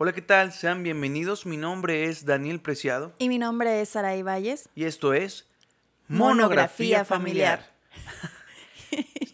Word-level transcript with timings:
Hola, 0.00 0.12
¿qué 0.12 0.22
tal? 0.22 0.52
Sean 0.52 0.82
bienvenidos. 0.82 1.44
Mi 1.44 1.56
nombre 1.56 2.04
es 2.04 2.24
Daniel 2.24 2.60
Preciado 2.60 3.12
Y 3.18 3.28
mi 3.28 3.38
nombre 3.38 3.80
es 3.80 3.88
Saray 3.90 4.22
Valles. 4.22 4.68
y 4.74 4.84
esto 4.84 5.12
es 5.12 5.46
Monografía 6.06 7.04
Familiar. 7.04 7.68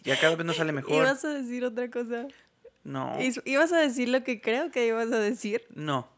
ya 0.03 0.19
cada 0.19 0.35
vez 0.35 0.45
nos 0.45 0.57
sale 0.57 0.71
mejor. 0.71 0.93
Ibas 0.95 1.23
a 1.23 1.29
decir 1.29 1.63
otra 1.65 1.89
cosa. 1.89 2.27
No, 2.83 3.17
Ibas 3.45 3.73
a 3.73 3.77
decir 3.79 4.09
lo 4.09 4.23
que 4.23 4.41
creo 4.41 4.69
que 4.71 4.85
ibas 4.87 5.11
a 5.11 5.19
decir. 5.19 5.63
no. 5.73 6.13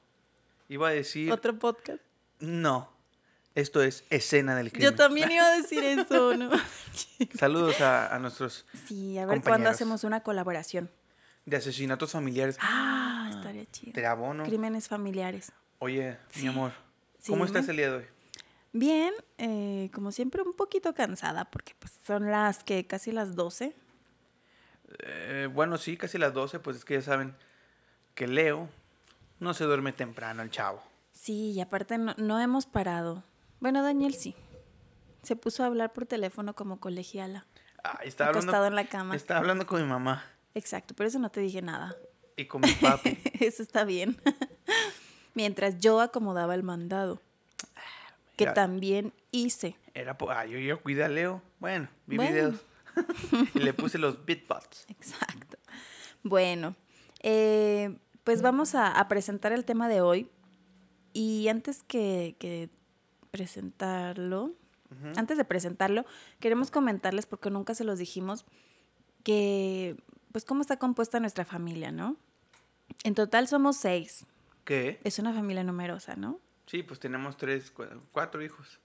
Iba 0.70 0.90
a 0.90 0.92
decir 0.92 1.32
Otro 1.32 1.58
podcast. 1.58 2.04
no. 2.40 2.96
Esto 3.56 3.82
es 3.82 4.04
escena 4.12 4.56
del 4.56 4.72
crimen. 4.72 4.92
Yo 4.92 4.96
también 4.96 5.32
iba 5.32 5.44
a 5.44 5.58
decir 5.58 5.84
eso, 5.84 6.36
¿no? 6.36 6.52
Saludos 7.40 7.82
a, 7.82 8.14
a 8.14 8.20
nuestros 8.20 8.68
Sí, 8.86 9.18
a 9.18 9.26
ver 9.26 9.42
cuándo 9.42 9.70
hacemos 9.72 10.04
una 10.04 10.22
colaboración. 10.22 10.92
De 11.48 11.56
asesinatos 11.58 12.12
familiares. 12.12 12.58
Ah, 12.62 13.30
estaría 13.32 13.66
chido. 13.72 13.94
Te 13.94 14.06
abono. 14.06 14.44
Crímenes 14.44 14.88
familiares. 14.88 15.52
Oye, 15.80 16.18
mi 16.42 16.48
amor, 16.48 16.74
¿cómo 17.26 17.46
estás 17.46 17.68
el 17.70 17.78
día 17.78 17.90
de 17.90 17.98
hoy? 17.98 18.06
Bien, 18.74 19.14
eh, 19.38 19.90
como 19.94 20.12
siempre, 20.12 20.42
un 20.42 20.54
poquito 20.54 20.94
cansada 20.94 21.46
porque 21.46 21.74
pues, 21.80 21.94
son 22.06 22.30
las 22.30 22.64
que 22.64 22.86
casi 22.86 23.14
las 23.14 23.36
12. 23.36 23.74
Eh, 25.00 25.50
bueno, 25.54 25.78
sí, 25.78 25.96
casi 25.96 26.18
las 26.18 26.34
12, 26.34 26.60
pues 26.60 26.78
es 26.78 26.86
que 26.86 26.96
ya 26.96 27.02
saben 27.02 27.34
que 28.14 28.28
Leo 28.28 28.68
no 29.40 29.54
se 29.54 29.64
duerme 29.64 29.94
temprano, 29.94 30.44
el 30.44 30.52
chavo. 30.52 30.84
Sí, 31.14 31.52
y 31.52 31.62
aparte 31.62 31.98
no, 31.98 32.14
no 32.18 32.42
hemos 32.42 32.66
parado. 32.66 33.24
Bueno, 33.62 33.84
Daniel 33.84 34.16
sí. 34.16 34.36
Se 35.24 35.38
puso 35.38 35.64
a 35.64 35.68
hablar 35.68 35.94
por 35.94 36.06
teléfono 36.06 36.56
como 36.56 36.80
colegiala. 36.80 37.46
Ay, 37.84 38.10
estaba 38.10 38.32
acostado 38.32 38.66
hablando, 38.66 38.80
en 38.80 38.86
la 38.86 38.90
cama. 38.90 39.16
estaba 39.16 39.40
hablando 39.40 39.66
con 39.66 39.82
mi 39.82 39.88
mamá 39.88 40.26
Exacto, 40.58 40.94
pero 40.96 41.08
eso 41.08 41.20
no 41.20 41.30
te 41.30 41.40
dije 41.40 41.62
nada. 41.62 41.96
y 42.36 42.46
con 42.46 42.62
mi 42.62 42.72
papi. 42.74 43.18
Eso 43.40 43.64
está 43.64 43.84
bien. 43.84 44.18
Mientras 45.34 45.80
yo 45.80 46.02
acomodaba 46.02 46.56
el 46.56 46.64
mandado, 46.64 47.22
que 48.36 48.46
Ya. 48.46 48.54
también 48.54 49.14
hice. 49.32 49.76
Era, 49.94 50.18
ah, 50.30 50.46
yo, 50.46 50.58
yo 50.60 50.82
cuidé 50.82 51.04
a 51.04 51.10
Leo. 51.10 51.42
Bueno, 51.60 51.88
vi 52.06 52.18
Bueno. 52.18 52.32
videos. 52.32 52.56
y 53.56 53.60
le 53.60 53.74
puse 53.74 53.98
los 53.98 54.26
beatbots. 54.26 54.86
Exacto. 54.90 55.58
Bueno, 56.24 56.76
eh, 57.22 57.98
pues 58.24 58.42
vamos 58.42 58.74
a, 58.76 58.92
a 59.00 59.08
presentar 59.08 59.52
el 59.52 59.66
tema 59.66 59.88
de 59.90 60.02
hoy. 60.02 60.30
Y 61.14 61.48
antes 61.48 61.84
que, 61.84 62.36
que 62.40 62.70
presentarlo, 63.32 64.54
antes 65.16 65.38
de 65.38 65.46
presentarlo, 65.46 66.06
queremos 66.40 66.70
comentarles, 66.72 67.26
porque 67.26 67.50
nunca 67.50 67.74
se 67.76 67.84
los 67.84 67.98
dijimos, 68.00 68.46
que 69.24 69.98
pues 70.32 70.46
cómo 70.46 70.62
está 70.62 70.78
compuesta 70.78 71.20
nuestra 71.20 71.46
familia, 71.46 71.92
¿no? 71.92 72.16
En 73.04 73.16
total 73.16 73.48
somos 73.48 73.78
seis. 73.78 74.26
¿Qué? 74.66 75.00
Es 75.04 75.20
una 75.20 75.34
familia 75.34 75.64
numerosa, 75.64 76.16
¿no? 76.16 76.40
Sí, 76.66 76.84
pues 76.84 77.00
tenemos 77.00 77.38
tres, 77.38 77.72
cu- 77.72 77.86
cuatro 78.12 78.42
hijos. 78.44 78.80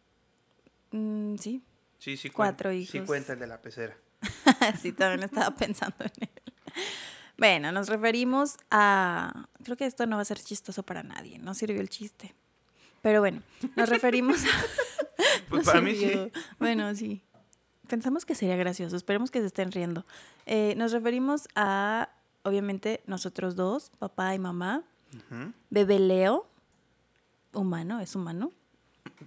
Mm, 0.93 1.37
sí, 1.37 1.62
Sí, 1.99 2.17
sí. 2.17 2.31
Cuatro 2.31 2.71
Sí 2.71 2.77
hijos. 2.97 3.07
cuenta 3.07 3.33
el 3.34 3.39
de 3.39 3.47
la 3.47 3.61
pecera. 3.62 3.97
sí, 4.81 4.93
también 4.93 5.23
estaba 5.23 5.55
pensando 5.57 5.97
en 6.01 6.11
él. 6.21 6.31
Bueno, 7.39 7.71
nos 7.73 7.89
referimos 7.89 8.56
a... 8.71 9.49
Creo 9.65 9.77
que 9.77 9.87
esto 9.87 10.06
no 10.06 10.17
va 10.17 10.23
a 10.23 10.25
ser 10.25 10.39
chistoso 10.41 10.83
para 10.83 11.03
nadie, 11.05 11.39
no 11.39 11.55
sirvió 11.55 11.81
el 11.81 11.89
chiste. 11.89 12.34
Pero 13.03 13.21
bueno, 13.21 13.43
nos 13.77 13.89
referimos 13.89 14.43
a... 14.45 14.49
Pues 15.49 15.65
no 15.65 15.73
para 15.73 15.81
mí 15.81 15.93
sí. 15.93 16.01
sirvió. 16.01 16.31
Bueno, 16.59 16.95
sí. 16.95 17.23
Pensamos 17.93 18.25
que 18.25 18.35
sería 18.35 18.57
gracioso, 18.57 18.97
esperemos 18.97 19.31
que 19.31 19.41
se 19.41 19.48
estén 19.48 19.71
riendo. 19.71 20.07
Eh, 20.47 20.73
nos 20.79 20.93
referimos 20.93 21.47
a, 21.55 22.09
obviamente, 22.43 23.03
nosotros 23.07 23.55
dos, 23.55 23.91
papá 23.99 24.34
y 24.34 24.39
mamá, 24.39 24.83
Ujú, 25.15 25.53
bebé 25.69 25.99
Leo, 25.99 26.47
humano, 27.53 28.01
es 28.01 28.17
humano. 28.17 28.51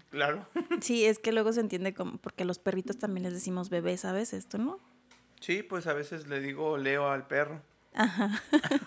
Claro. 0.10 0.48
Sí, 0.82 1.06
es 1.06 1.20
que 1.20 1.32
luego 1.32 1.54
se 1.54 1.60
entiende 1.60 1.94
como, 1.94 2.18
porque 2.18 2.42
a 2.42 2.48
los 2.48 2.58
perritos 2.58 2.98
también 2.98 3.22
les 3.26 3.34
decimos 3.34 3.70
bebé, 3.70 3.98
¿sabes 3.98 4.34
esto, 4.34 4.58
no? 4.58 4.80
Sí, 5.42 5.62
pues 5.62 5.86
a 5.86 5.94
veces 5.94 6.26
le 6.26 6.40
digo 6.40 6.80
Leo 6.80 7.12
al 7.12 7.28
perro. 7.28 7.62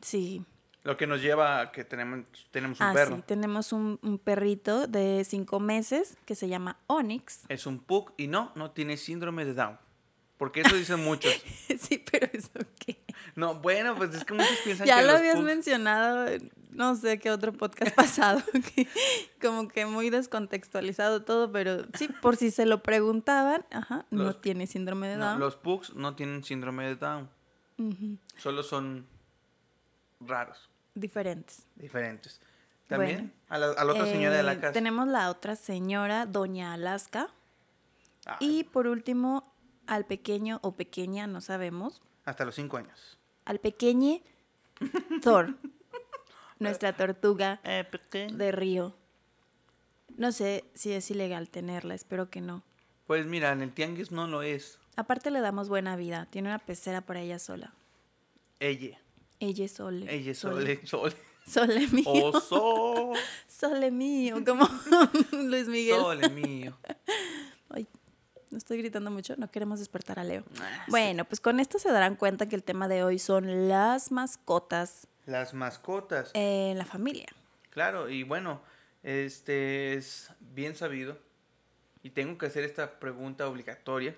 Sí, 0.00 0.44
Lo 0.82 0.96
que 0.96 1.06
nos 1.06 1.20
lleva 1.20 1.60
a 1.60 1.72
que 1.72 1.84
tenemos, 1.84 2.24
tenemos 2.50 2.80
un 2.80 2.86
Ah, 2.86 2.92
perro. 2.94 3.16
sí, 3.16 3.22
tenemos 3.26 3.72
un, 3.72 3.98
un 4.02 4.18
perrito 4.18 4.86
de 4.86 5.24
cinco 5.24 5.60
meses 5.60 6.16
que 6.24 6.34
se 6.34 6.48
llama 6.48 6.78
Onyx. 6.86 7.40
Es 7.48 7.66
un 7.66 7.78
pug 7.80 8.12
y 8.16 8.28
no, 8.28 8.50
no 8.54 8.70
tiene 8.70 8.96
síndrome 8.96 9.44
de 9.44 9.52
Down. 9.54 9.78
Porque 10.38 10.62
eso 10.62 10.74
dicen 10.74 11.04
muchos. 11.04 11.30
sí, 11.78 12.02
pero 12.10 12.26
eso 12.32 12.48
qué. 12.78 12.98
No, 13.36 13.56
bueno, 13.56 13.94
pues 13.94 14.14
es 14.14 14.24
que 14.24 14.32
muchos 14.32 14.56
piensan 14.64 14.86
Ya 14.86 14.96
que 14.96 15.02
lo 15.02 15.08
los 15.12 15.20
habías 15.20 15.36
pugs- 15.36 15.42
mencionado, 15.44 16.26
en 16.28 16.50
no 16.70 16.94
sé 16.96 17.18
qué 17.18 17.30
otro 17.30 17.52
podcast 17.52 17.94
pasado, 17.94 18.40
que 18.74 18.88
como 19.42 19.68
que 19.68 19.84
muy 19.84 20.08
descontextualizado 20.08 21.24
todo, 21.24 21.52
pero 21.52 21.84
sí, 21.92 22.08
por 22.22 22.36
si 22.36 22.50
se 22.50 22.64
lo 22.64 22.82
preguntaban, 22.82 23.66
ajá, 23.70 24.06
no 24.10 24.34
tiene 24.34 24.66
síndrome 24.66 25.08
de 25.08 25.16
No, 25.18 25.26
Down. 25.26 25.40
los 25.40 25.56
pugs 25.56 25.94
no 25.94 26.14
tienen 26.16 26.42
síndrome 26.42 26.86
de 26.86 26.96
Down. 26.96 27.28
Solo 28.38 28.62
son 28.62 29.06
raros, 30.20 30.69
Diferentes. 30.94 31.66
diferentes. 31.76 32.40
También 32.88 33.16
Bueno. 33.18 33.32
a, 33.48 33.58
la, 33.58 33.66
a 33.80 33.84
la 33.84 33.92
otra 33.92 34.06
señora 34.06 34.36
de 34.36 34.42
la 34.42 34.52
Eh, 34.54 34.60
casa. 34.60 34.72
Tenemos 34.72 35.06
la 35.08 35.30
otra 35.30 35.54
señora, 35.56 36.26
Doña 36.26 36.72
Alaska. 36.74 37.28
Ay, 38.26 38.36
Y 38.40 38.64
por 38.64 38.86
último, 38.88 39.52
al 39.86 40.04
pequeño 40.06 40.58
o 40.62 40.72
pequeña, 40.74 41.26
no 41.26 41.40
sabemos, 41.40 42.02
hasta 42.24 42.44
los 42.44 42.54
cinco 42.56 42.76
años. 42.76 43.18
al 43.44 43.60
pequeñe 43.60 44.22
Thor, 45.22 45.54
nuestra 46.58 46.96
tortuga 46.96 47.60
Eh, 47.64 47.86
de 48.32 48.52
río. 48.52 48.94
No 50.16 50.32
sé 50.32 50.64
si 50.74 50.92
es 50.92 51.10
ilegal 51.10 51.48
tenerla, 51.48 51.94
espero 51.94 52.28
que 52.30 52.40
no. 52.40 52.62
Pues 53.06 53.26
mira, 53.26 53.52
en 53.52 53.62
el 53.62 53.72
tianguis 53.72 54.10
no 54.10 54.26
lo 54.26 54.42
es. 54.42 54.78
Aparte 54.96 55.30
le 55.30 55.40
damos 55.40 55.68
buena 55.68 55.96
vida, 55.96 56.26
tiene 56.26 56.48
una 56.48 56.58
pecera 56.58 57.00
para 57.00 57.20
ella 57.20 57.38
sola. 57.38 57.72
Ella. 58.58 58.98
Ella 59.40 59.64
es 59.64 59.72
sole. 59.72 60.06
Ella 60.14 60.30
es 60.32 60.38
sole, 60.38 60.86
sole. 60.86 61.16
Sole 61.46 61.88
mío. 61.88 62.04
Oso. 62.06 63.12
Sole 63.48 63.90
mío, 63.90 64.42
como 64.46 64.68
Luis 65.32 65.66
Miguel. 65.66 65.96
Sole 65.98 66.28
mío. 66.28 66.78
Ay, 67.70 67.86
no 68.50 68.58
estoy 68.58 68.78
gritando 68.78 69.10
mucho, 69.10 69.34
no 69.36 69.50
queremos 69.50 69.78
despertar 69.80 70.18
a 70.18 70.24
Leo. 70.24 70.44
Ah, 70.60 70.82
sí. 70.84 70.90
Bueno, 70.90 71.24
pues 71.24 71.40
con 71.40 71.58
esto 71.58 71.78
se 71.78 71.90
darán 71.90 72.16
cuenta 72.16 72.48
que 72.48 72.54
el 72.56 72.62
tema 72.62 72.86
de 72.88 73.02
hoy 73.02 73.18
son 73.18 73.68
las 73.68 74.12
mascotas 74.12 75.08
Las 75.26 75.54
mascotas. 75.54 76.30
en 76.34 76.78
la 76.78 76.84
familia. 76.84 77.26
Claro, 77.70 78.08
y 78.10 78.22
bueno, 78.22 78.60
este 79.02 79.94
es 79.94 80.30
bien 80.40 80.76
sabido. 80.76 81.18
Y 82.02 82.10
tengo 82.10 82.38
que 82.38 82.46
hacer 82.46 82.64
esta 82.64 82.98
pregunta 82.98 83.48
obligatoria. 83.48 84.14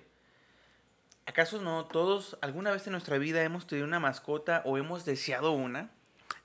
¿Acaso 1.25 1.61
no 1.61 1.85
todos 1.85 2.37
alguna 2.41 2.71
vez 2.71 2.85
en 2.87 2.91
nuestra 2.91 3.17
vida 3.17 3.43
hemos 3.43 3.65
tenido 3.65 3.87
una 3.87 3.99
mascota 3.99 4.61
o 4.65 4.77
hemos 4.77 5.05
deseado 5.05 5.51
una? 5.51 5.89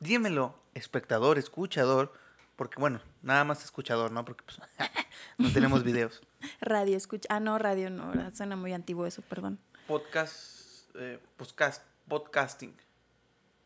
Dímelo, 0.00 0.54
espectador, 0.74 1.36
escuchador, 1.38 2.12
porque 2.56 2.78
bueno, 2.80 3.00
nada 3.22 3.44
más 3.44 3.64
escuchador, 3.64 4.12
¿no? 4.12 4.24
Porque 4.24 4.44
pues, 4.44 4.60
no 5.38 5.52
tenemos 5.52 5.82
videos. 5.82 6.22
Radio 6.60 6.96
escucha. 6.96 7.26
Ah, 7.30 7.40
no, 7.40 7.58
radio 7.58 7.90
no, 7.90 8.08
¿verdad? 8.08 8.32
suena 8.34 8.54
muy 8.54 8.72
antiguo 8.72 9.06
eso, 9.06 9.22
perdón. 9.22 9.58
Podcast, 9.88 10.84
eh, 10.94 11.18
podcast, 11.36 11.82
podcasting, 12.06 12.74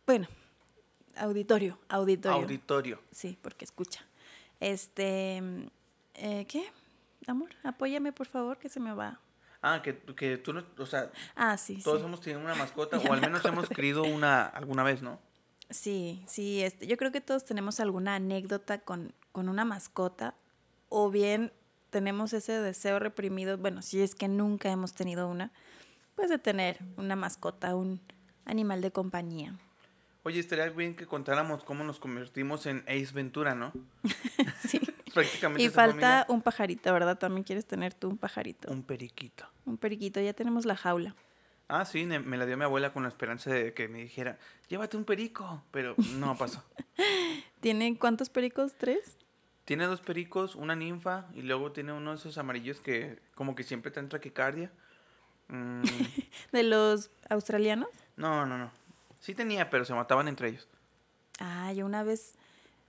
Bueno, 0.07 0.27
auditorio, 1.17 1.79
auditorio. 1.89 2.43
auditorio. 2.43 3.03
Sí, 3.11 3.39
porque 3.43 3.65
escucha. 3.67 4.01
Este, 4.61 5.43
eh, 6.15 6.47
¿qué? 6.49 6.73
Amor, 7.27 7.51
apóyame 7.63 8.13
por 8.13 8.27
favor, 8.27 8.57
que 8.59 8.69
se 8.71 8.81
me 8.81 8.95
va. 8.95 9.21
Ah, 9.63 9.81
que, 9.83 9.97
que 10.17 10.39
tú 10.39 10.53
no, 10.53 10.65
o 10.79 10.87
sea, 10.87 11.11
Ah, 11.37 11.57
sí, 11.57 11.81
todos 11.83 12.01
sí. 12.01 12.07
hemos 12.07 12.21
tenido 12.21 12.41
una 12.41 12.55
mascota 12.57 12.99
o 12.99 13.13
al 13.13 13.21
me 13.21 13.29
menos 13.29 13.45
hemos 13.45 13.69
querido 13.69 14.03
una 14.03 14.45
alguna 14.45 14.83
vez, 14.83 15.03
¿no? 15.03 15.21
Sí, 15.71 16.23
sí, 16.27 16.63
este, 16.63 16.87
yo 16.87 16.97
creo 16.97 17.13
que 17.13 17.21
todos 17.21 17.45
tenemos 17.45 17.81
alguna 17.81 18.17
anécdota 18.17 18.79
con, 18.81 19.15
con 19.31 19.49
una 19.49 19.65
mascota 19.65 20.35
o 20.89 21.11
bien 21.11 21.53
tenemos 21.91 22.33
ese 22.33 22.53
deseo 22.61 22.99
reprimido, 22.99 23.57
bueno, 23.57 23.81
si 23.83 24.01
es 24.03 24.15
que 24.15 24.29
nunca 24.29 24.71
hemos 24.71 24.93
tenido 24.95 25.29
una, 25.29 25.51
pues 26.17 26.29
de 26.29 26.39
tener 26.39 26.79
una 26.97 27.17
mascota, 27.17 27.75
un 27.77 28.01
animal 28.45 28.81
de 28.83 28.91
compañía. 28.91 29.55
Oye, 30.25 30.41
estaría 30.41 30.69
bien 30.71 30.95
que 30.97 31.07
contáramos 31.07 31.65
cómo 31.65 31.85
nos 31.85 31.99
convertimos 31.99 32.67
en 32.67 32.81
Ace 32.89 33.13
Ventura, 33.13 33.55
¿no? 33.55 33.73
Sí. 34.69 34.81
Prácticamente 35.13 35.63
Y 35.63 35.69
falta 35.69 35.95
familia. 35.95 36.27
un 36.29 36.43
pajarito, 36.43 36.93
¿verdad? 36.93 37.19
También 37.19 37.45
quieres 37.45 37.67
tener 37.67 37.95
tú 37.95 38.09
un 38.09 38.19
pajarito. 38.19 38.71
un 38.71 38.83
periquito. 38.83 39.47
Un 39.65 39.77
periquito, 39.77 40.21
ya 40.21 40.33
tenemos 40.33 40.65
la 40.65 40.77
jaula. 40.77 41.15
Ah, 41.69 41.85
sí, 41.85 42.05
me 42.05 42.37
la 42.37 42.45
dio 42.45 42.57
mi 42.57 42.65
abuela 42.65 42.93
con 42.93 43.03
la 43.03 43.09
esperanza 43.09 43.51
de 43.51 43.73
que 43.73 43.89
me 43.89 43.99
dijera, 44.03 44.39
llévate 44.69 44.97
un 44.97 45.05
perico, 45.05 45.63
pero 45.71 45.95
no 46.17 46.37
pasó. 46.37 46.63
¿Tiene 47.61 47.97
cuántos 47.99 48.29
pericos? 48.31 48.75
¿Tres? 48.77 49.17
tiene 49.65 49.87
dos 49.87 50.01
pericos, 50.01 50.57
una 50.57 50.75
ninfa 50.75 51.27
y 51.35 51.43
luego 51.43 51.71
tiene 51.73 51.93
uno 51.93 52.11
de 52.11 52.17
esos 52.17 52.37
amarillos 52.37 52.81
que 52.81 53.21
como 53.35 53.55
que 53.55 53.63
siempre 53.63 53.91
traen 53.91 54.09
taquicardia. 54.09 54.73
Mm, 55.49 55.83
¿De 56.53 56.63
los 56.65 57.11
australianos? 57.31 57.89
no, 58.17 58.45
no, 58.45 58.59
no. 58.59 58.71
Sí 59.21 59.37
tenía, 59.37 59.71
pero 59.71 59.85
se 59.85 59.95
mataban 59.95 60.27
entre 60.27 60.49
ellos. 60.49 60.69
Ah, 61.39 61.73
yo 61.73 61.87
una 61.87 62.03
vez, 62.03 62.35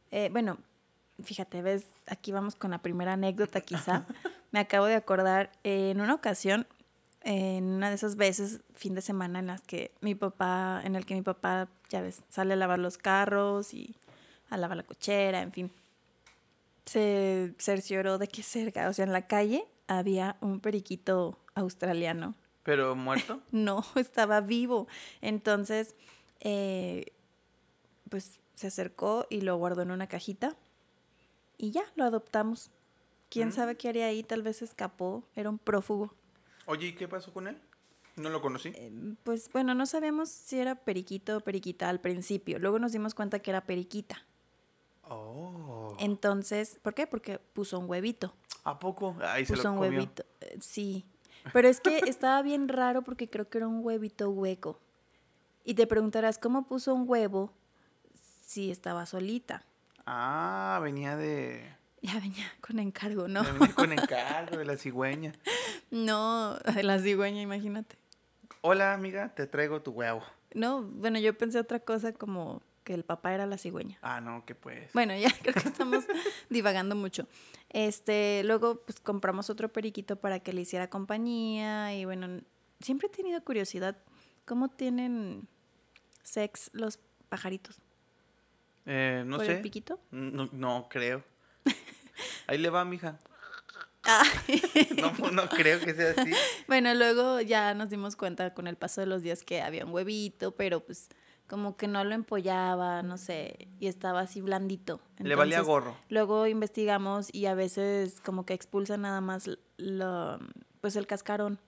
eh, 0.10 0.30
bueno, 0.32 0.58
fíjate, 1.22 1.62
ves, 1.62 1.88
aquí 2.08 2.32
vamos 2.32 2.56
con 2.56 2.72
la 2.72 2.80
primera 2.80 3.14
anécdota 3.14 3.62
quizá. 3.62 4.06
Me 4.52 4.60
acabo 4.60 4.86
de 4.86 4.96
acordar, 4.96 5.52
eh, 5.64 5.92
en 5.92 6.02
una 6.02 6.14
ocasión, 6.14 6.68
en 7.22 7.66
una 7.66 7.90
de 7.90 7.96
esas 7.96 8.16
veces, 8.16 8.62
fin 8.74 8.96
de 8.96 9.02
semana, 9.02 9.40
en 9.40 9.48
las 9.48 9.62
que 9.62 9.92
mi 10.02 10.16
papá, 10.16 10.82
en 10.84 10.96
el 10.96 11.06
que 11.06 11.16
mi 11.16 11.22
papá, 11.22 11.70
ya 11.90 12.02
ves, 12.02 12.24
sale 12.30 12.54
a 12.54 12.58
lavar 12.58 12.80
los 12.80 12.98
carros 12.98 13.74
y 13.74 13.96
a 14.50 14.58
lavar 14.58 14.78
la 14.78 14.84
cochera, 14.84 15.42
en 15.42 15.52
fin. 15.52 15.72
Se 16.86 17.54
cercioró 17.60 18.18
de 18.18 18.28
que 18.28 18.44
cerca, 18.44 18.90
o 18.90 18.94
sea, 18.94 19.06
en 19.06 19.14
la 19.14 19.28
calle 19.28 19.66
había 19.88 20.36
un 20.42 20.60
periquito 20.60 21.38
australiano. 21.56 22.36
¿Pero 22.64 22.96
muerto? 22.96 23.42
no, 23.52 23.86
estaba 23.96 24.42
vivo. 24.42 24.88
Entonces, 25.22 25.96
eh, 26.42 27.14
pues 28.10 28.40
se 28.56 28.68
acercó 28.68 29.26
y 29.30 29.42
lo 29.42 29.56
guardó 29.58 29.82
en 29.82 29.92
una 29.92 30.08
cajita 30.08 30.56
y 31.58 31.72
ya, 31.72 31.84
lo 31.96 32.04
adoptamos. 32.06 32.72
¿Quién 33.30 33.50
Mm. 33.50 33.52
sabe 33.54 33.78
qué 33.78 33.90
haría 33.90 34.06
ahí? 34.08 34.24
Tal 34.24 34.42
vez 34.44 34.62
escapó, 34.62 35.24
era 35.36 35.50
un 35.50 35.58
prófugo. 35.58 36.14
Oye, 36.66 36.88
¿y 36.88 36.94
qué 36.96 37.08
pasó 37.08 37.34
con 37.34 37.48
él? 37.48 37.60
No 38.16 38.30
lo 38.30 38.42
conocí. 38.42 38.70
Eh, 38.76 38.92
Pues 39.24 39.50
bueno, 39.52 39.74
no 39.74 39.86
sabíamos 39.88 40.30
si 40.30 40.60
era 40.60 40.76
periquito 40.76 41.38
o 41.38 41.40
periquita 41.42 41.90
al 41.90 42.00
principio. 42.00 42.60
Luego 42.60 42.78
nos 42.80 42.92
dimos 42.92 43.16
cuenta 43.16 43.40
que 43.40 43.50
era 43.52 43.66
periquita. 43.66 44.22
Oh. 45.10 45.96
Entonces, 46.00 46.80
¿por 46.82 46.94
qué? 46.94 47.08
Porque 47.08 47.40
puso 47.40 47.80
un 47.80 47.90
huevito. 47.90 48.34
¿A 48.64 48.80
poco? 48.80 49.16
Ahí 49.22 49.46
se 49.46 49.54
Puso 49.54 49.64
lo 49.68 49.72
un 49.74 49.78
comió. 49.80 49.92
huevito. 50.00 50.24
eh, 50.42 50.58
Sí. 50.62 51.06
Pero 51.52 51.68
es 51.68 51.82
que 51.82 51.98
estaba 52.08 52.42
bien 52.42 52.70
raro 52.70 53.02
porque 53.02 53.28
creo 53.28 53.50
que 53.50 53.58
era 53.58 53.68
un 53.68 53.84
huevito 53.84 54.30
hueco. 54.30 54.80
Y 55.66 55.74
te 55.74 55.88
preguntarás, 55.88 56.38
¿cómo 56.38 56.66
puso 56.68 56.94
un 56.94 57.04
huevo 57.10 57.52
si 58.46 58.72
estaba 58.72 59.06
solita? 59.06 59.66
Ah, 60.06 60.80
venía 60.82 61.16
de... 61.16 61.76
Ya 62.02 62.20
venía 62.20 62.46
con 62.60 62.80
encargo, 62.80 63.28
¿no? 63.28 63.44
venía 63.44 63.74
con 63.74 63.92
encargo 63.94 64.58
de 64.58 64.66
la 64.66 64.78
cigüeña. 64.78 65.34
No, 65.92 66.56
de 66.56 66.82
la 66.82 66.98
cigüeña, 66.98 67.40
imagínate. 67.40 67.98
Hola, 68.62 68.94
amiga, 68.96 69.36
te 69.36 69.46
traigo 69.46 69.84
tu 69.84 69.92
huevo. 69.92 70.24
No, 70.56 70.82
bueno, 70.82 71.20
yo 71.20 71.38
pensé 71.38 71.60
otra 71.60 71.80
cosa 71.80 72.14
como 72.14 72.64
que 72.84 72.96
el 72.96 73.04
papá 73.04 73.34
era 73.34 73.46
la 73.46 73.60
cigüeña. 73.60 74.00
Ah, 74.02 74.22
no, 74.22 74.44
que 74.44 74.56
pues. 74.56 74.92
Bueno, 74.94 75.16
ya 75.16 75.30
creo 75.42 75.54
que 75.54 75.68
estamos 75.68 76.06
divagando 76.50 76.96
mucho. 76.96 77.28
Este, 77.70 78.42
luego 78.44 78.82
pues 78.82 79.00
compramos 79.00 79.50
otro 79.52 79.72
periquito 79.72 80.16
para 80.16 80.40
que 80.40 80.52
le 80.52 80.62
hiciera 80.62 80.90
compañía 80.90 81.94
y 81.94 82.06
bueno, 82.06 82.42
siempre 82.80 83.08
he 83.08 83.12
tenido 83.12 83.44
curiosidad 83.44 83.98
cómo 84.46 84.70
tienen 84.70 85.48
sex 86.24 86.70
los 86.74 87.00
pajaritos. 87.30 87.82
Eh, 88.86 89.24
no 89.26 89.38
¿Por 89.38 89.46
sé. 89.46 89.54
el 89.54 89.62
piquito? 89.62 90.00
No, 90.12 90.50
no 90.52 90.88
creo. 90.90 91.24
Ahí 92.48 92.58
le 92.58 92.70
va, 92.70 92.86
mija. 92.86 93.20
Ah. 94.04 94.24
No, 95.02 95.32
no 95.32 95.50
creo 95.50 95.80
que 95.80 95.94
sea 95.94 96.14
así. 96.18 96.32
Bueno, 96.68 96.94
luego 96.94 97.42
ya 97.42 97.74
nos 97.74 97.90
dimos 97.90 98.16
cuenta 98.16 98.54
con 98.54 98.68
el 98.68 98.76
paso 98.76 99.02
de 99.02 99.08
los 99.08 99.22
días 99.22 99.44
que 99.44 99.62
había 99.62 99.86
un 99.86 99.94
huevito, 99.94 100.52
pero 100.52 100.82
pues 100.82 101.10
como 101.48 101.76
que 101.78 101.88
no 101.88 102.04
lo 102.04 102.16
empollaba, 102.16 103.04
no 103.04 103.18
sé, 103.18 103.68
y 103.80 103.88
estaba 103.88 104.22
así 104.22 104.42
blandito. 104.42 105.02
Le 105.20 105.36
valía 105.36 105.62
gorro. 105.62 105.96
Luego 106.10 106.48
investigamos 106.48 107.30
y 107.34 107.46
a 107.46 107.54
veces 107.54 108.20
como 108.22 108.46
que 108.46 108.54
expulsan 108.54 109.02
nada 109.02 109.22
más 109.22 109.50
lo, 109.78 110.40
pues 110.82 110.96
el 110.96 111.06
cascarón 111.06 111.60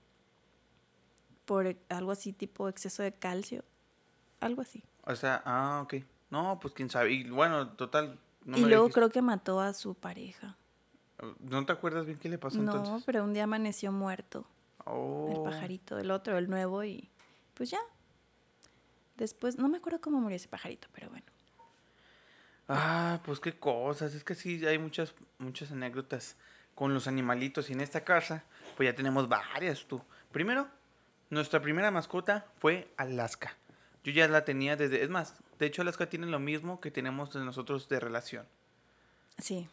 por 1.45 1.75
algo 1.89 2.11
así 2.11 2.33
tipo 2.33 2.67
exceso 2.67 3.03
de 3.03 3.13
calcio, 3.13 3.63
algo 4.39 4.61
así. 4.61 4.83
O 5.03 5.15
sea, 5.15 5.41
ah, 5.45 5.81
ok. 5.83 5.95
No, 6.29 6.59
pues 6.61 6.73
quién 6.73 6.89
sabe. 6.89 7.13
Y 7.13 7.29
bueno, 7.29 7.69
total. 7.69 8.19
No 8.43 8.57
y 8.57 8.61
me 8.61 8.67
luego 8.69 8.89
creo 8.89 9.09
que 9.09 9.21
mató 9.21 9.59
a 9.59 9.73
su 9.73 9.95
pareja. 9.95 10.57
¿No 11.39 11.65
te 11.65 11.71
acuerdas 11.71 12.05
bien 12.05 12.19
qué 12.19 12.27
le 12.29 12.37
pasó 12.37 12.57
No, 12.59 12.75
entonces? 12.75 13.03
pero 13.05 13.23
un 13.23 13.33
día 13.33 13.45
amaneció 13.45 13.91
muerto 13.91 14.45
Oh. 14.87 15.31
el 15.31 15.51
pajarito, 15.51 15.97
el 15.97 16.11
otro, 16.11 16.37
el 16.37 16.47
nuevo 16.49 16.83
y 16.83 17.09
pues 17.55 17.71
ya. 17.71 17.79
Después, 19.17 19.57
no 19.57 19.67
me 19.69 19.77
acuerdo 19.77 19.99
cómo 20.01 20.19
murió 20.19 20.35
ese 20.35 20.47
pajarito, 20.49 20.87
pero 20.93 21.09
bueno. 21.09 21.25
Ah, 22.67 23.19
pues 23.25 23.39
qué 23.39 23.57
cosas. 23.57 24.13
Es 24.13 24.23
que 24.23 24.35
sí, 24.35 24.65
hay 24.65 24.77
muchas, 24.77 25.13
muchas 25.37 25.71
anécdotas 25.71 26.35
con 26.73 26.93
los 26.93 27.07
animalitos. 27.07 27.69
Y 27.69 27.73
en 27.73 27.81
esta 27.81 28.03
casa, 28.03 28.43
pues 28.75 28.87
ya 28.89 28.95
tenemos 28.95 29.29
varias 29.29 29.85
tú. 29.85 30.01
Primero, 30.31 30.67
nuestra 31.29 31.61
primera 31.61 31.91
mascota 31.91 32.45
fue 32.59 32.91
Alaska. 32.97 33.55
Yo 34.03 34.11
ya 34.11 34.27
la 34.27 34.43
tenía 34.45 34.75
desde... 34.75 35.01
Es 35.03 35.09
más, 35.09 35.35
de 35.59 35.65
hecho 35.65 35.81
Alaska 35.81 36.07
tiene 36.09 36.27
lo 36.27 36.39
mismo 36.39 36.79
que 36.79 36.91
tenemos 36.91 37.35
nosotros 37.35 37.87
de 37.89 37.99
relación. 37.99 38.45
Sí, 39.37 39.67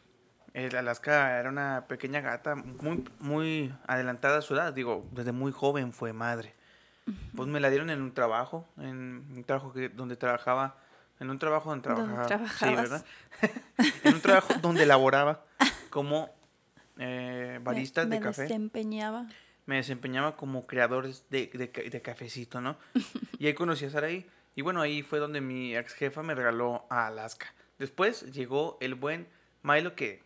El 0.54 0.76
Alaska 0.76 1.38
era 1.38 1.48
una 1.48 1.86
pequeña 1.88 2.20
gata 2.20 2.54
muy, 2.56 3.08
muy 3.20 3.74
adelantada 3.86 4.38
a 4.38 4.42
su 4.42 4.54
edad. 4.54 4.72
Digo, 4.72 5.06
desde 5.12 5.32
muy 5.32 5.52
joven 5.52 5.92
fue 5.92 6.12
madre. 6.12 6.54
Pues 7.34 7.48
me 7.48 7.58
la 7.58 7.70
dieron 7.70 7.90
en 7.90 8.00
un 8.02 8.12
trabajo, 8.12 8.66
en 8.76 9.24
un 9.34 9.44
trabajo 9.44 9.72
que, 9.72 9.88
donde 9.88 10.16
trabajaba, 10.16 10.76
en 11.20 11.30
un 11.30 11.38
trabajo 11.38 11.70
donde 11.70 11.82
trabajaba. 11.82 12.48
Sí, 12.48 12.74
¿verdad? 12.74 13.04
en 14.04 14.14
un 14.14 14.20
trabajo 14.20 14.54
donde 14.60 14.86
laboraba 14.86 15.44
como 15.90 16.30
eh, 16.98 17.58
barista 17.62 18.04
me, 18.04 18.10
de 18.16 18.20
me 18.20 18.26
café. 18.26 18.42
desempeñaba. 18.42 19.26
Me 19.66 19.76
desempeñaba 19.76 20.36
como 20.36 20.66
creador 20.66 21.08
de, 21.30 21.46
de, 21.46 21.90
de 21.90 22.02
cafecito, 22.02 22.60
¿no? 22.60 22.76
y 23.38 23.46
ahí 23.46 23.54
conocí 23.54 23.84
a 23.84 23.90
Saraí. 23.90 24.28
Y 24.54 24.62
bueno, 24.62 24.80
ahí 24.82 25.02
fue 25.02 25.18
donde 25.18 25.40
mi 25.40 25.76
ex 25.76 25.94
jefa 25.94 26.22
me 26.22 26.34
regaló 26.34 26.84
a 26.90 27.06
Alaska. 27.06 27.54
Después 27.78 28.30
llegó 28.32 28.76
el 28.80 28.94
buen 28.94 29.26
Milo 29.62 29.94
que... 29.94 30.22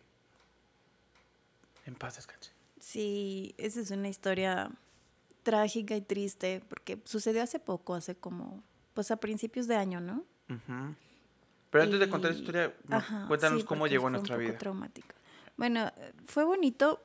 En 1.85 1.95
paz 1.95 2.17
descanse. 2.17 2.51
Sí, 2.79 3.55
esa 3.57 3.79
es 3.79 3.91
una 3.91 4.09
historia 4.09 4.69
trágica 5.43 5.95
y 5.95 6.01
triste 6.01 6.61
porque 6.67 6.99
sucedió 7.05 7.41
hace 7.41 7.59
poco, 7.59 7.95
hace 7.95 8.15
como, 8.15 8.61
pues 8.93 9.09
a 9.11 9.17
principios 9.17 9.67
de 9.67 9.75
año, 9.77 10.01
¿no? 10.01 10.25
Pero 11.69 11.83
antes 11.83 11.99
de 11.99 12.09
contar 12.09 12.31
esa 12.31 12.39
Y- 12.39 12.41
historia, 12.41 12.73
Ajá, 12.89 13.25
cuéntanos 13.27 13.61
sí, 13.61 13.65
cómo 13.65 13.87
llegó 13.87 14.07
a 14.07 14.09
fue 14.09 14.09
un 14.09 14.13
nuestra 14.23 14.35
poco 14.35 14.47
vida. 14.49 14.57
traumático. 14.57 15.15
Bueno, 15.55 15.91
fue 16.25 16.43
bonito 16.43 17.01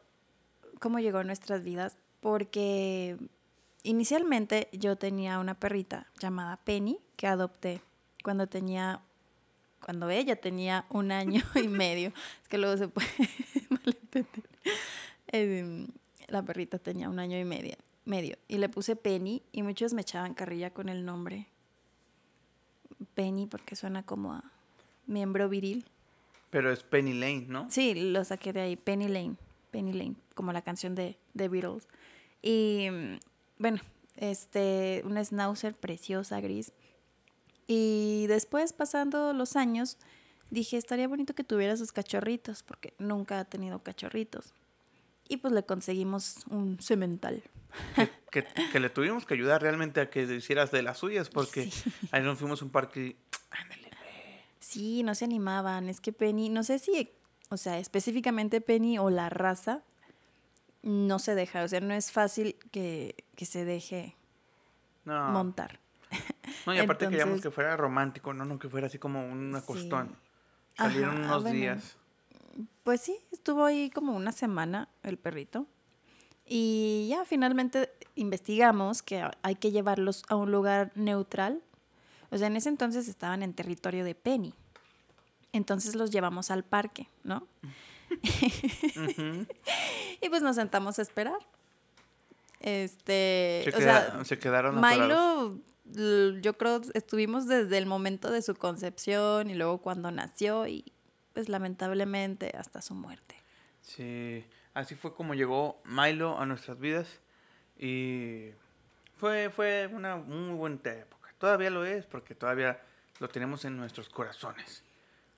cómo 0.81 0.99
llegó 0.99 1.19
a 1.19 1.25
nuestras 1.25 1.63
vidas 1.63 1.97
porque 2.21 3.17
inicialmente 3.85 4.69
yo 4.73 4.97
tenía 4.97 5.39
una 5.39 5.55
perrita 5.55 6.09
llamada 6.19 6.57
Penny 6.59 6.99
que 7.23 7.29
adopté 7.29 7.81
cuando 8.25 8.49
tenía 8.49 9.01
cuando 9.81 10.11
ella 10.11 10.35
tenía 10.35 10.87
un 10.89 11.13
año 11.13 11.41
y 11.55 11.69
medio. 11.69 12.13
Es 12.43 12.49
que 12.49 12.59
luego 12.59 12.77
se 12.77 12.89
puede 12.89 13.07
malentender. 13.71 14.45
Em, 15.29 15.87
la 16.27 16.43
perrita 16.43 16.81
tenía 16.81 17.09
un 17.09 17.21
año 17.21 17.39
y 17.39 17.45
medio, 17.45 17.77
medio. 18.05 18.37
Y 18.49 18.59
le 18.59 18.69
puse 18.69 18.97
Penny 18.97 19.41
y 19.53 19.63
muchos 19.63 19.95
me 19.95 20.01
echaban 20.01 20.35
carrilla 20.35 20.71
con 20.71 20.89
el 20.89 21.05
nombre. 21.05 21.47
Penny 23.15 23.47
porque 23.47 23.77
suena 23.77 24.03
como 24.03 24.33
a 24.33 24.43
miembro 25.07 25.49
viril. 25.49 25.85
Pero 26.51 26.73
es 26.73 26.83
Penny 26.83 27.13
Lane, 27.13 27.47
¿no? 27.47 27.71
Sí, 27.71 27.95
lo 27.95 28.25
saqué 28.25 28.53
de 28.53 28.63
ahí, 28.63 28.75
Penny 28.75 29.07
Lane, 29.07 29.37
Penny 29.71 29.93
Lane, 29.93 30.17
como 30.35 30.53
la 30.53 30.63
canción 30.63 30.97
de 30.97 31.17
The 31.37 31.49
Beatles. 31.49 31.87
Y 32.43 32.89
mm, 32.91 33.19
bueno, 33.59 33.79
este, 34.17 35.03
una 35.05 35.25
schnauzer 35.25 35.75
preciosa, 35.75 36.41
gris. 36.41 36.73
Y 37.67 38.27
después, 38.29 38.73
pasando 38.73 39.33
los 39.33 39.57
años, 39.57 39.99
dije, 40.51 40.77
estaría 40.77 41.09
bonito 41.09 41.35
que 41.35 41.45
tuviera 41.45 41.77
sus 41.77 41.93
cachorritos, 41.93 42.63
porque 42.63 42.95
nunca 42.99 43.39
ha 43.41 43.45
tenido 43.45 43.83
cachorritos. 43.83 44.53
Y 45.29 45.39
pues 45.39 45.55
le 45.55 45.63
conseguimos 45.65 46.39
un 46.51 46.79
cemental. 46.81 47.43
Que, 48.31 48.45
que 48.71 48.81
le 48.81 48.91
tuvimos 48.91 49.25
que 49.25 49.35
ayudar 49.35 49.63
realmente 49.63 50.01
a 50.01 50.11
que 50.11 50.23
hicieras 50.25 50.71
de 50.71 50.83
las 50.83 50.99
suyas, 50.99 51.31
porque 51.31 51.71
Sí. 51.71 51.91
ahí 52.11 52.23
nos 52.23 52.39
fuimos 52.39 52.61
a 52.61 52.65
un 52.67 52.71
parque. 52.71 53.17
Ándale. 53.51 53.91
Sí, 54.61 55.03
no 55.03 55.15
se 55.15 55.25
animaban. 55.25 55.89
Es 55.89 56.01
que 56.01 56.13
Penny, 56.13 56.49
no 56.51 56.65
sé 56.65 56.79
si, 56.79 57.11
o 57.49 57.57
sea, 57.57 57.79
específicamente 57.79 58.61
Penny 58.61 58.99
o 58.99 59.09
la 59.11 59.31
raza, 59.31 59.83
no 60.83 61.19
se 61.19 61.35
deja. 61.35 61.63
O 61.65 61.69
sea, 61.69 61.81
no 61.81 61.95
es 61.95 62.11
fácil 62.13 62.57
que, 62.71 63.15
que 63.37 63.45
se 63.47 63.65
deje 63.65 64.17
No, 65.05 65.31
montar. 65.31 65.81
No, 66.67 66.75
y 66.75 66.79
aparte 66.79 67.09
queríamos 67.09 67.41
que 67.41 67.51
fuera 67.51 67.77
romántico, 67.77 68.33
¿no? 68.35 68.45
No 68.45 68.59
que 68.59 68.69
fuera 68.69 68.87
así 68.87 68.99
como 68.99 69.25
un 69.27 69.53
Sí. 69.53 69.59
acostón. 69.59 70.17
Ajá, 70.77 70.89
Salieron 70.91 71.25
unos 71.25 71.43
bueno. 71.43 71.57
días. 71.59 71.97
Pues 72.85 73.01
sí, 73.01 73.17
estuvo 73.31 73.65
ahí 73.65 73.91
como 73.91 74.15
una 74.15 74.33
semana 74.33 74.89
el 75.03 75.17
perrito. 75.19 75.67
Y 76.47 77.07
ya 77.11 77.25
finalmente 77.25 77.91
investigamos 78.15 79.03
que 79.03 79.25
hay 79.43 79.55
que 79.55 79.71
llevarlos 79.71 80.25
a 80.29 80.37
un 80.37 80.51
lugar 80.51 80.91
neutral. 80.95 81.63
O 82.31 82.39
sea, 82.39 82.47
en 82.49 82.57
ese 82.57 82.69
entonces 82.69 83.09
estaban 83.09 83.43
en 83.43 83.55
territorio 83.55 84.05
de 84.05 84.15
Penny. 84.15 84.53
Entonces 85.53 85.95
los 85.95 86.11
llevamos 86.11 86.51
al 86.51 86.65
parque, 86.65 87.09
¿no? 87.25 87.47
Y 90.21 90.29
pues 90.29 90.43
nos 90.43 90.57
sentamos 90.57 90.99
a 90.99 91.03
esperar. 91.03 91.39
Este, 92.61 93.63
Se, 93.65 93.71
o 93.75 93.79
queda- 93.79 94.11
sea, 94.13 94.25
se 94.25 94.39
quedaron 94.39 94.79
atorados. 94.85 95.51
Milo 95.51 95.59
yo 96.41 96.57
creo 96.57 96.81
estuvimos 96.95 97.47
desde 97.47 97.79
el 97.79 97.87
momento 97.87 98.31
de 98.31 98.43
su 98.43 98.55
concepción 98.55 99.51
y 99.51 99.55
luego 99.55 99.79
cuando 99.79 100.11
nació 100.11 100.67
y 100.67 100.93
pues 101.33 101.49
lamentablemente 101.49 102.53
hasta 102.57 102.83
su 102.83 102.95
muerte. 102.95 103.37
Sí, 103.81 104.45
así 104.75 104.95
fue 104.95 105.15
como 105.15 105.35
llegó 105.35 105.81
Milo 105.85 106.39
a 106.39 106.47
nuestras 106.47 106.79
vidas 106.79 107.21
y 107.79 108.51
fue, 109.17 109.51
fue 109.51 109.89
una 109.93 110.17
muy 110.17 110.55
buena 110.55 110.81
época. 110.85 111.35
Todavía 111.39 111.71
lo 111.71 111.85
es 111.85 112.07
porque 112.07 112.35
todavía 112.35 112.81
lo 113.19 113.29
tenemos 113.29 113.65
en 113.65 113.77
nuestros 113.77 114.09
corazones. 114.09 114.85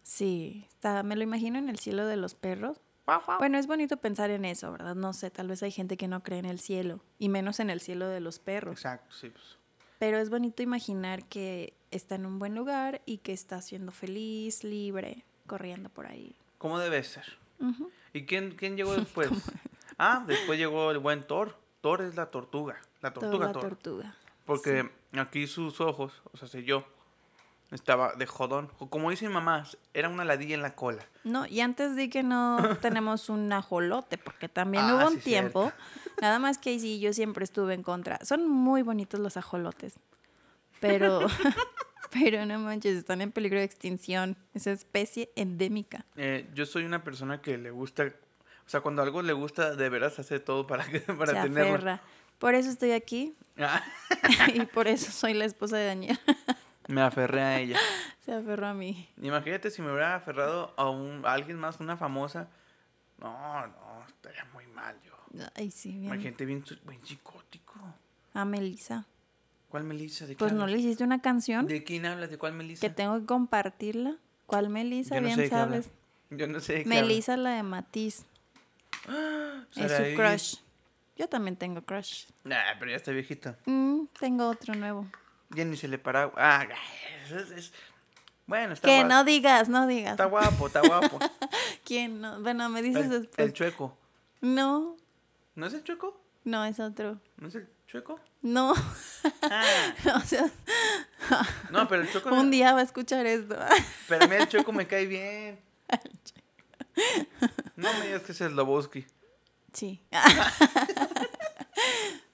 Sí, 0.02 0.66
está, 0.68 1.02
me 1.02 1.16
lo 1.16 1.22
imagino 1.22 1.58
en 1.58 1.68
el 1.68 1.78
cielo 1.78 2.06
de 2.06 2.16
los 2.16 2.34
perros. 2.34 2.80
Bueno, 3.38 3.58
es 3.58 3.66
bonito 3.66 3.98
pensar 3.98 4.30
en 4.30 4.44
eso, 4.44 4.72
¿verdad? 4.72 4.94
No 4.94 5.12
sé, 5.12 5.30
tal 5.30 5.48
vez 5.48 5.62
hay 5.62 5.70
gente 5.70 5.96
que 5.96 6.08
no 6.08 6.22
cree 6.22 6.38
en 6.38 6.46
el 6.46 6.58
cielo, 6.58 7.00
y 7.18 7.28
menos 7.28 7.60
en 7.60 7.68
el 7.68 7.80
cielo 7.80 8.08
de 8.08 8.20
los 8.20 8.38
perros. 8.38 8.76
Exacto, 8.76 9.14
sí. 9.14 9.28
Pues. 9.28 9.58
Pero 10.04 10.18
es 10.18 10.28
bonito 10.28 10.62
imaginar 10.62 11.24
que 11.24 11.72
está 11.90 12.16
en 12.16 12.26
un 12.26 12.38
buen 12.38 12.54
lugar 12.54 13.00
y 13.06 13.16
que 13.16 13.32
está 13.32 13.62
siendo 13.62 13.90
feliz, 13.90 14.62
libre, 14.62 15.24
corriendo 15.46 15.88
por 15.88 16.04
ahí. 16.04 16.36
¿Cómo 16.58 16.78
debe 16.78 17.02
ser? 17.02 17.24
¿Y 18.12 18.26
quién, 18.26 18.54
quién 18.54 18.76
llegó 18.76 18.94
después? 18.96 19.30
ah, 19.96 20.22
después 20.26 20.58
llegó 20.58 20.90
el 20.90 20.98
buen 20.98 21.26
Thor. 21.26 21.56
Thor 21.80 22.02
es 22.02 22.16
la 22.16 22.26
tortuga. 22.26 22.78
La 23.00 23.14
tortuga 23.14 23.50
Thor. 23.50 23.62
La 23.62 23.68
tortuga. 23.70 24.16
Porque 24.44 24.90
aquí 25.16 25.46
sus 25.46 25.80
ojos, 25.80 26.12
o 26.34 26.36
sea, 26.36 26.48
sé 26.48 26.64
yo, 26.64 26.84
estaba 27.74 28.14
de 28.14 28.26
jodón. 28.26 28.70
Como 28.88 29.10
dice 29.10 29.26
mi 29.26 29.34
mamá, 29.34 29.66
era 29.92 30.08
una 30.08 30.24
ladilla 30.24 30.54
en 30.54 30.62
la 30.62 30.74
cola. 30.74 31.04
No, 31.24 31.46
y 31.46 31.60
antes 31.60 31.96
di 31.96 32.08
que 32.08 32.22
no 32.22 32.58
tenemos 32.80 33.28
un 33.28 33.52
ajolote, 33.52 34.18
porque 34.18 34.48
también 34.48 34.84
ah, 34.84 34.94
hubo 34.94 35.08
un 35.08 35.18
tiempo. 35.18 35.72
Nada 36.20 36.38
más 36.38 36.58
que 36.58 36.70
ahí 36.70 36.80
sí, 36.80 37.00
yo 37.00 37.12
siempre 37.12 37.44
estuve 37.44 37.74
en 37.74 37.82
contra. 37.82 38.18
Son 38.24 38.48
muy 38.48 38.82
bonitos 38.82 39.20
los 39.20 39.36
ajolotes. 39.36 39.94
Pero, 40.80 41.26
pero 42.12 42.46
no 42.46 42.58
manches, 42.58 42.96
están 42.96 43.20
en 43.20 43.32
peligro 43.32 43.58
de 43.58 43.64
extinción. 43.64 44.36
Esa 44.54 44.70
especie 44.70 45.30
endémica. 45.36 46.06
Eh, 46.16 46.48
yo 46.54 46.66
soy 46.66 46.84
una 46.84 47.02
persona 47.02 47.42
que 47.42 47.58
le 47.58 47.70
gusta, 47.70 48.04
o 48.04 48.68
sea, 48.68 48.80
cuando 48.80 49.02
algo 49.02 49.22
le 49.22 49.32
gusta, 49.32 49.74
de 49.74 49.88
veras 49.88 50.18
hace 50.18 50.38
todo 50.38 50.66
para, 50.66 50.84
para 51.18 51.32
Se 51.32 51.48
tenerlo. 51.48 51.98
Por 52.38 52.54
eso 52.54 52.68
estoy 52.70 52.92
aquí. 52.92 53.34
Ah. 53.58 53.82
y 54.52 54.60
por 54.66 54.88
eso 54.88 55.10
soy 55.12 55.34
la 55.34 55.44
esposa 55.44 55.76
de 55.76 55.86
Daniel. 55.86 56.18
Me 56.88 57.00
aferré 57.00 57.42
a 57.42 57.60
ella. 57.60 57.78
Se 58.24 58.32
aferró 58.32 58.66
a 58.66 58.74
mí. 58.74 59.08
Imagínate 59.20 59.70
si 59.70 59.82
me 59.82 59.90
hubiera 59.90 60.16
aferrado 60.16 60.72
a, 60.76 60.88
un, 60.88 61.22
alguien 61.26 61.58
más, 61.58 61.80
una 61.80 61.96
famosa. 61.96 62.48
No, 63.18 63.66
no, 63.66 64.04
estaría 64.06 64.44
muy 64.52 64.66
mal 64.68 64.96
yo. 65.00 65.12
Ay, 65.54 65.70
sí, 65.70 65.90
bien. 65.90 66.04
Imagínate 66.04 66.44
bien, 66.46 66.64
bien 66.86 67.04
psicótico. 67.04 67.74
A 68.32 68.44
Melissa. 68.44 69.06
¿Cuál 69.68 69.84
Melissa? 69.84 70.26
pues 70.38 70.52
no 70.52 70.66
le 70.66 70.78
hiciste 70.78 71.02
una 71.02 71.20
canción. 71.20 71.66
¿De 71.66 71.82
quién 71.82 72.06
hablas? 72.06 72.30
¿De 72.30 72.38
cuál 72.38 72.52
Melissa? 72.52 72.80
Que 72.80 72.94
tengo 72.94 73.18
que 73.18 73.26
compartirla. 73.26 74.16
¿Cuál 74.46 74.68
Melissa? 74.68 75.18
bien 75.20 75.48
sabes. 75.50 75.90
Yo 76.30 76.46
no 76.46 76.60
sé. 76.60 76.84
Melissa, 76.86 77.36
la 77.36 77.56
de 77.56 77.62
Matiz. 77.62 78.24
es 79.76 79.92
su 79.92 80.16
crush. 80.16 80.56
Yo 81.16 81.28
también 81.28 81.56
tengo 81.56 81.82
crush. 81.82 82.26
Nah, 82.44 82.78
pero 82.78 82.90
ya 82.90 82.96
está 82.96 83.12
viejita. 83.12 83.58
Mm, 83.66 84.06
tengo 84.18 84.48
otro 84.48 84.74
nuevo. 84.74 85.06
Ya 85.50 85.64
ni 85.64 85.76
se 85.76 85.88
le 85.88 85.98
para. 85.98 86.30
Ah, 86.36 86.66
es, 87.56 87.72
Bueno, 88.46 88.74
está 88.74 88.88
guapo. 88.88 89.02
Que 89.02 89.08
no 89.08 89.24
digas, 89.24 89.68
no 89.68 89.86
digas. 89.86 90.12
Está 90.12 90.26
guapo, 90.26 90.66
está 90.66 90.80
guapo. 90.80 91.18
¿Quién? 91.84 92.20
No? 92.20 92.40
Bueno, 92.40 92.68
me 92.68 92.82
dices 92.82 93.04
el, 93.04 93.10
después. 93.10 93.38
El 93.38 93.52
chueco. 93.52 93.96
No. 94.40 94.96
¿No 95.54 95.66
es 95.66 95.74
el 95.74 95.84
chueco? 95.84 96.20
No, 96.44 96.64
es 96.64 96.80
otro. 96.80 97.20
¿No 97.36 97.48
es 97.48 97.54
el 97.54 97.68
chueco? 97.86 98.20
No. 98.42 98.74
Ah. 99.42 99.64
o 100.16 100.20
sea. 100.20 100.50
no, 101.70 101.86
pero 101.88 102.02
el 102.02 102.10
chueco. 102.10 102.28
Un 102.34 102.50
día 102.50 102.72
va 102.72 102.80
a 102.80 102.82
escuchar 102.82 103.26
esto. 103.26 103.56
pero 104.08 104.24
a 104.24 104.28
mí 104.28 104.36
el 104.36 104.48
chueco 104.48 104.72
me 104.72 104.86
cae 104.86 105.06
bien. 105.06 105.60
no 107.76 107.92
me 107.94 108.06
digas 108.06 108.22
que 108.22 108.32
es 108.32 108.40
el 108.40 108.54
Loboski. 108.54 109.06
Sí. 109.72 110.02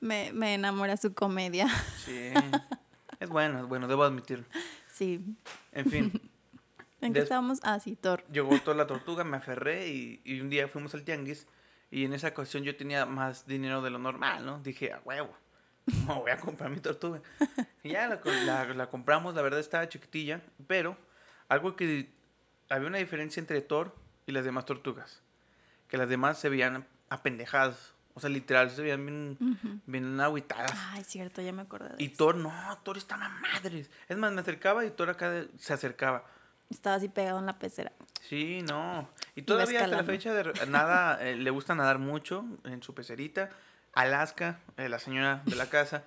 me, 0.01 0.33
me 0.33 0.55
enamora 0.55 0.97
su 0.97 1.15
comedia. 1.15 1.69
Sí. 2.05 2.33
Es 3.21 3.29
bueno, 3.29 3.61
es 3.61 3.67
bueno, 3.67 3.87
debo 3.87 4.03
admitirlo. 4.03 4.47
Sí. 4.89 5.25
En 5.73 5.87
fin. 5.87 6.31
¿En 7.01 7.13
qué 7.13 7.21
estábamos? 7.21 7.61
Ah, 7.63 7.79
sí, 7.79 7.97
Thor. 7.97 8.25
Llegó 8.33 8.59
toda 8.61 8.77
la 8.77 8.87
tortuga, 8.89 9.25
me 9.25 9.37
aferré 9.37 9.89
y, 9.89 10.21
y, 10.25 10.41
un 10.41 10.51
día 10.51 10.69
fuimos 10.69 10.95
al 10.95 11.05
tianguis 11.05 11.47
y 11.91 12.05
en 12.05 12.13
esa 12.13 12.29
ocasión 12.29 12.63
yo 12.63 12.77
tenía 12.77 13.07
más 13.07 13.47
dinero 13.47 13.83
de 13.83 13.91
lo 13.91 13.99
normal, 13.99 14.45
¿no? 14.45 14.61
Dije, 14.61 14.93
a 14.93 15.01
huevo, 15.05 15.35
me 16.07 16.15
voy 16.15 16.31
a 16.31 16.39
comprar 16.39 16.71
mi 16.71 16.81
tortuga. 16.81 17.21
Y 17.83 17.91
ya 17.91 18.09
la, 18.09 18.65
la, 18.75 18.89
compramos, 18.89 19.35
la 19.35 19.43
verdad 19.43 19.61
estaba 19.61 19.89
chiquitilla, 19.89 20.43
pero 20.67 20.97
algo 21.49 21.77
que 21.77 22.11
había 22.69 22.89
una 22.89 22.99
diferencia 22.99 23.41
entre 23.41 23.61
Thor 23.61 23.95
y 24.27 24.33
las 24.33 24.45
demás 24.45 24.67
tortugas. 24.67 25.23
Que 25.89 25.97
las 25.97 26.09
demás 26.09 26.39
se 26.39 26.49
veían 26.49 26.87
apendejadas. 27.09 27.95
O 28.21 28.23
sea, 28.23 28.29
literal, 28.29 28.71
se 28.71 28.83
veían 28.83 29.07
bien, 29.07 29.81
bien 29.87 30.21
agüitadas. 30.21 30.73
Ah, 30.75 30.99
es 31.01 31.07
cierto, 31.07 31.41
ya 31.41 31.55
me 31.55 31.63
acordé 31.63 31.95
Y 31.97 32.11
Thor, 32.11 32.37
no, 32.37 32.53
Thor 32.83 32.99
estaba 32.99 33.31
madres. 33.31 33.89
Es 34.11 34.19
más, 34.19 34.31
me 34.31 34.43
acercaba 34.43 34.85
y 34.85 34.91
Thor 34.91 35.09
acá 35.09 35.47
se 35.57 35.73
acercaba. 35.73 36.27
Estaba 36.69 36.97
así 36.97 37.09
pegado 37.09 37.39
en 37.39 37.47
la 37.47 37.59
pecera. 37.59 37.93
Sí, 38.29 38.61
no. 38.61 39.09
Y 39.37 39.41
todavía 39.41 39.85
hasta 39.85 39.97
la 39.97 40.05
fecha 40.05 40.35
de 40.35 40.67
nada, 40.67 41.19
eh, 41.27 41.35
le 41.35 41.49
gusta 41.49 41.75
nadar 41.75 41.99
mucho 41.99 42.45
en 42.65 42.83
su 42.83 42.93
pecerita. 42.93 43.49
Alaska, 43.95 44.61
eh, 44.77 44.91
la 44.91 44.99
señora 44.99 45.41
de 45.47 45.57
la 45.57 45.71
casa, 45.71 46.05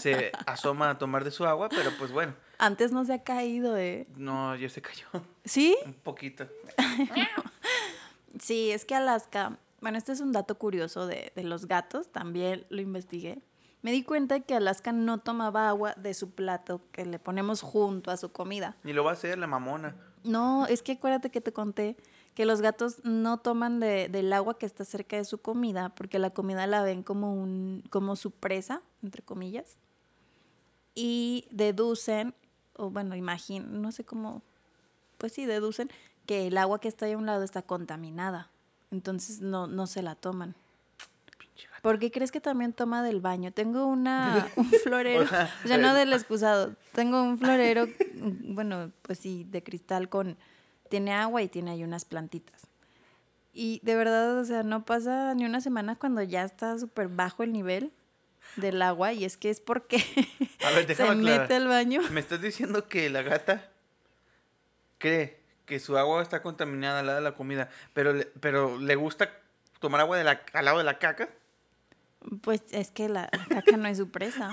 se 0.00 0.32
asoma 0.46 0.88
a 0.88 0.98
tomar 0.98 1.24
de 1.24 1.30
su 1.30 1.44
agua, 1.44 1.68
pero 1.68 1.90
pues 1.98 2.10
bueno. 2.10 2.32
Antes 2.56 2.90
no 2.90 3.04
se 3.04 3.12
ha 3.12 3.22
caído, 3.22 3.76
¿eh? 3.76 4.06
No, 4.16 4.56
ya 4.56 4.70
se 4.70 4.80
cayó. 4.80 5.08
¿Sí? 5.44 5.76
Un 5.84 5.92
poquito. 5.92 6.48
sí, 8.40 8.70
es 8.70 8.86
que 8.86 8.94
Alaska 8.94 9.58
bueno, 9.80 9.98
este 9.98 10.12
es 10.12 10.20
un 10.20 10.32
dato 10.32 10.58
curioso 10.58 11.06
de, 11.06 11.32
los 11.36 11.66
gatos, 11.66 12.10
también 12.10 12.66
lo 12.68 12.80
investigué. 12.80 13.42
Me 13.82 13.92
di 13.92 14.02
cuenta 14.02 14.40
que 14.40 14.54
Alaska 14.54 14.92
no 14.92 15.18
tomaba 15.18 15.68
agua 15.68 15.94
de 15.96 16.12
su 16.12 16.30
plato 16.30 16.82
que 16.92 17.06
le 17.06 17.18
ponemos 17.18 17.62
junto 17.62 18.10
a 18.10 18.18
su 18.18 18.30
comida. 18.30 18.76
Y 18.84 18.92
lo 18.92 19.04
va 19.04 19.12
a 19.12 19.14
hacer 19.14 19.38
la 19.38 19.46
mamona. 19.46 19.96
No, 20.22 20.66
es 20.66 20.82
que 20.82 20.92
acuérdate 20.92 21.30
que 21.30 21.40
te 21.40 21.52
conté 21.52 21.96
que 22.34 22.44
los 22.44 22.60
gatos 22.60 23.02
no 23.04 23.38
toman 23.38 23.80
del 23.80 24.32
agua 24.34 24.58
que 24.58 24.66
está 24.66 24.84
cerca 24.84 25.16
de 25.16 25.24
su 25.24 25.38
comida 25.38 25.94
porque 25.94 26.18
la 26.18 26.30
comida 26.30 26.66
la 26.66 26.82
ven 26.82 27.02
como, 27.02 27.32
un, 27.32 27.82
como 27.88 28.16
su 28.16 28.30
presa, 28.32 28.82
entre 29.02 29.22
comillas. 29.22 29.78
Y 30.94 31.48
deducen, 31.50 32.34
o 32.76 32.90
bueno, 32.90 33.16
imaginen, 33.16 33.80
no 33.80 33.92
sé 33.92 34.04
cómo, 34.04 34.42
pues 35.16 35.32
sí, 35.32 35.46
deducen 35.46 35.90
que 36.26 36.46
el 36.46 36.58
agua 36.58 36.80
que 36.80 36.88
está 36.88 37.06
ahí 37.06 37.12
a 37.12 37.18
un 37.18 37.26
lado 37.26 37.42
está 37.44 37.62
contaminada. 37.62 38.50
Entonces 38.90 39.40
no, 39.40 39.66
no 39.66 39.86
se 39.86 40.02
la 40.02 40.14
toman. 40.14 40.54
¿Por 41.82 41.98
qué 41.98 42.10
crees 42.10 42.30
que 42.30 42.40
también 42.40 42.72
toma 42.72 43.02
del 43.02 43.20
baño? 43.20 43.52
Tengo 43.52 43.86
una, 43.86 44.48
un 44.56 44.70
florero, 44.70 45.24
o 45.24 45.68
sea, 45.68 45.78
no 45.78 45.94
del 45.94 46.12
excusado, 46.12 46.74
tengo 46.92 47.22
un 47.22 47.38
florero, 47.38 47.86
bueno, 48.14 48.92
pues 49.02 49.18
sí, 49.18 49.46
de 49.50 49.62
cristal 49.62 50.08
con, 50.08 50.36
tiene 50.88 51.12
agua 51.12 51.42
y 51.42 51.48
tiene 51.48 51.70
ahí 51.70 51.84
unas 51.84 52.04
plantitas. 52.04 52.62
Y 53.52 53.80
de 53.82 53.96
verdad, 53.96 54.38
o 54.38 54.44
sea, 54.44 54.62
no 54.62 54.84
pasa 54.84 55.34
ni 55.34 55.44
una 55.44 55.60
semana 55.60 55.96
cuando 55.96 56.22
ya 56.22 56.44
está 56.44 56.78
súper 56.78 57.08
bajo 57.08 57.42
el 57.42 57.52
nivel 57.52 57.92
del 58.56 58.80
agua 58.82 59.12
y 59.12 59.24
es 59.24 59.36
que 59.36 59.50
es 59.50 59.60
porque 59.60 59.98
se 60.94 61.14
mete 61.14 61.54
al 61.54 61.66
baño. 61.66 62.02
¿Me 62.10 62.20
estás 62.20 62.40
diciendo 62.40 62.88
que 62.88 63.08
la 63.10 63.22
gata 63.22 63.70
cree 64.98 65.39
que 65.70 65.78
su 65.78 65.96
agua 65.96 66.20
está 66.20 66.42
contaminada 66.42 66.98
al 66.98 67.06
lado 67.06 67.18
de 67.18 67.24
la 67.24 67.36
comida, 67.36 67.68
pero, 67.94 68.12
le, 68.12 68.24
pero 68.40 68.76
le 68.76 68.96
gusta 68.96 69.30
tomar 69.78 70.00
agua 70.00 70.18
de 70.18 70.24
la, 70.24 70.42
al 70.52 70.64
lado 70.64 70.78
de 70.78 70.84
la 70.84 70.98
caca. 70.98 71.28
Pues 72.42 72.62
es 72.72 72.90
que 72.90 73.08
la, 73.08 73.30
caca 73.48 73.76
no 73.76 73.86
es 73.86 73.98
su 73.98 74.10
presa. 74.10 74.50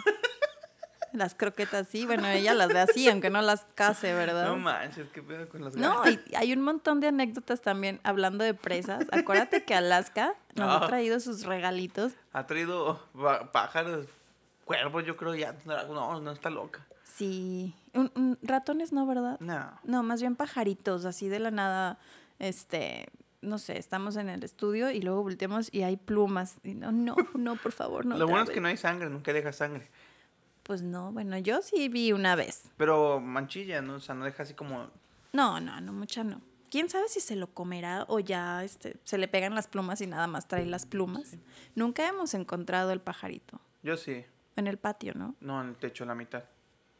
Las 1.13 1.33
croquetas 1.33 1.87
sí, 1.87 2.05
bueno, 2.05 2.27
ella 2.27 2.53
las 2.53 2.67
ve 2.67 2.79
así, 2.81 3.09
aunque 3.09 3.31
no 3.31 3.41
las 3.41 3.65
case, 3.73 4.13
¿verdad? 4.13 4.45
No 4.45 4.57
manches, 4.57 5.07
qué 5.09 5.23
pedo 5.23 5.49
con 5.49 5.63
las 5.63 5.73
No, 5.73 6.07
y 6.07 6.19
hay 6.35 6.53
un 6.53 6.61
montón 6.61 6.99
de 6.99 7.07
anécdotas 7.07 7.61
también 7.61 7.99
hablando 8.03 8.43
de 8.43 8.53
presas. 8.53 9.07
Acuérdate 9.11 9.63
que 9.63 9.73
Alaska 9.73 10.35
nos 10.53 10.69
ha 10.69 10.85
ah. 10.85 10.87
traído 10.87 11.19
sus 11.19 11.45
regalitos. 11.45 12.13
Ha 12.33 12.45
traído 12.45 13.01
pájaros, 13.53 14.05
cuervos, 14.65 15.03
yo 15.03 15.17
creo 15.17 15.33
ya. 15.33 15.55
No, 15.65 16.19
no 16.19 16.31
está 16.31 16.51
loca. 16.51 16.85
Sí. 17.03 17.73
Un, 17.97 18.37
ratones 18.43 18.93
no, 18.93 19.05
¿verdad? 19.05 19.39
No. 19.39 19.79
No, 19.83 20.03
más 20.03 20.21
bien 20.21 20.35
pajaritos, 20.35 21.05
así 21.05 21.27
de 21.27 21.39
la 21.39 21.51
nada, 21.51 21.99
este, 22.39 23.07
no 23.41 23.57
sé, 23.57 23.77
estamos 23.77 24.15
en 24.15 24.29
el 24.29 24.43
estudio 24.43 24.91
y 24.91 25.01
luego 25.01 25.23
volteamos 25.23 25.69
y 25.73 25.83
hay 25.83 25.97
plumas. 25.97 26.57
Y 26.63 26.75
no, 26.75 26.91
no, 26.91 27.15
no, 27.33 27.55
por 27.55 27.71
favor, 27.71 28.05
no. 28.05 28.17
Lo 28.17 28.27
bueno 28.27 28.43
es 28.43 28.49
que 28.49 28.61
no 28.61 28.67
hay 28.67 28.77
sangre, 28.77 29.09
nunca 29.09 29.33
deja 29.33 29.51
sangre. 29.51 29.89
Pues 30.63 30.81
no, 30.81 31.11
bueno, 31.11 31.37
yo 31.37 31.61
sí 31.61 31.87
vi 31.89 32.11
una 32.11 32.35
vez. 32.35 32.63
Pero 32.77 33.19
manchilla, 33.19 33.81
¿no? 33.81 33.95
O 33.95 33.99
sea, 33.99 34.15
no 34.15 34.25
deja 34.25 34.43
así 34.43 34.53
como... 34.53 34.89
No, 35.33 35.59
no, 35.59 35.79
no, 35.81 35.93
mucha 35.93 36.23
no. 36.23 36.41
¿Quién 36.69 36.89
sabe 36.89 37.07
si 37.07 37.21
se 37.21 37.37
lo 37.37 37.47
comerá 37.47 38.05
o 38.09 38.19
ya 38.19 38.63
este, 38.63 38.97
se 39.03 39.17
le 39.17 39.29
pegan 39.29 39.55
las 39.55 39.67
plumas 39.67 40.01
y 40.01 40.07
nada 40.07 40.27
más 40.27 40.47
trae 40.47 40.65
las 40.65 40.85
plumas? 40.85 41.37
Nunca 41.75 42.05
hemos 42.07 42.33
encontrado 42.33 42.91
el 42.91 42.99
pajarito. 42.99 43.61
Yo 43.83 43.95
sí. 43.95 44.25
En 44.57 44.67
el 44.67 44.77
patio, 44.77 45.13
¿no? 45.15 45.35
No, 45.39 45.61
en 45.61 45.69
el 45.69 45.75
techo, 45.77 46.03
la 46.05 46.15
mitad. 46.15 46.43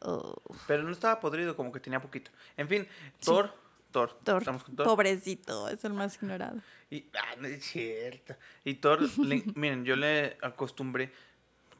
Oh, 0.00 0.34
Pero 0.66 0.82
no 0.84 0.92
estaba 0.92 1.18
podrido, 1.20 1.56
como 1.56 1.72
que 1.72 1.80
tenía 1.80 2.00
poquito. 2.00 2.30
En 2.56 2.68
fin, 2.68 2.86
Thor, 3.24 3.52
Thor, 3.90 4.16
Thor. 4.22 4.42
estamos 4.42 4.62
con 4.64 4.76
Thor. 4.76 4.86
Pobrecito, 4.86 5.68
es 5.68 5.84
el 5.84 5.92
más 5.92 6.14
ignorado. 6.16 6.60
Y, 6.90 7.06
ah, 7.20 7.34
no 7.38 7.48
es 7.48 7.64
cierto. 7.64 8.36
Y 8.64 8.74
Thor, 8.74 9.00
le- 9.18 9.42
miren, 9.56 9.84
yo 9.84 9.96
le 9.96 10.36
acostumbré. 10.42 11.12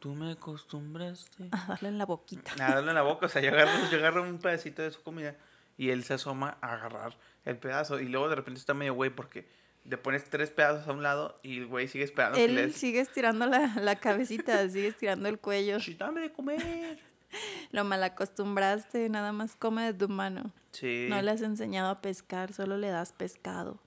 Tú 0.00 0.14
me 0.14 0.32
acostumbraste. 0.32 1.48
A 1.52 1.66
darle 1.68 1.88
en 1.88 1.98
la 1.98 2.06
boquita. 2.06 2.52
A 2.54 2.74
darle 2.74 2.90
en 2.90 2.94
la 2.94 3.02
boca, 3.02 3.26
o 3.26 3.28
sea, 3.28 3.42
yo 3.42 3.50
agarro, 3.50 3.70
yo 3.90 3.98
agarro 3.98 4.22
un 4.22 4.38
pedacito 4.38 4.82
de 4.82 4.90
su 4.90 5.02
comida 5.02 5.36
y 5.76 5.90
él 5.90 6.02
se 6.04 6.14
asoma 6.14 6.56
a 6.60 6.72
agarrar 6.74 7.16
el 7.44 7.56
pedazo. 7.56 8.00
Y 8.00 8.08
luego 8.08 8.28
de 8.28 8.36
repente 8.36 8.58
está 8.60 8.74
medio 8.74 8.94
güey 8.94 9.10
porque 9.10 9.48
le 9.84 9.96
pones 9.96 10.24
tres 10.28 10.50
pedazos 10.50 10.86
a 10.88 10.92
un 10.92 11.02
lado 11.02 11.36
y 11.42 11.58
el 11.58 11.66
güey 11.66 11.88
sigue 11.88 12.04
esperando 12.04 12.36
que 12.36 12.44
Él 12.44 12.54
le 12.56 12.70
sigue 12.72 13.00
estirando 13.00 13.46
la, 13.46 13.74
la 13.80 13.96
cabecita, 13.96 14.68
sigue 14.68 14.88
estirando 14.88 15.28
el 15.28 15.38
cuello. 15.38 15.78
"Sh, 15.78 15.96
dame 15.96 16.20
de 16.20 16.32
comer. 16.32 16.98
Lo 17.72 17.84
mal 17.84 18.02
acostumbraste, 18.02 19.08
nada 19.08 19.32
más 19.32 19.56
come 19.56 19.84
de 19.84 19.94
tu 19.94 20.08
mano. 20.08 20.52
Sí. 20.72 21.06
No 21.08 21.20
le 21.20 21.30
has 21.30 21.42
enseñado 21.42 21.90
a 21.90 22.00
pescar, 22.00 22.52
solo 22.52 22.76
le 22.76 22.88
das 22.88 23.12
pescado. 23.12 23.80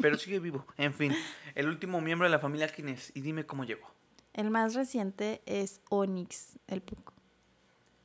Pero 0.00 0.18
sigue 0.18 0.38
vivo. 0.38 0.66
En 0.76 0.92
fin, 0.92 1.14
el 1.54 1.68
último 1.68 2.00
miembro 2.00 2.26
de 2.26 2.30
la 2.30 2.38
familia, 2.38 2.68
¿quién 2.68 2.88
es? 2.88 3.12
Y 3.14 3.20
dime 3.22 3.46
cómo 3.46 3.64
llegó. 3.64 3.86
El 4.34 4.50
más 4.50 4.74
reciente 4.74 5.42
es 5.46 5.80
Onyx, 5.90 6.58
el 6.66 6.82
Puck. 6.82 7.12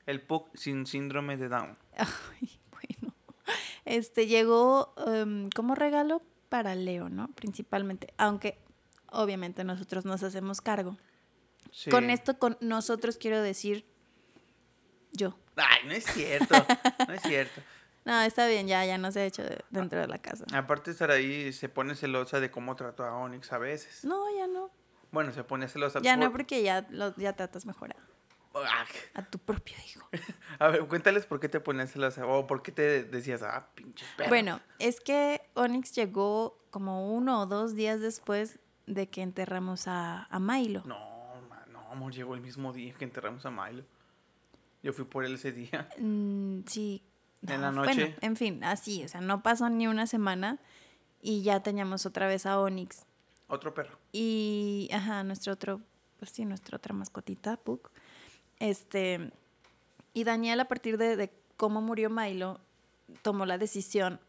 El 0.06 0.22
Puck 0.22 0.50
sin 0.56 0.86
síndrome 0.86 1.38
de 1.38 1.50
Down. 1.50 1.78
Ay, 1.98 2.60
bueno. 2.72 3.14
Este 3.86 4.28
llegó 4.28 4.94
em, 5.06 5.50
como 5.50 5.76
regalo 5.76 6.22
para 6.50 6.76
Leo, 6.76 7.10
¿no? 7.10 7.30
Principalmente. 7.30 8.14
Aunque 8.18 8.58
obviamente 9.12 9.64
nosotros 9.64 10.06
nos 10.06 10.24
hacemos 10.24 10.62
cargo. 10.62 10.98
Sí. 11.72 11.90
Con 11.90 12.10
esto, 12.10 12.38
con 12.40 12.58
nosotros 12.62 13.18
quiero 13.18 13.42
decir 13.42 13.86
yo. 15.12 15.38
Ay, 15.56 15.86
no 15.86 15.92
es 15.94 16.06
cierto. 16.06 16.54
No 17.08 17.14
es 17.14 17.22
cierto. 17.22 17.62
No, 18.06 18.22
está 18.22 18.48
bien, 18.48 18.68
ya, 18.70 18.86
ya 18.86 18.98
no 18.98 19.12
se 19.12 19.20
ha 19.20 19.26
hecho 19.26 19.44
de- 19.44 19.62
dentro 19.70 20.00
de 20.00 20.08
la 20.08 20.18
casa. 20.18 20.46
Aparte 20.54 20.92
de 20.92 20.94
estar 20.94 21.12
ahí, 21.12 21.52
se 21.52 21.68
pone 21.68 21.94
celosa 21.94 22.40
de 22.40 22.50
cómo 22.50 22.74
trató 22.78 23.04
a 23.04 23.14
Onyx 23.18 23.52
a 23.52 23.58
veces. 23.58 24.06
No, 24.06 24.34
ya 24.34 24.48
no. 24.48 24.72
Bueno, 25.12 25.34
se 25.34 25.44
pone 25.44 25.68
celosa. 25.68 26.00
Ya 26.02 26.16
no, 26.16 26.28
por- 26.28 26.38
porque 26.38 26.64
ya, 26.64 26.88
lo, 26.90 27.14
ya 27.18 27.34
tratas 27.34 27.66
mejor 27.66 27.94
a, 28.54 28.86
a 29.14 29.26
tu 29.26 29.40
propio 29.40 29.76
hijo. 29.86 30.08
A 30.60 30.70
ver, 30.70 30.88
cuéntales 30.88 31.26
por 31.26 31.42
qué 31.42 31.50
te 31.50 31.60
ponías 31.60 31.92
celosa 31.92 32.26
o 32.26 32.48
por 32.48 32.64
qué 32.64 32.72
te 32.72 33.04
decías, 33.04 33.42
ah, 33.44 33.68
pinche 33.76 34.06
perro. 34.16 34.30
Bueno, 34.30 34.62
es 34.80 35.02
que 35.02 35.42
Onyx 35.56 35.92
llegó 35.92 36.58
como 36.70 37.12
uno 37.14 37.42
o 37.42 37.46
dos 37.46 37.76
días 37.76 38.00
después 38.00 38.58
de 38.86 39.10
que 39.10 39.22
enterramos 39.22 39.86
a, 39.90 40.28
a 40.30 40.40
Milo. 40.40 40.82
No, 40.86 41.17
amor, 41.98 42.14
llegó 42.14 42.36
el 42.36 42.42
mismo 42.42 42.72
día 42.74 42.94
que 42.94 43.06
enterramos 43.06 43.46
a 43.46 43.52
Milo. 43.52 43.84
Yo 44.84 44.94
fui 44.94 45.06
por 45.06 45.26
él 45.26 45.36
ese 45.36 45.52
día. 45.52 45.90
Mm, 46.00 46.62
sí. 46.68 47.04
En 47.46 47.62
la 47.62 47.72
No, 47.72 47.84
noche. 47.84 47.94
Bueno, 48.02 48.16
en 48.22 48.36
fin, 48.36 48.64
así, 48.64 49.04
o 49.04 49.08
sea, 49.08 49.22
no 49.22 49.44
pasó 49.44 49.70
ni 49.70 49.88
una 49.88 50.08
semana 50.08 50.60
y 51.22 51.44
ya 51.44 51.62
teníamos 51.62 52.06
otra 52.06 52.28
vez 52.28 52.46
a 52.46 52.60
Onyx. 52.60 53.06
Otro 53.48 53.74
perro. 53.74 53.98
Y, 54.12 54.90
ajá, 54.92 55.24
nuestro 55.24 55.54
otro, 55.54 55.82
pues 56.20 56.32
sí, 56.32 56.46
nuestra 56.46 56.78
otra 56.78 56.94
mascotita, 56.94 57.58
Puck. 57.58 57.92
Este, 58.60 59.32
y 60.14 60.24
Daniel, 60.24 60.60
a 60.60 60.68
partir 60.68 60.98
de, 60.98 61.16
de 61.16 61.32
cómo 61.58 61.82
murió 61.82 62.10
Milo, 62.10 62.60
tomó 63.22 63.46
la 63.46 63.58
decisión 63.58 64.20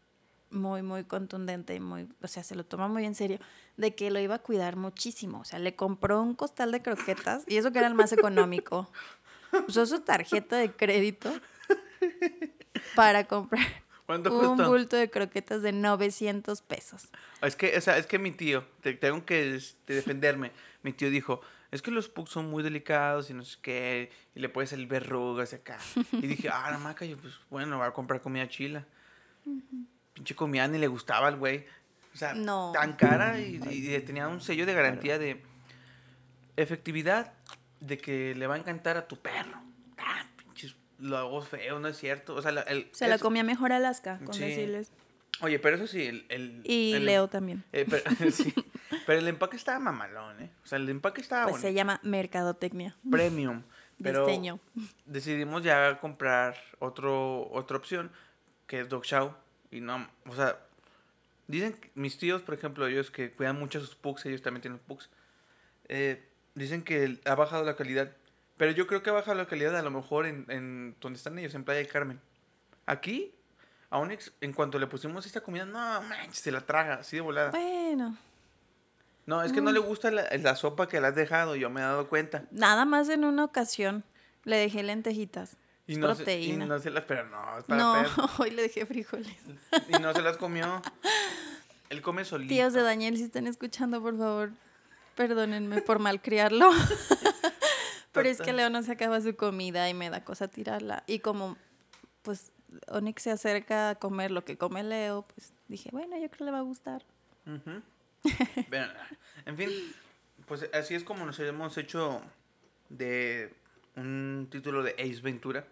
muy, 0.51 0.81
muy 0.81 1.03
contundente 1.03 1.75
y 1.75 1.79
muy, 1.79 2.07
o 2.21 2.27
sea, 2.27 2.43
se 2.43 2.55
lo 2.55 2.65
toma 2.65 2.87
muy 2.87 3.05
en 3.05 3.15
serio, 3.15 3.39
de 3.77 3.93
que 3.95 4.09
lo 4.11 4.19
iba 4.19 4.35
a 4.35 4.39
cuidar 4.39 4.75
muchísimo. 4.75 5.39
O 5.39 5.45
sea, 5.45 5.59
le 5.59 5.75
compró 5.75 6.21
un 6.21 6.33
costal 6.35 6.71
de 6.71 6.81
croquetas 6.81 7.43
y 7.47 7.57
eso 7.57 7.71
que 7.71 7.79
era 7.79 7.87
el 7.87 7.93
más 7.95 8.11
económico. 8.13 8.91
Usó 9.67 9.85
su 9.85 10.01
tarjeta 10.01 10.57
de 10.57 10.71
crédito 10.71 11.31
para 12.95 13.25
comprar 13.25 13.65
¿Cuánto 14.05 14.51
un 14.51 14.57
bulto 14.57 14.95
de 14.95 15.09
croquetas 15.09 15.61
de 15.61 15.71
900 15.71 16.61
pesos. 16.63 17.09
Es 17.41 17.55
que, 17.55 17.77
o 17.77 17.81
sea, 17.81 17.97
es 17.97 18.07
que 18.07 18.17
mi 18.17 18.31
tío, 18.31 18.65
te- 18.81 18.93
tengo 18.95 19.23
que 19.25 19.55
este, 19.55 19.93
defenderme. 19.93 20.51
Mi 20.81 20.93
tío 20.93 21.11
dijo, 21.11 21.41
es 21.71 21.83
que 21.83 21.91
los 21.91 22.09
pugs 22.09 22.31
son 22.31 22.49
muy 22.49 22.63
delicados 22.63 23.29
y 23.29 23.35
no 23.35 23.43
sé 23.43 23.57
qué, 23.61 24.09
y 24.33 24.39
le 24.39 24.49
puedes 24.49 24.71
salir 24.71 24.87
verrugas 24.87 25.53
acá. 25.53 25.77
Y 26.11 26.25
dije, 26.25 26.49
ah, 26.49 26.71
la 26.71 26.79
maca, 26.79 27.05
yo 27.05 27.17
pues 27.17 27.35
bueno, 27.51 27.77
voy 27.77 27.85
a 27.87 27.91
comprar 27.91 28.19
comida 28.21 28.47
chila. 28.49 28.87
Pinche 30.19 30.35
comida 30.35 30.67
ni 30.67 30.77
le 30.77 30.87
gustaba 30.87 31.29
al 31.29 31.37
güey. 31.37 31.65
O 32.13 32.17
sea, 32.17 32.33
No. 32.33 32.73
tan 32.73 32.93
cara 32.97 33.39
y, 33.39 33.61
y- 33.71 33.95
y 33.95 33.99
tenía 34.01 34.27
un 34.27 34.41
sello 34.41 34.65
de 34.65 34.73
garantía 34.73 35.17
de 35.17 35.41
efectividad 36.57 37.31
de 37.79 37.97
que 37.97 38.35
le 38.35 38.47
va 38.47 38.55
a 38.55 38.57
encantar 38.57 38.97
a 38.97 39.07
tu 39.07 39.15
perro. 39.17 39.61
Ah, 39.97 40.25
pinches, 40.35 40.75
lo 40.97 41.17
hago 41.17 41.41
feo, 41.41 41.79
no 41.79 41.87
es 41.87 41.97
cierto. 41.97 42.35
O 42.35 42.41
sea, 42.41 42.51
la- 42.51 42.61
el, 42.63 42.89
Se 42.91 43.07
la 43.07 43.17
comía 43.17 43.45
mejor 43.45 43.71
Alaska, 43.71 44.19
con 44.25 44.33
Sí. 44.33 44.41
decirles. 44.41 44.91
Oye, 45.39 45.57
pero 45.59 45.77
eso 45.77 45.87
sí, 45.87 46.03
el... 46.05 46.25
el- 46.27 46.61
Y 46.65 46.91
el- 46.95 47.05
Leo 47.05 47.29
también. 47.29 47.63
eh, 47.71 47.85
pero, 47.89 48.03
sí, 48.33 48.53
pero 49.05 49.19
el 49.19 49.27
empaque 49.29 49.55
estaba 49.55 49.79
mamalón, 49.79 50.41
¿eh? 50.41 50.49
O 50.65 50.67
sea, 50.67 50.77
el 50.79 50.89
empaque 50.89 51.21
estaba 51.21 51.47
Pues 51.49 51.61
se 51.61 51.73
llama 51.73 52.01
mercadotecnia. 52.03 52.97
Premium. 53.09 53.63
Pero 54.03 54.25
Diseño. 54.25 54.59
decidimos 55.05 55.63
ya 55.63 55.97
comprar 55.99 56.57
otro, 56.79 57.49
otra 57.51 57.77
opción, 57.77 58.11
que 58.67 58.81
es 58.81 58.89
Dog 58.89 59.03
Chow. 59.05 59.33
Y 59.71 59.81
no, 59.81 60.07
o 60.27 60.35
sea, 60.35 60.57
dicen 61.47 61.73
que 61.73 61.91
mis 61.95 62.17
tíos, 62.17 62.41
por 62.41 62.53
ejemplo, 62.55 62.87
ellos 62.87 63.11
que 63.11 63.31
cuidan 63.31 63.57
mucho 63.59 63.77
a 63.79 63.81
sus 63.81 63.95
pugs, 63.95 64.25
ellos 64.25 64.41
también 64.41 64.61
tienen 64.61 64.79
pugs. 64.79 65.09
eh, 65.87 66.25
dicen 66.55 66.83
que 66.83 67.19
ha 67.25 67.35
bajado 67.35 67.63
la 67.63 67.75
calidad. 67.75 68.11
Pero 68.57 68.71
yo 68.71 68.87
creo 68.87 69.01
que 69.01 69.09
ha 69.09 69.13
bajado 69.13 69.37
la 69.37 69.45
calidad 69.47 69.75
a 69.77 69.81
lo 69.81 69.91
mejor 69.91 70.25
en, 70.25 70.45
en 70.49 70.95
donde 70.99 71.17
están 71.17 71.37
ellos, 71.39 71.53
en 71.55 71.63
Playa 71.63 71.77
del 71.79 71.87
Carmen. 71.87 72.19
Aquí, 72.85 73.33
a 73.89 73.99
Onyx, 73.99 74.33
en 74.41 74.51
cuanto 74.51 74.77
le 74.79 74.87
pusimos 74.87 75.25
esta 75.25 75.39
comida, 75.41 75.63
no 75.65 76.01
manches, 76.01 76.39
se 76.39 76.51
la 76.51 76.61
traga, 76.61 76.95
así 76.95 77.15
de 77.15 77.21
volada. 77.21 77.51
Bueno, 77.51 78.17
No, 79.25 79.41
es 79.43 79.53
que 79.53 79.61
no 79.61 79.71
le 79.71 79.79
gusta 79.79 80.11
la, 80.11 80.27
la 80.37 80.55
sopa 80.55 80.87
que 80.89 80.99
le 80.99 81.07
has 81.07 81.15
dejado, 81.15 81.55
yo 81.55 81.69
me 81.69 81.79
he 81.79 81.83
dado 81.83 82.09
cuenta. 82.09 82.43
nada 82.51 82.83
más 82.83 83.07
en 83.09 83.23
una 83.23 83.45
ocasión 83.45 84.03
le 84.43 84.57
dejé 84.57 84.83
lentejitas. 84.83 85.55
Y 85.89 85.95
no, 85.95 86.13
se, 86.13 86.39
y 86.39 86.55
no 86.55 86.77
se 86.77 86.91
las, 86.91 87.03
pero 87.05 87.27
no, 87.29 87.57
es 87.57 87.63
para 87.63 88.03
no, 88.03 88.29
hoy 88.37 88.51
le 88.51 88.61
dejé 88.61 88.85
frijoles. 88.85 89.35
Y 89.87 89.93
no 89.93 90.13
se 90.13 90.21
las 90.21 90.37
comió. 90.37 90.83
Él 91.89 92.03
come 92.03 92.23
solito. 92.25 92.53
Tíos 92.53 92.73
de 92.73 92.83
Daniel, 92.83 93.17
si 93.17 93.23
están 93.23 93.47
escuchando, 93.47 93.99
por 93.99 94.15
favor, 94.15 94.51
perdónenme 95.15 95.81
por 95.81 95.97
malcriarlo. 95.97 96.69
Pero 98.11 98.29
es 98.29 98.39
que. 98.39 98.53
Leo 98.53 98.69
no 98.69 98.83
se 98.83 98.91
acaba 98.91 99.19
su 99.19 99.35
comida 99.35 99.89
y 99.89 99.95
me 99.95 100.11
da 100.11 100.23
cosa 100.23 100.47
tirarla. 100.47 101.03
Y 101.07 101.19
como, 101.19 101.57
pues, 102.21 102.51
Onyx 102.89 103.23
se 103.23 103.31
acerca 103.31 103.89
a 103.89 103.95
comer 103.95 104.29
lo 104.29 104.45
que 104.45 104.59
come 104.59 104.83
Leo, 104.83 105.25
pues 105.33 105.55
dije, 105.69 105.89
bueno, 105.91 106.19
yo 106.19 106.27
creo 106.27 106.37
que 106.37 106.43
le 106.43 106.51
va 106.51 106.59
a 106.59 106.61
gustar. 106.61 107.03
Vean, 108.69 108.93
en 109.47 109.57
fin, 109.57 109.69
pues 110.45 110.69
así 110.71 110.93
es 110.93 111.03
como 111.03 111.25
nos 111.25 111.39
hemos 111.39 111.75
hecho 111.79 112.21
de 112.89 113.51
un 113.95 114.47
título 114.51 114.83
de 114.83 114.91
Ace 114.99 115.21
Ventura. 115.21 115.65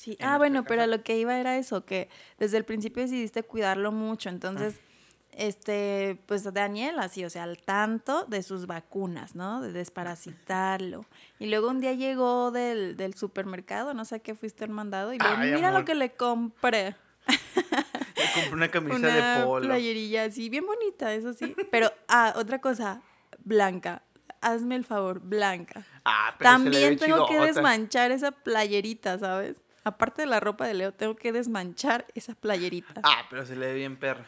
Sí. 0.00 0.16
Ah, 0.20 0.38
bueno, 0.38 0.64
pero 0.64 0.86
lo 0.86 1.02
que 1.02 1.18
iba 1.18 1.38
era 1.38 1.58
eso, 1.58 1.84
que 1.84 2.08
desde 2.38 2.56
el 2.56 2.64
principio 2.64 3.02
decidiste 3.02 3.42
cuidarlo 3.42 3.92
mucho. 3.92 4.30
Entonces, 4.30 4.76
Ah. 4.80 5.32
este, 5.32 6.18
pues 6.24 6.42
Daniel, 6.54 6.98
así, 7.00 7.22
o 7.22 7.28
sea, 7.28 7.42
al 7.42 7.58
tanto 7.58 8.24
de 8.24 8.42
sus 8.42 8.66
vacunas, 8.66 9.34
¿no? 9.34 9.60
De 9.60 9.72
desparasitarlo. 9.72 11.04
Y 11.38 11.46
luego 11.50 11.68
un 11.68 11.80
día 11.80 11.92
llegó 11.92 12.50
del, 12.50 12.96
del 12.96 13.12
supermercado, 13.12 13.92
no 13.92 14.06
sé 14.06 14.14
a 14.14 14.18
qué 14.20 14.34
fuiste 14.34 14.64
el 14.64 14.70
mandado, 14.70 15.12
y 15.12 15.18
Ay, 15.20 15.52
mira 15.52 15.68
amor. 15.68 15.80
lo 15.80 15.84
que 15.84 15.94
le 15.94 16.12
compré. 16.12 16.96
Le 18.16 18.32
compré 18.34 18.52
una 18.54 18.68
camisa 18.70 18.96
Una 18.96 19.38
de 19.38 19.44
polo. 19.44 19.66
playerilla 19.66 20.24
así, 20.24 20.48
bien 20.48 20.64
bonita, 20.66 21.12
eso 21.14 21.32
sí. 21.34 21.54
Pero, 21.70 21.90
ah, 22.08 22.32
otra 22.36 22.60
cosa, 22.60 23.02
blanca. 23.44 24.02
Hazme 24.40 24.76
el 24.76 24.84
favor, 24.84 25.20
blanca. 25.20 25.84
Ah, 26.04 26.34
pero 26.38 26.50
se 26.50 26.56
le 26.58 26.62
También 26.64 26.90
ve 26.90 26.96
tengo 26.96 27.26
que 27.26 27.38
desmanchar 27.40 28.10
esa 28.12 28.30
playerita, 28.32 29.18
¿sabes? 29.18 29.56
Aparte 29.84 30.22
de 30.22 30.26
la 30.26 30.40
ropa 30.40 30.66
de 30.66 30.74
Leo, 30.74 30.92
tengo 30.92 31.16
que 31.16 31.32
desmanchar 31.32 32.06
esa 32.14 32.34
playerita. 32.34 33.00
Ah, 33.04 33.24
pero 33.30 33.46
se 33.46 33.56
le 33.56 33.66
ve 33.66 33.74
bien 33.74 33.96
perra. 33.96 34.26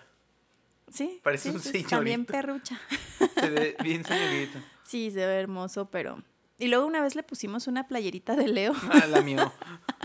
sí, 0.90 1.20
parece 1.22 1.50
sí, 1.50 1.56
un 1.56 1.62
sí, 1.62 1.82
También 1.84 2.24
perrucha. 2.24 2.80
Se 3.40 3.50
ve 3.50 3.76
bien 3.82 4.04
señorito. 4.04 4.58
Sí, 4.84 5.10
se 5.10 5.26
ve 5.26 5.40
hermoso, 5.40 5.86
pero... 5.86 6.22
Y 6.58 6.68
luego 6.68 6.86
una 6.86 7.00
vez 7.02 7.14
le 7.16 7.22
pusimos 7.22 7.66
una 7.66 7.88
playerita 7.88 8.36
de 8.36 8.46
Leo, 8.48 8.72
Ah, 8.90 9.06
la 9.06 9.20
mío. 9.22 9.52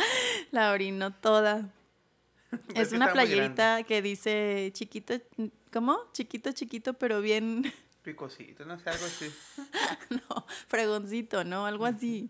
la 0.52 0.72
orinó 0.72 1.14
toda. 1.14 1.70
que 2.74 2.82
Es 2.82 2.94
una 2.94 3.12
playerita 3.12 3.84
que 3.84 4.02
dice 4.02 4.72
chiquito, 4.74 5.16
¿cómo? 5.72 6.00
Chiquito, 6.14 6.52
chiquito, 6.54 6.94
pero 6.94 7.22
bien, 7.22 7.72
Picosito, 8.02 8.66
no 8.66 8.80
sé, 8.80 8.90
algo 8.90 9.06
así. 9.06 9.32
no, 10.10 10.46
fregoncito, 10.68 11.44
¿no? 11.44 11.66
Algo 11.66 11.86
así. 11.86 12.30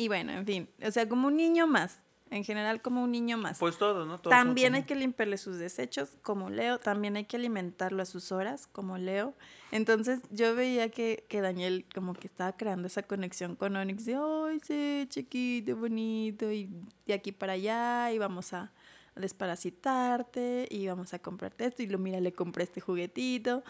Y 0.00 0.08
bueno, 0.08 0.32
en 0.32 0.46
fin, 0.46 0.68
o 0.82 0.90
sea, 0.90 1.06
como 1.06 1.28
un 1.28 1.36
niño 1.36 1.66
más. 1.66 1.98
En 2.30 2.44
general, 2.44 2.80
como 2.80 3.02
un 3.02 3.10
niño 3.10 3.36
más. 3.36 3.58
Pues 3.58 3.76
todos, 3.76 4.06
¿no? 4.06 4.20
Todos 4.20 4.30
también 4.30 4.74
hay 4.76 4.84
que 4.84 4.94
limpiarle 4.94 5.36
sus 5.36 5.58
desechos, 5.58 6.10
como 6.22 6.48
Leo. 6.48 6.78
También 6.78 7.16
hay 7.16 7.24
que 7.24 7.36
alimentarlo 7.36 8.00
a 8.02 8.06
sus 8.06 8.30
horas, 8.30 8.68
como 8.68 8.98
Leo. 8.98 9.34
Entonces, 9.72 10.20
yo 10.30 10.54
veía 10.54 10.90
que, 10.90 11.26
que 11.28 11.40
Daniel 11.40 11.84
como 11.92 12.14
que 12.14 12.28
estaba 12.28 12.56
creando 12.56 12.86
esa 12.86 13.02
conexión 13.02 13.56
con 13.56 13.74
Onyx 13.74 14.04
de, 14.06 14.14
ay, 14.14 14.60
sí, 14.60 15.06
chiquito, 15.08 15.76
bonito, 15.76 16.50
y 16.52 16.70
de 17.04 17.14
aquí 17.14 17.32
para 17.32 17.54
allá, 17.54 18.12
y 18.12 18.18
vamos 18.18 18.52
a 18.52 18.72
desparasitarte, 19.16 20.68
y 20.70 20.86
vamos 20.86 21.12
a 21.12 21.18
comprarte 21.18 21.66
esto, 21.66 21.82
y 21.82 21.88
lo 21.88 21.98
mira, 21.98 22.20
le 22.20 22.32
compré 22.32 22.62
este 22.62 22.80
juguetito. 22.80 23.64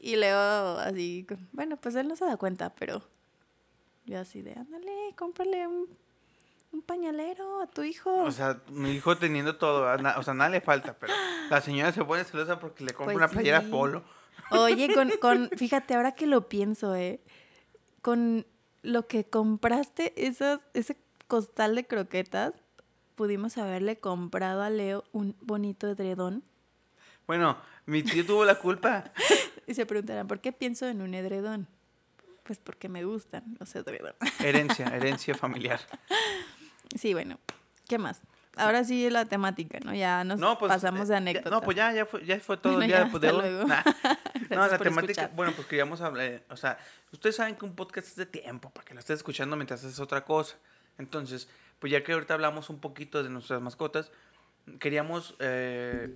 Y 0.00 0.16
Leo 0.16 0.78
así, 0.78 1.26
bueno, 1.52 1.76
pues 1.76 1.94
él 1.94 2.08
no 2.08 2.16
se 2.16 2.24
da 2.24 2.38
cuenta, 2.38 2.74
pero 2.74 3.02
yo 4.10 4.20
así 4.20 4.42
de, 4.42 4.52
ándale, 4.52 5.14
cómprale 5.16 5.66
un 5.66 5.88
un 6.72 6.82
pañalero 6.82 7.62
a 7.62 7.66
tu 7.66 7.82
hijo. 7.82 8.22
O 8.22 8.30
sea, 8.30 8.60
mi 8.68 8.92
hijo 8.92 9.16
teniendo 9.16 9.56
todo, 9.56 9.92
o 10.16 10.22
sea, 10.22 10.34
nada 10.34 10.50
le 10.50 10.60
falta, 10.60 10.96
pero 10.98 11.12
la 11.48 11.60
señora 11.60 11.92
se 11.92 12.04
pone 12.04 12.24
celosa 12.24 12.60
porque 12.60 12.84
le 12.84 12.92
compra 12.92 13.14
pues 13.14 13.16
una 13.16 13.28
playera 13.28 13.62
polo. 13.62 14.04
Oye, 14.50 14.92
con, 14.94 15.10
con, 15.20 15.50
fíjate, 15.50 15.94
ahora 15.94 16.12
que 16.12 16.26
lo 16.26 16.48
pienso, 16.48 16.94
eh, 16.94 17.20
con 18.02 18.46
lo 18.82 19.06
que 19.06 19.24
compraste, 19.24 20.12
esos, 20.16 20.60
ese 20.74 20.96
costal 21.26 21.74
de 21.74 21.86
croquetas, 21.86 22.54
pudimos 23.14 23.58
haberle 23.58 23.98
comprado 23.98 24.62
a 24.62 24.70
Leo 24.70 25.04
un 25.12 25.36
bonito 25.40 25.88
edredón. 25.88 26.44
Bueno, 27.26 27.58
mi 27.86 28.02
tío 28.02 28.24
tuvo 28.24 28.44
la 28.44 28.56
culpa. 28.56 29.12
y 29.66 29.74
se 29.74 29.86
preguntarán, 29.86 30.26
¿por 30.26 30.40
qué 30.40 30.52
pienso 30.52 30.86
en 30.86 31.02
un 31.02 31.14
edredón? 31.14 31.68
Pues 32.50 32.58
porque 32.58 32.88
me 32.88 33.04
gustan 33.04 33.44
los 33.60 33.72
edredón. 33.76 34.12
Herencia, 34.40 34.86
herencia 34.86 35.36
familiar. 35.36 35.78
Sí, 36.98 37.14
bueno, 37.14 37.38
¿qué 37.86 37.96
más? 37.96 38.22
Ahora 38.56 38.82
sí 38.82 39.08
la 39.08 39.24
temática, 39.24 39.78
¿no? 39.84 39.94
Ya 39.94 40.24
nos 40.24 40.40
pues, 40.58 40.68
pasamos 40.68 41.06
de 41.06 41.14
anécdota. 41.14 41.48
No, 41.48 41.60
pues 41.60 41.76
ya, 41.76 41.92
ya 41.92 42.06
fue, 42.06 42.26
ya 42.26 42.40
fue 42.40 42.56
todo 42.56 42.82
el 42.82 42.88
día 42.88 43.04
de 43.04 43.30
hoy. 43.30 43.68
No, 44.50 44.66
la 44.66 44.78
temática, 44.78 45.30
bueno, 45.32 45.52
pues 45.54 45.68
queríamos 45.68 46.00
hablar, 46.00 46.42
o 46.50 46.56
sea, 46.56 46.76
ustedes 47.12 47.36
saben 47.36 47.54
que 47.54 47.64
un 47.64 47.76
podcast 47.76 48.08
es 48.08 48.16
de 48.16 48.26
tiempo, 48.26 48.70
para 48.70 48.84
que 48.84 48.94
lo 48.94 48.98
estés 48.98 49.18
escuchando 49.18 49.54
mientras 49.54 49.84
haces 49.84 50.00
otra 50.00 50.24
cosa. 50.24 50.56
Entonces, 50.98 51.48
pues 51.78 51.92
ya 51.92 52.02
que 52.02 52.14
ahorita 52.14 52.34
hablamos 52.34 52.68
un 52.68 52.80
poquito 52.80 53.22
de 53.22 53.30
nuestras 53.30 53.62
mascotas, 53.62 54.10
queríamos 54.80 55.36
eh, 55.38 56.12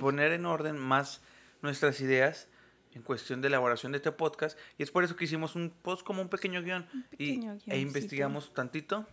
poner 0.00 0.32
en 0.32 0.46
orden 0.46 0.76
más 0.76 1.20
nuestras 1.62 2.00
ideas 2.00 2.48
en 2.94 3.02
cuestión 3.02 3.40
de 3.40 3.48
elaboración 3.48 3.92
de 3.92 3.98
este 3.98 4.12
podcast. 4.12 4.58
Y 4.78 4.82
es 4.82 4.90
por 4.90 5.04
eso 5.04 5.16
que 5.16 5.24
hicimos 5.24 5.54
un 5.54 5.70
post 5.70 6.02
como 6.02 6.22
un 6.22 6.28
pequeño 6.28 6.62
guion. 6.62 6.86
y, 7.18 7.40
e 7.66 7.78
investigamos 7.78 8.52
tantito 8.54 9.06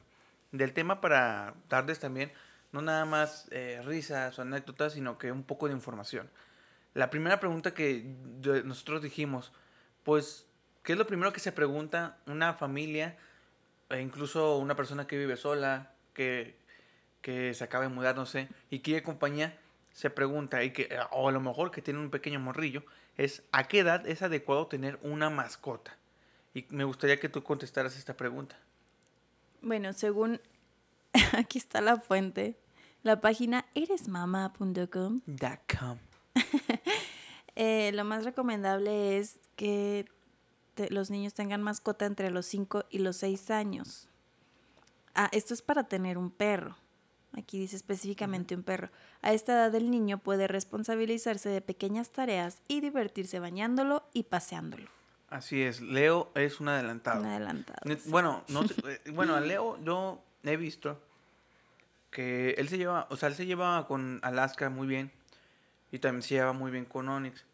del 0.52 0.74
tema 0.74 1.02
para 1.02 1.54
darles 1.70 2.00
también 2.00 2.32
no 2.72 2.82
nada 2.82 3.06
más 3.06 3.48
eh, 3.52 3.82
risas 3.86 4.38
o 4.38 4.42
anécdotas, 4.42 4.94
sino 4.94 5.18
que 5.18 5.32
un 5.32 5.44
poco 5.44 5.68
de 5.68 5.74
información. 5.74 6.30
La 6.94 7.10
primera 7.10 7.40
pregunta 7.40 7.74
que 7.74 8.04
nosotros 8.66 9.02
dijimos, 9.02 9.54
pues, 10.04 10.48
¿qué 10.84 10.94
es 10.94 10.98
lo 10.98 11.08
primero 11.08 11.32
que 11.32 11.40
se 11.40 11.52
pregunta 11.52 12.18
una 12.26 12.54
familia, 12.54 13.18
e 13.90 14.02
incluso 14.02 14.58
una 14.58 14.76
persona 14.76 15.08
que 15.08 15.18
vive 15.18 15.38
sola, 15.38 15.92
que, 16.14 16.58
que 17.22 17.54
se 17.54 17.64
acaba 17.64 17.84
de 17.84 17.90
mudar, 17.90 18.16
no 18.16 18.26
sé, 18.26 18.50
y 18.70 18.80
quiere 18.80 19.04
compañía? 19.04 19.58
Se 19.94 20.10
pregunta, 20.10 20.64
y 20.64 20.72
que, 20.72 20.98
o 21.12 21.30
a 21.30 21.32
lo 21.32 21.40
mejor 21.40 21.72
que 21.72 21.82
tiene 21.82 22.00
un 22.00 22.10
pequeño 22.10 22.40
morrillo, 22.40 22.84
es 23.18 23.44
¿a 23.52 23.68
qué 23.68 23.80
edad 23.80 24.08
es 24.08 24.22
adecuado 24.22 24.68
tener 24.68 25.00
una 25.02 25.30
mascota? 25.30 25.98
Y 26.54 26.66
me 26.70 26.84
gustaría 26.84 27.20
que 27.20 27.30
tú 27.30 27.44
contestaras 27.44 27.98
esta 27.98 28.16
pregunta. 28.16 28.58
Bueno, 29.62 29.94
según 29.94 30.40
aquí 31.34 31.58
está 31.58 31.82
la 31.82 31.98
fuente, 31.98 32.58
la 33.04 33.22
página 33.22 33.66
eresmama.com. 33.76 35.22
eh, 37.56 37.92
lo 37.94 38.04
más 38.06 38.24
recomendable 38.24 39.18
es 39.18 39.40
que 39.56 40.06
los 40.90 41.10
niños 41.10 41.34
tengan 41.34 41.64
mascota 41.64 42.06
entre 42.06 42.30
los 42.30 42.46
5 42.46 42.86
y 42.90 43.00
los 43.00 43.18
6 43.18 43.52
años. 43.52 44.10
Ah, 45.16 45.30
esto 45.32 45.54
es 45.54 45.62
para 45.62 45.86
tener 45.86 46.18
un 46.18 46.30
perro. 46.30 46.78
Aquí 47.38 47.60
dice 47.60 47.76
específicamente 47.76 48.56
un 48.56 48.64
perro. 48.64 48.90
A 49.22 49.32
esta 49.32 49.54
edad 49.54 49.76
el 49.76 49.92
niño 49.92 50.18
puede 50.18 50.48
responsabilizarse 50.48 51.50
de 51.50 51.62
pequeñas 51.62 52.12
tareas 52.12 52.62
y 52.68 52.82
divertirse 52.82 53.40
bañándolo 53.40 54.04
y 54.12 54.24
paseándolo. 54.24 54.90
Así 55.30 55.62
es, 55.62 55.82
Leo 55.82 56.32
es 56.36 56.60
un 56.60 56.70
adelantado. 56.70 57.22
Un 57.22 57.28
adelantado. 57.28 57.80
Bueno, 58.06 58.44
no, 58.48 58.64
eh, 58.88 59.12
bueno, 59.12 59.36
a 59.36 59.42
Leo 59.42 59.78
yo 59.84 60.24
he 60.44 60.58
visto 60.58 61.00
que 62.10 62.52
él 62.52 62.70
se 62.70 62.78
lleva, 62.78 63.08
o 63.10 63.18
sea, 63.18 63.30
él 63.30 63.36
se 63.36 63.46
lleva 63.46 63.86
con 63.88 64.20
Alaska 64.24 64.70
muy 64.70 64.88
bien 64.88 65.12
y 65.92 66.00
también 66.00 66.24
se 66.24 66.36
lleva 66.36 66.54
muy 66.54 66.72
bien 66.72 66.86
con 66.86 67.08
Onyx. 67.08 67.46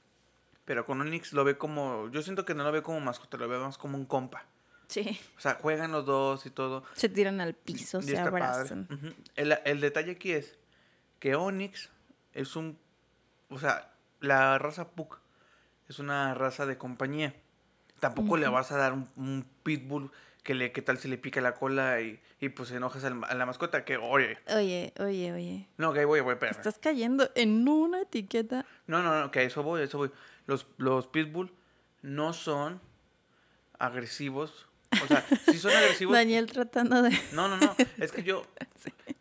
Pero 0.65 0.85
con 0.85 1.01
Onyx 1.01 1.33
lo 1.33 1.43
ve 1.43 1.57
como, 1.57 2.09
yo 2.09 2.21
siento 2.21 2.45
que 2.45 2.53
no 2.53 2.63
lo 2.63 2.71
ve 2.71 2.83
como 2.83 3.01
mascota, 3.01 3.37
lo 3.37 3.49
ve 3.49 3.57
más 3.57 3.77
como 3.77 3.97
un 3.97 4.05
compa. 4.05 4.45
Sí. 4.87 5.19
O 5.37 5.39
sea, 5.39 5.55
juegan 5.55 5.91
los 5.91 6.05
dos 6.05 6.45
y 6.45 6.49
todo. 6.49 6.83
Se 6.93 7.09
tiran 7.09 7.41
al 7.41 7.53
piso, 7.53 8.01
se 8.01 8.17
abrazan. 8.17 8.87
el, 9.35 9.57
el 9.65 9.81
detalle 9.81 10.11
aquí 10.11 10.31
es 10.31 10.57
que 11.19 11.35
Onyx 11.35 11.89
es 12.33 12.55
un, 12.55 12.77
o 13.49 13.59
sea, 13.59 13.93
la 14.19 14.57
raza 14.57 14.89
Puck 14.89 15.19
es 15.87 15.99
una 15.99 16.33
raza 16.33 16.65
de 16.65 16.77
compañía. 16.77 17.35
Tampoco 17.99 18.35
le 18.37 18.47
vas 18.47 18.71
a 18.71 18.77
dar 18.77 18.93
un, 18.93 19.45
pitbull 19.63 20.11
que 20.43 20.53
le, 20.53 20.73
qué 20.73 20.81
tal 20.81 20.97
si 20.97 21.07
le 21.07 21.17
pica 21.17 21.39
la 21.39 21.53
cola 21.53 22.01
y, 22.01 22.21
y 22.41 22.49
pues 22.49 22.71
enojas 22.71 23.05
a 23.05 23.35
la 23.35 23.45
mascota, 23.45 23.85
que 23.85 23.95
oye. 23.95 24.37
Oye, 24.53 24.93
oye, 24.99 25.31
oye. 25.31 25.69
No, 25.77 25.93
que 25.93 26.03
voy, 26.03 26.19
voy, 26.19 26.33
espérame. 26.33 26.57
Estás 26.57 26.77
cayendo 26.79 27.29
en 27.35 27.65
una 27.67 28.01
etiqueta. 28.01 28.65
No, 28.87 29.01
no, 29.01 29.21
no, 29.21 29.31
que 29.31 29.43
eso 29.43 29.63
voy, 29.63 29.83
eso 29.83 29.97
voy. 29.97 30.11
Los, 30.45 30.67
los 30.77 31.07
pitbull 31.07 31.53
no 32.01 32.33
son 32.33 32.81
agresivos. 33.79 34.67
O 35.03 35.07
sea, 35.07 35.25
sí 35.45 35.57
son 35.57 35.71
agresivos. 35.71 36.13
Daniel 36.13 36.51
tratando 36.51 37.01
de. 37.01 37.09
No, 37.31 37.47
no, 37.47 37.57
no. 37.57 37.75
Es 37.97 38.11
que 38.11 38.23
yo. 38.23 38.45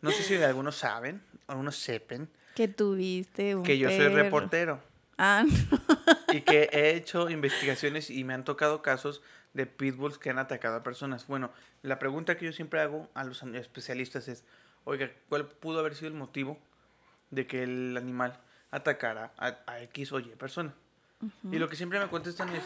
No 0.01 0.11
sé 0.11 0.21
si 0.23 0.35
algunos 0.35 0.75
saben, 0.75 1.21
algunos 1.47 1.77
sepan. 1.77 2.27
Que 2.55 2.67
tuviste 2.67 3.55
un 3.55 3.63
Que 3.63 3.77
yo 3.77 3.89
soy 3.89 4.09
reportero. 4.09 4.81
Ah, 5.17 5.45
Y 6.33 6.41
que 6.41 6.69
he 6.73 6.95
hecho 6.95 7.29
investigaciones 7.29 8.09
y 8.09 8.25
me 8.25 8.33
han 8.33 8.43
tocado 8.43 8.81
casos 8.81 9.21
de 9.53 9.65
pitbulls 9.65 10.17
que 10.17 10.29
han 10.29 10.39
atacado 10.39 10.77
a 10.77 10.83
personas. 10.83 11.27
Bueno, 11.27 11.51
la 11.83 11.99
pregunta 11.99 12.37
que 12.37 12.45
yo 12.45 12.51
siempre 12.51 12.81
hago 12.81 13.09
a 13.13 13.23
los 13.23 13.43
especialistas 13.43 14.27
es, 14.27 14.43
oiga, 14.83 15.11
¿cuál 15.29 15.47
pudo 15.47 15.79
haber 15.79 15.95
sido 15.95 16.07
el 16.07 16.15
motivo 16.15 16.59
de 17.31 17.47
que 17.47 17.63
el 17.63 17.95
animal 17.95 18.39
atacara 18.71 19.31
a, 19.37 19.81
X 19.83 20.11
o 20.11 20.19
Y 20.19 20.23
persona? 20.35 20.73
Y 21.51 21.57
lo 21.57 21.69
que 21.69 21.75
siempre 21.75 21.99
me 21.99 22.07
contestan 22.09 22.49
es... 22.49 22.63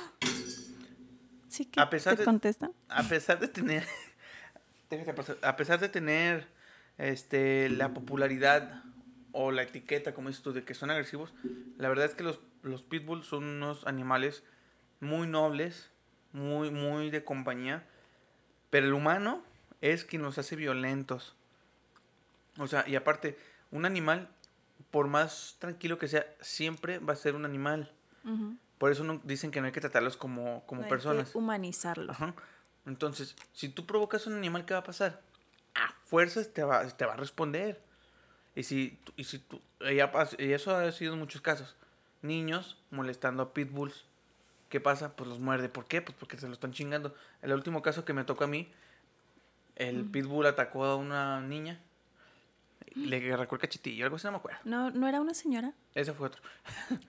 Sí, 1.57 1.65
que 1.65 1.79
a 1.79 1.89
pesar 1.89 2.15
te 2.15 2.23
contestan? 2.23 2.71
A 2.87 3.01
pesar 3.01 3.39
de 3.39 3.47
tener... 3.47 3.83
a 5.41 5.55
pesar 5.55 5.79
de 5.79 5.89
tener 5.89 6.45
este, 6.99 7.67
la 7.69 7.95
popularidad 7.95 8.83
o 9.31 9.51
la 9.51 9.63
etiqueta, 9.63 10.13
como 10.13 10.27
dices 10.27 10.43
tú, 10.43 10.53
de 10.53 10.63
que 10.63 10.75
son 10.75 10.91
agresivos, 10.91 11.33
la 11.79 11.89
verdad 11.89 12.05
es 12.05 12.13
que 12.13 12.23
los, 12.23 12.39
los 12.61 12.83
pitbulls 12.83 13.25
son 13.25 13.43
unos 13.43 13.87
animales 13.87 14.43
muy 14.99 15.27
nobles, 15.27 15.89
muy, 16.31 16.69
muy 16.69 17.09
de 17.09 17.23
compañía, 17.23 17.83
pero 18.69 18.85
el 18.85 18.93
humano 18.93 19.41
es 19.81 20.05
quien 20.05 20.21
los 20.21 20.37
hace 20.37 20.55
violentos. 20.55 21.35
O 22.59 22.67
sea, 22.67 22.87
y 22.87 22.95
aparte, 22.95 23.35
un 23.71 23.85
animal, 23.85 24.29
por 24.91 25.07
más 25.07 25.55
tranquilo 25.57 25.97
que 25.97 26.07
sea, 26.07 26.27
siempre 26.39 26.99
va 26.99 27.13
a 27.13 27.15
ser 27.15 27.33
un 27.33 27.45
animal. 27.45 27.91
Por 28.77 28.91
eso 28.91 29.03
no, 29.03 29.19
dicen 29.23 29.51
que 29.51 29.59
no 29.59 29.67
hay 29.67 29.73
que 29.73 29.81
tratarlos 29.81 30.17
como, 30.17 30.65
como 30.65 30.83
hay 30.83 30.89
personas. 30.89 31.31
Que 31.31 31.37
humanizarlos. 31.37 32.17
Entonces, 32.85 33.35
si 33.53 33.69
tú 33.69 33.85
provocas 33.85 34.27
un 34.27 34.35
animal, 34.35 34.65
¿qué 34.65 34.73
va 34.73 34.81
a 34.81 34.83
pasar? 34.83 35.21
A 35.75 35.93
fuerzas 36.03 36.53
te 36.53 36.63
va, 36.63 36.87
te 36.87 37.05
va 37.05 37.13
a 37.13 37.17
responder. 37.17 37.81
Y 38.55 38.63
si, 38.63 38.99
y 39.15 39.23
si 39.25 39.39
tú, 39.39 39.61
y 39.81 40.51
eso 40.51 40.75
ha 40.75 40.91
sido 40.91 41.13
en 41.13 41.19
muchos 41.19 41.41
casos. 41.41 41.75
Niños 42.21 42.77
molestando 42.89 43.43
a 43.43 43.53
pitbulls. 43.53 44.05
¿Qué 44.69 44.79
pasa? 44.79 45.15
Pues 45.15 45.29
los 45.29 45.39
muerde. 45.39 45.69
¿Por 45.69 45.85
qué? 45.85 46.01
Pues 46.01 46.15
porque 46.19 46.37
se 46.37 46.47
lo 46.47 46.53
están 46.53 46.71
chingando. 46.71 47.15
El 47.41 47.53
último 47.53 47.81
caso 47.81 48.05
que 48.05 48.13
me 48.13 48.23
tocó 48.23 48.45
a 48.45 48.47
mí, 48.47 48.71
el 49.75 50.05
pitbull 50.05 50.45
atacó 50.45 50.85
a 50.85 50.95
una 50.95 51.41
niña. 51.41 51.79
Le 52.95 53.31
arrancó 53.31 53.55
el 53.55 53.61
cachetillo, 53.61 54.05
algo 54.05 54.15
así, 54.15 54.25
no 54.25 54.31
me 54.31 54.37
acuerdo. 54.37 54.59
¿No, 54.63 54.89
¿no 54.89 55.07
era 55.07 55.21
una 55.21 55.33
señora? 55.33 55.73
Ese 55.93 56.13
fue 56.13 56.27
otro. 56.27 56.41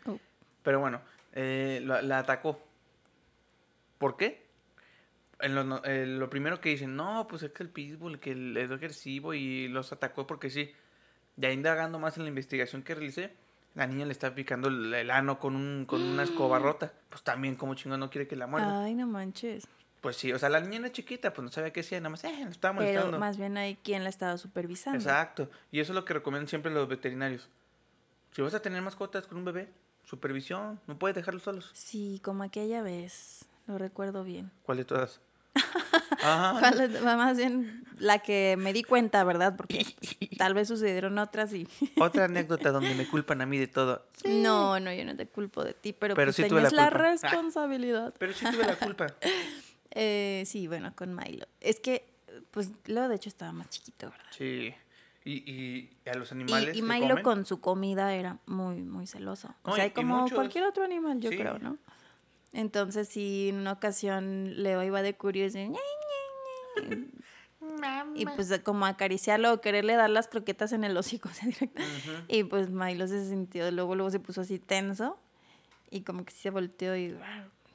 Oh. 0.07 0.18
Pero 0.62 0.81
bueno, 0.81 1.00
eh, 1.33 1.83
la, 1.85 2.19
atacó. 2.19 2.61
¿Por 3.99 4.17
qué? 4.17 4.47
En 5.41 5.55
lo, 5.55 5.85
eh, 5.85 6.07
lo, 6.07 6.29
primero 6.31 6.61
que 6.61 6.71
dicen, 6.71 6.97
no, 6.97 7.27
pues 7.29 7.43
es 7.43 7.53
que 7.53 7.62
el 7.62 7.71
pitbull, 7.71 8.19
que 8.19 8.33
es 8.33 8.71
agresivo 8.71 9.35
y 9.35 9.69
los 9.69 9.93
atacó 9.93 10.27
porque 10.27 10.51
sí. 10.51 10.73
Ya 11.37 11.53
indagando 11.53 12.01
más 12.01 12.17
en 12.17 12.25
la 12.25 12.29
investigación 12.31 12.83
que 12.83 12.97
realicé, 12.97 13.33
la 13.75 13.87
niña 13.87 14.07
le 14.07 14.12
está 14.12 14.35
picando 14.35 14.69
el, 14.69 15.11
ano 15.11 15.38
con, 15.38 15.55
un, 15.55 15.85
con 15.87 16.03
una 16.03 16.25
escoba 16.25 16.59
rota. 16.61 16.93
Pues 17.09 17.23
también, 17.23 17.55
como 17.55 17.75
chingón, 17.75 18.01
no 18.01 18.11
quiere 18.11 18.27
que 18.27 18.35
la 18.35 18.49
muerda. 18.49 18.85
Ay, 18.85 18.95
no 18.95 19.07
manches. 19.07 19.69
Pues 20.01 20.17
sí, 20.17 20.33
o 20.33 20.38
sea, 20.38 20.49
la 20.49 20.61
niña 20.61 20.79
era 20.79 20.93
chiquita, 20.93 21.33
pues 21.33 21.45
no 21.45 21.51
sabía 21.51 21.73
qué 21.73 21.81
hacía, 21.81 21.99
nada 21.99 22.11
más, 22.11 22.23
eh, 22.23 22.31
estaba 22.49 22.79
Pero 22.79 22.87
molestando. 22.87 23.19
más 23.19 23.37
bien 23.37 23.57
hay 23.57 23.77
quien 23.77 24.05
la 24.05 24.11
estaba 24.11 24.38
supervisando. 24.38 24.99
Exacto. 24.99 25.51
Y 25.73 25.81
eso 25.81 25.93
es 25.93 25.97
lo 25.97 26.05
que 26.05 26.14
recomiendan 26.14 26.49
siempre 26.49 26.73
los 26.73 26.88
veterinarios. 26.88 27.49
Si 28.31 28.43
vas 28.43 28.55
a 28.55 28.62
tener 28.62 28.81
mascotas 28.83 29.27
con 29.27 29.38
un 29.38 29.45
bebé, 29.45 29.69
supervisión, 30.09 30.81
no 30.87 30.99
puedes 30.99 31.14
dejarlos 31.14 31.42
solos. 31.42 31.71
Sí, 31.75 32.21
como 32.25 32.42
aquella 32.42 32.83
vez, 32.83 33.44
lo 33.66 33.79
recuerdo 33.79 34.25
bien. 34.25 34.51
¿Cuál 34.62 34.79
de 34.79 34.85
todas? 34.85 35.21
Ajá. 36.23 36.57
¿Cuál 36.61 36.81
es- 36.81 37.03
Más 37.03 37.37
bien 37.37 37.85
la 37.99 38.18
que 38.21 38.57
me 38.59 38.73
di 38.73 38.83
cuenta, 38.83 39.23
¿verdad? 39.25 39.57
Porque 39.57 39.85
tal 40.38 40.55
vez 40.55 40.68
sucedieron 40.68 41.18
otras 41.18 41.53
y... 41.53 41.66
Otra 42.01 42.25
anécdota 42.27 42.71
donde 42.71 42.94
me 42.94 43.07
culpan 43.09 43.40
a 43.40 43.47
mí 43.47 43.59
de 43.59 43.66
todo. 43.66 44.07
No, 44.25 44.79
no, 44.81 44.92
yo 44.92 45.05
no 45.05 45.16
te 45.16 45.27
culpo 45.27 45.64
de 45.64 45.75
ti, 45.75 45.92
pero, 45.92 46.14
Pero 46.14 46.29
pues 46.29 46.37
sí 46.37 46.42
tenías 46.42 46.73
la 46.73 46.90
responsabilidad. 46.90 48.14
Pero 48.18 48.33
sí 48.33 48.44
tuve 48.51 48.64
la 48.64 48.77
culpa. 48.77 49.07
Eh, 49.90 50.44
sí, 50.47 50.68
bueno, 50.68 50.92
con 50.94 51.16
Milo. 51.16 51.47
Es 51.61 51.81
que, 51.81 52.05
pues, 52.51 52.71
Leo 52.85 53.09
de 53.09 53.16
hecho 53.16 53.31
estaba 53.31 53.53
más 53.53 53.71
chiquito, 53.71 54.11
¿verdad? 54.11 54.27
Sí. 54.37 54.73
Y, 55.31 55.91
y 56.05 56.09
a 56.09 56.14
los 56.14 56.31
Y, 56.31 56.35
animales. 56.35 56.77
y 56.77 56.81
que 56.81 56.87
Milo 56.87 57.09
comen, 57.09 57.23
con 57.23 57.45
su 57.45 57.61
comida 57.61 58.14
era 58.14 58.38
muy, 58.47 58.83
muy 58.83 59.07
celoso. 59.07 59.55
O 59.62 59.71
No, 59.71 59.75
sea, 59.77 59.85
y- 59.85 59.88
y 59.88 59.91
como 59.91 60.21
muchos- 60.23 60.35
cualquier 60.37 60.64
otro 60.64 60.85
animal, 60.85 61.21
yo 61.21 61.31
Sí. 61.31 61.37
creo, 61.37 61.59
¿no? 61.59 61.77
Entonces, 62.53 63.09
sí, 63.09 63.51
en 63.51 63.57
una 63.57 63.73
ocasión 63.73 64.62
Leo 64.62 64.83
iba 64.83 65.03
de 65.03 65.14
curioso 65.17 65.59
y, 65.59 65.71
y 68.14 68.25
pues 68.27 68.61
como 68.64 68.87
acariciarlo 68.87 69.53
o 69.53 69.61
quererle 69.61 69.95
dar 69.95 70.11
las 70.11 70.29
croquetas 70.29 70.73
en 70.73 70.85
el 70.85 70.97
hocico. 70.97 71.29
o 71.29 71.33
sea, 71.33 71.47
directo. 71.49 71.83
Y 72.29 72.45
pues 72.45 72.71
Milo 72.71 73.07
se 73.07 73.29
sintió, 73.29 73.71
luego, 73.71 73.95
luego 73.95 74.11
se 74.11 74.21
puso 74.21 74.41
así 74.41 74.59
tenso 74.59 75.19
y 75.91 76.03
como 76.03 76.25
que 76.25 76.33
sí 76.33 76.38
se 76.41 76.51
volteó 76.51 76.97
y... 76.97 77.17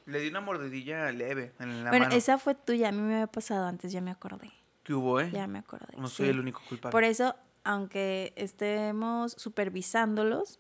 Le 0.06 0.20
di 0.20 0.28
una 0.30 0.42
mordidilla 0.42 1.12
leve 1.12 1.54
en 1.60 1.84
la 1.84 1.90
bueno, 1.92 2.06
mano. 2.08 2.18
esa 2.18 2.38
fue 2.38 2.56
tuya, 2.56 2.90
a 2.90 2.92
mí 2.92 3.02
me 3.02 3.14
había 3.14 3.28
pasado 3.28 3.66
antes, 3.68 3.92
ya 3.92 4.02
me 4.02 4.12
acordé. 4.12 4.52
¿Qué 4.84 4.94
hubo, 4.94 5.20
eh? 5.20 5.30
Ya 5.32 5.48
me 5.48 5.60
acordé. 5.60 5.98
No 5.98 6.08
soy 6.08 6.26
sí. 6.26 6.30
el 6.32 6.40
único 6.40 6.62
culpable. 6.68 6.92
Por 6.92 7.04
eso, 7.04 7.36
aunque 7.64 8.34
estemos 8.36 9.34
supervisándolos, 9.34 10.60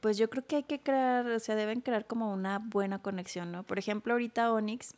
pues 0.00 0.16
yo 0.16 0.28
creo 0.30 0.46
que 0.46 0.56
hay 0.56 0.62
que 0.64 0.80
crear, 0.80 1.26
o 1.26 1.38
sea, 1.38 1.54
deben 1.54 1.80
crear 1.80 2.06
como 2.06 2.32
una 2.32 2.58
buena 2.58 3.00
conexión, 3.00 3.52
¿no? 3.52 3.62
Por 3.62 3.78
ejemplo, 3.78 4.14
ahorita 4.14 4.52
Onyx, 4.52 4.94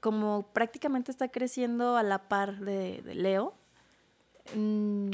como 0.00 0.48
prácticamente 0.52 1.10
está 1.10 1.28
creciendo 1.28 1.96
a 1.96 2.02
la 2.02 2.28
par 2.28 2.58
de, 2.60 3.02
de 3.02 3.14
Leo, 3.14 3.54
mm, 4.54 5.10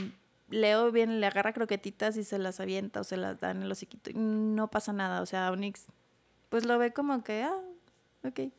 Leo 0.50 0.92
viene, 0.92 1.18
le 1.18 1.26
agarra 1.26 1.52
croquetitas 1.52 2.16
y 2.16 2.24
se 2.24 2.38
las 2.38 2.60
avienta 2.60 3.00
o 3.00 3.04
se 3.04 3.16
las 3.16 3.40
da 3.40 3.50
en 3.50 3.62
el 3.62 3.72
hociquito 3.72 4.10
y 4.10 4.14
no 4.14 4.68
pasa 4.70 4.92
nada, 4.92 5.22
o 5.22 5.26
sea, 5.26 5.50
Onyx 5.50 5.86
pues 6.50 6.66
lo 6.66 6.78
ve 6.78 6.92
como 6.92 7.24
que, 7.24 7.42
ah, 7.42 7.60
ok. 8.22 8.52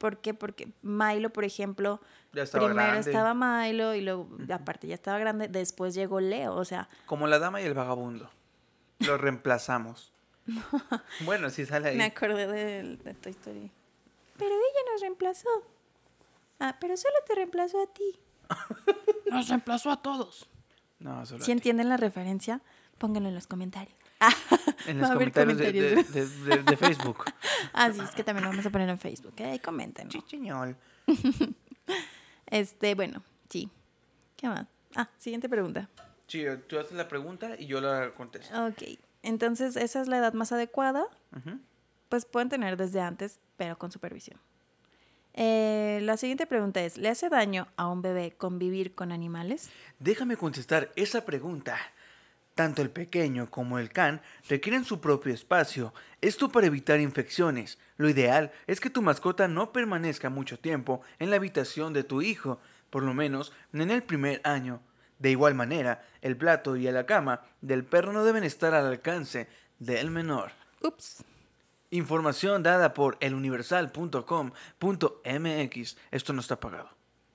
¿Por 0.00 0.16
qué? 0.16 0.32
Porque 0.32 0.72
Milo, 0.80 1.28
por 1.30 1.44
ejemplo, 1.44 2.00
Ya 2.32 2.42
estaba 2.44 2.64
primero 2.68 2.86
grande. 2.90 3.10
estaba 3.10 3.34
Milo 3.34 3.94
y 3.94 4.00
luego, 4.00 4.30
aparte 4.50 4.86
ya 4.88 4.94
estaba 4.94 5.18
grande, 5.18 5.46
después 5.48 5.92
llegó 5.94 6.20
Leo, 6.20 6.54
o 6.54 6.64
sea, 6.64 6.88
Como 7.04 7.26
la 7.26 7.38
dama 7.38 7.60
y 7.60 7.66
el 7.66 7.74
vagabundo. 7.74 8.30
Lo 9.00 9.18
reemplazamos. 9.18 10.10
bueno, 11.26 11.50
sí 11.50 11.66
sale 11.66 11.90
ahí. 11.90 11.96
me 11.98 12.04
acordé 12.04 12.46
de, 12.46 12.96
de 12.96 13.14
Toy 13.14 13.32
Story. 13.32 13.70
Pero 14.38 14.54
ella 14.54 14.90
nos 14.92 15.00
reemplazó. 15.02 15.48
Ah, 16.58 16.76
pero 16.80 16.96
solo 16.96 17.14
te 17.26 17.34
reemplazó 17.34 17.82
a 17.82 17.86
ti. 17.86 18.18
Nos 19.30 19.48
reemplazó 19.48 19.90
a 19.90 20.00
todos. 20.00 20.48
No, 20.98 21.24
solo 21.26 21.38
Si 21.44 21.44
a 21.44 21.46
ti. 21.46 21.52
entienden 21.52 21.90
la 21.90 21.98
referencia, 21.98 22.62
pónganlo 22.96 23.28
en 23.28 23.34
los 23.34 23.46
comentarios. 23.46 23.94
En 24.86 24.98
los 25.00 25.10
comentarios, 25.10 25.56
de- 25.58 25.72
de, 25.72 26.02
de- 26.02 26.62
de- 26.62 26.76
Facebook. 26.76 27.24
Ah, 27.72 27.92
sí, 27.92 28.00
es 28.00 28.10
que 28.10 28.24
también 28.24 28.44
lo 28.44 28.50
vamos 28.50 28.66
a 28.66 28.70
poner 28.70 28.88
en 28.88 28.98
Facebook, 28.98 29.34
¿eh? 29.38 29.44
Ahí 29.44 29.58
comenten. 29.58 30.08
Chichiñol. 30.08 30.76
Este, 32.46 32.94
bueno, 32.94 33.22
sí. 33.48 33.70
¿Qué 34.36 34.48
más? 34.48 34.66
Ah, 34.96 35.08
siguiente 35.18 35.48
pregunta. 35.48 35.88
Sí, 36.26 36.44
tú 36.68 36.78
haces 36.78 36.92
la 36.92 37.06
pregunta 37.08 37.52
y 37.58 37.66
yo 37.66 37.80
la 37.80 38.10
contesto. 38.14 38.66
Ok, 38.66 38.82
entonces 39.22 39.76
esa 39.76 40.00
es 40.00 40.08
la 40.08 40.18
edad 40.18 40.32
más 40.32 40.50
adecuada. 40.52 41.04
Pues 42.08 42.24
pueden 42.24 42.48
tener 42.48 42.76
desde 42.76 43.00
antes, 43.00 43.38
pero 43.56 43.78
con 43.78 43.92
supervisión. 43.92 44.38
Eh, 45.34 46.00
la 46.02 46.16
siguiente 46.16 46.46
pregunta 46.46 46.80
es, 46.82 46.96
¿le 46.98 47.08
hace 47.08 47.28
daño 47.28 47.68
a 47.76 47.86
un 47.88 48.02
bebé 48.02 48.32
convivir 48.36 48.94
con 48.96 49.12
animales? 49.12 49.70
Déjame 50.00 50.36
contestar 50.36 50.90
esa 50.96 51.24
pregunta. 51.24 51.76
Tanto 52.60 52.82
el 52.82 52.90
pequeño 52.90 53.50
como 53.50 53.78
el 53.78 53.88
can 53.88 54.20
requieren 54.46 54.84
su 54.84 55.00
propio 55.00 55.32
espacio. 55.32 55.94
Esto 56.20 56.50
para 56.50 56.66
evitar 56.66 57.00
infecciones. 57.00 57.78
Lo 57.96 58.06
ideal 58.10 58.52
es 58.66 58.80
que 58.80 58.90
tu 58.90 59.00
mascota 59.00 59.48
no 59.48 59.72
permanezca 59.72 60.28
mucho 60.28 60.58
tiempo 60.58 61.00
en 61.18 61.30
la 61.30 61.36
habitación 61.36 61.94
de 61.94 62.04
tu 62.04 62.20
hijo, 62.20 62.60
por 62.90 63.02
lo 63.02 63.14
menos 63.14 63.54
en 63.72 63.90
el 63.90 64.02
primer 64.02 64.42
año. 64.44 64.82
De 65.18 65.30
igual 65.30 65.54
manera, 65.54 66.04
el 66.20 66.36
plato 66.36 66.76
y 66.76 66.82
la 66.90 67.06
cama 67.06 67.40
del 67.62 67.82
perro 67.82 68.12
no 68.12 68.24
deben 68.24 68.44
estar 68.44 68.74
al 68.74 68.84
alcance 68.84 69.48
del 69.78 70.10
menor. 70.10 70.52
Ups. 70.82 71.24
Información 71.88 72.62
dada 72.62 72.92
por 72.92 73.16
eluniversal.com.mx. 73.20 75.96
Esto 76.10 76.32
no 76.34 76.40
está 76.42 76.60
pagado. 76.60 76.90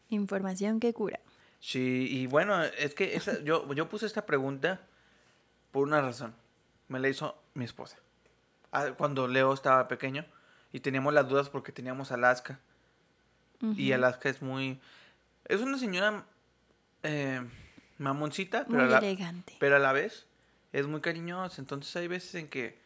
Información 0.10 0.80
que 0.80 0.94
cura. 0.94 1.20
Sí, 1.60 2.08
y 2.12 2.28
bueno, 2.28 2.64
es 2.64 2.94
que 2.94 3.16
esa- 3.16 3.42
yo, 3.44 3.74
yo 3.74 3.90
puse 3.90 4.06
esta 4.06 4.28
pregunta 4.28 4.82
por 5.76 5.84
una 5.86 6.00
razón. 6.00 6.34
Me 6.88 7.00
la 7.02 7.10
hizo 7.10 7.38
mi 7.54 7.66
esposa. 7.66 7.98
Ah, 8.72 8.92
Cuando 8.98 9.28
Leo 9.28 9.54
estaba 9.54 9.90
pequeño 9.90 10.26
y 10.72 10.80
teníamos 10.80 11.14
las 11.14 11.28
dudas 11.28 11.50
porque 11.50 11.74
teníamos 11.74 12.14
Alaska. 12.14 12.62
Y. 13.62 13.92
Alaska 13.92 14.30
es 14.30 14.42
muy... 14.42 14.80
Es 15.46 15.60
una 15.60 15.78
señora 15.78 16.24
eh, 17.04 17.42
mamoncita, 17.98 18.66
pero 18.68 18.84
Muy 18.84 18.90
la, 18.92 19.00
elegante. 19.00 19.58
pero 19.60 19.76
a 19.76 19.80
la 19.80 19.92
vez 19.92 20.28
es 20.72 20.88
muy 20.88 21.02
cariñosa. 21.02 21.62
Entonces 21.62 21.94
hay 21.98 22.08
veces 22.08 22.36
en 22.36 22.48
que 22.48 22.80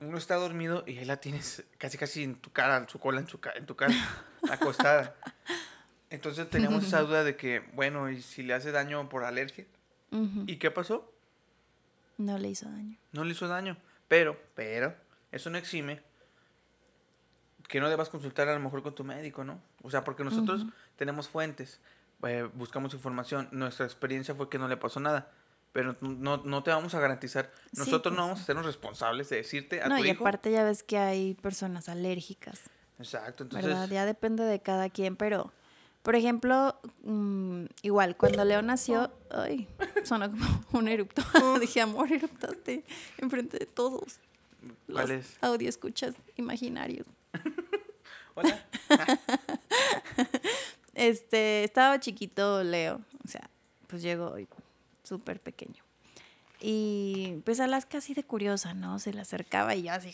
uno 0.00 0.18
está 0.18 0.34
dormido 0.34 0.84
y 0.86 0.98
ahí 0.98 1.04
la 1.06 1.16
tienes 1.18 1.64
casi 1.78 1.96
casi 1.96 2.24
en 2.24 2.34
tu 2.34 2.50
cara, 2.52 2.86
su 2.88 2.98
cola 2.98 3.20
en, 3.20 3.28
su 3.28 3.40
ca- 3.40 3.52
en 3.54 3.64
tu 3.64 3.74
cara, 3.74 3.94
acostada. 4.50 5.16
Entonces 6.10 6.50
teníamos 6.50 6.84
esa 6.84 7.00
duda 7.04 7.24
de 7.24 7.36
que, 7.36 7.60
bueno, 7.72 8.10
¿y 8.10 8.20
si 8.20 8.42
le 8.42 8.52
hace 8.52 8.70
daño 8.70 9.08
por 9.08 9.24
alergia? 9.24 9.64
¿Y 10.46 10.56
qué 10.56 10.70
pasó? 10.70 11.10
No 12.18 12.38
le 12.38 12.48
hizo 12.50 12.68
daño. 12.68 12.98
No 13.12 13.24
le 13.24 13.32
hizo 13.32 13.48
daño. 13.48 13.76
Pero, 14.08 14.38
pero, 14.54 14.94
eso 15.30 15.50
no 15.50 15.58
exime 15.58 16.02
que 17.68 17.80
no 17.80 17.88
debas 17.88 18.10
consultar 18.10 18.48
a 18.48 18.54
lo 18.54 18.60
mejor 18.60 18.82
con 18.82 18.94
tu 18.94 19.02
médico, 19.04 19.44
¿no? 19.44 19.60
O 19.82 19.90
sea, 19.90 20.04
porque 20.04 20.24
nosotros 20.24 20.66
tenemos 20.96 21.28
fuentes, 21.28 21.80
eh, 22.24 22.48
buscamos 22.54 22.92
información, 22.92 23.48
nuestra 23.52 23.86
experiencia 23.86 24.34
fue 24.34 24.50
que 24.50 24.58
no 24.58 24.68
le 24.68 24.76
pasó 24.76 25.00
nada. 25.00 25.30
Pero 25.72 25.96
no, 26.02 26.36
no 26.36 26.62
te 26.62 26.70
vamos 26.70 26.94
a 26.94 27.00
garantizar. 27.00 27.50
Sí, 27.72 27.78
Nosotros 27.78 28.12
no 28.12 28.18
pues 28.18 28.26
vamos 28.26 28.38
a 28.40 28.42
hacernos 28.42 28.66
responsables 28.66 29.30
de 29.30 29.36
decirte 29.36 29.80
a 29.80 29.88
No, 29.88 29.96
tu 29.96 30.04
y 30.04 30.10
hijo. 30.10 30.22
aparte 30.22 30.52
ya 30.52 30.64
ves 30.64 30.82
que 30.82 30.98
hay 30.98 31.32
personas 31.34 31.88
alérgicas, 31.88 32.60
Exacto, 32.98 33.44
entonces. 33.44 33.70
¿verdad? 33.70 33.88
Ya 33.88 34.04
depende 34.04 34.44
de 34.44 34.60
cada 34.60 34.90
quien, 34.90 35.16
pero, 35.16 35.50
por 36.02 36.16
ejemplo, 36.16 36.78
mm, 37.04 37.64
igual, 37.82 38.16
cuando 38.16 38.44
Leo 38.44 38.62
nació, 38.62 39.12
ay, 39.30 39.68
sonó 40.04 40.30
como 40.30 40.64
un 40.72 40.88
erupto. 40.88 41.22
Dije, 41.60 41.80
amor, 41.80 42.12
eruptaste 42.12 42.84
enfrente 43.18 43.58
de 43.58 43.66
todos. 43.66 44.18
¿Cuál 44.86 45.08
Los 45.08 45.10
es? 45.10 45.36
audio 45.40 45.68
escuchas 45.68 46.14
imaginarios. 46.36 47.06
Hola. 48.34 48.58
Este, 50.94 51.64
estaba 51.64 51.98
chiquito 52.00 52.62
Leo, 52.62 53.00
o 53.24 53.28
sea, 53.28 53.48
pues 53.86 54.02
llegó 54.02 54.36
súper 55.02 55.40
pequeño. 55.40 55.82
Y 56.60 57.40
pues 57.44 57.60
Alaska 57.60 57.98
así 57.98 58.14
de 58.14 58.22
curiosa, 58.22 58.74
¿no? 58.74 58.98
Se 58.98 59.12
le 59.12 59.20
acercaba 59.20 59.74
y 59.74 59.82
yo 59.82 59.92
así, 59.92 60.12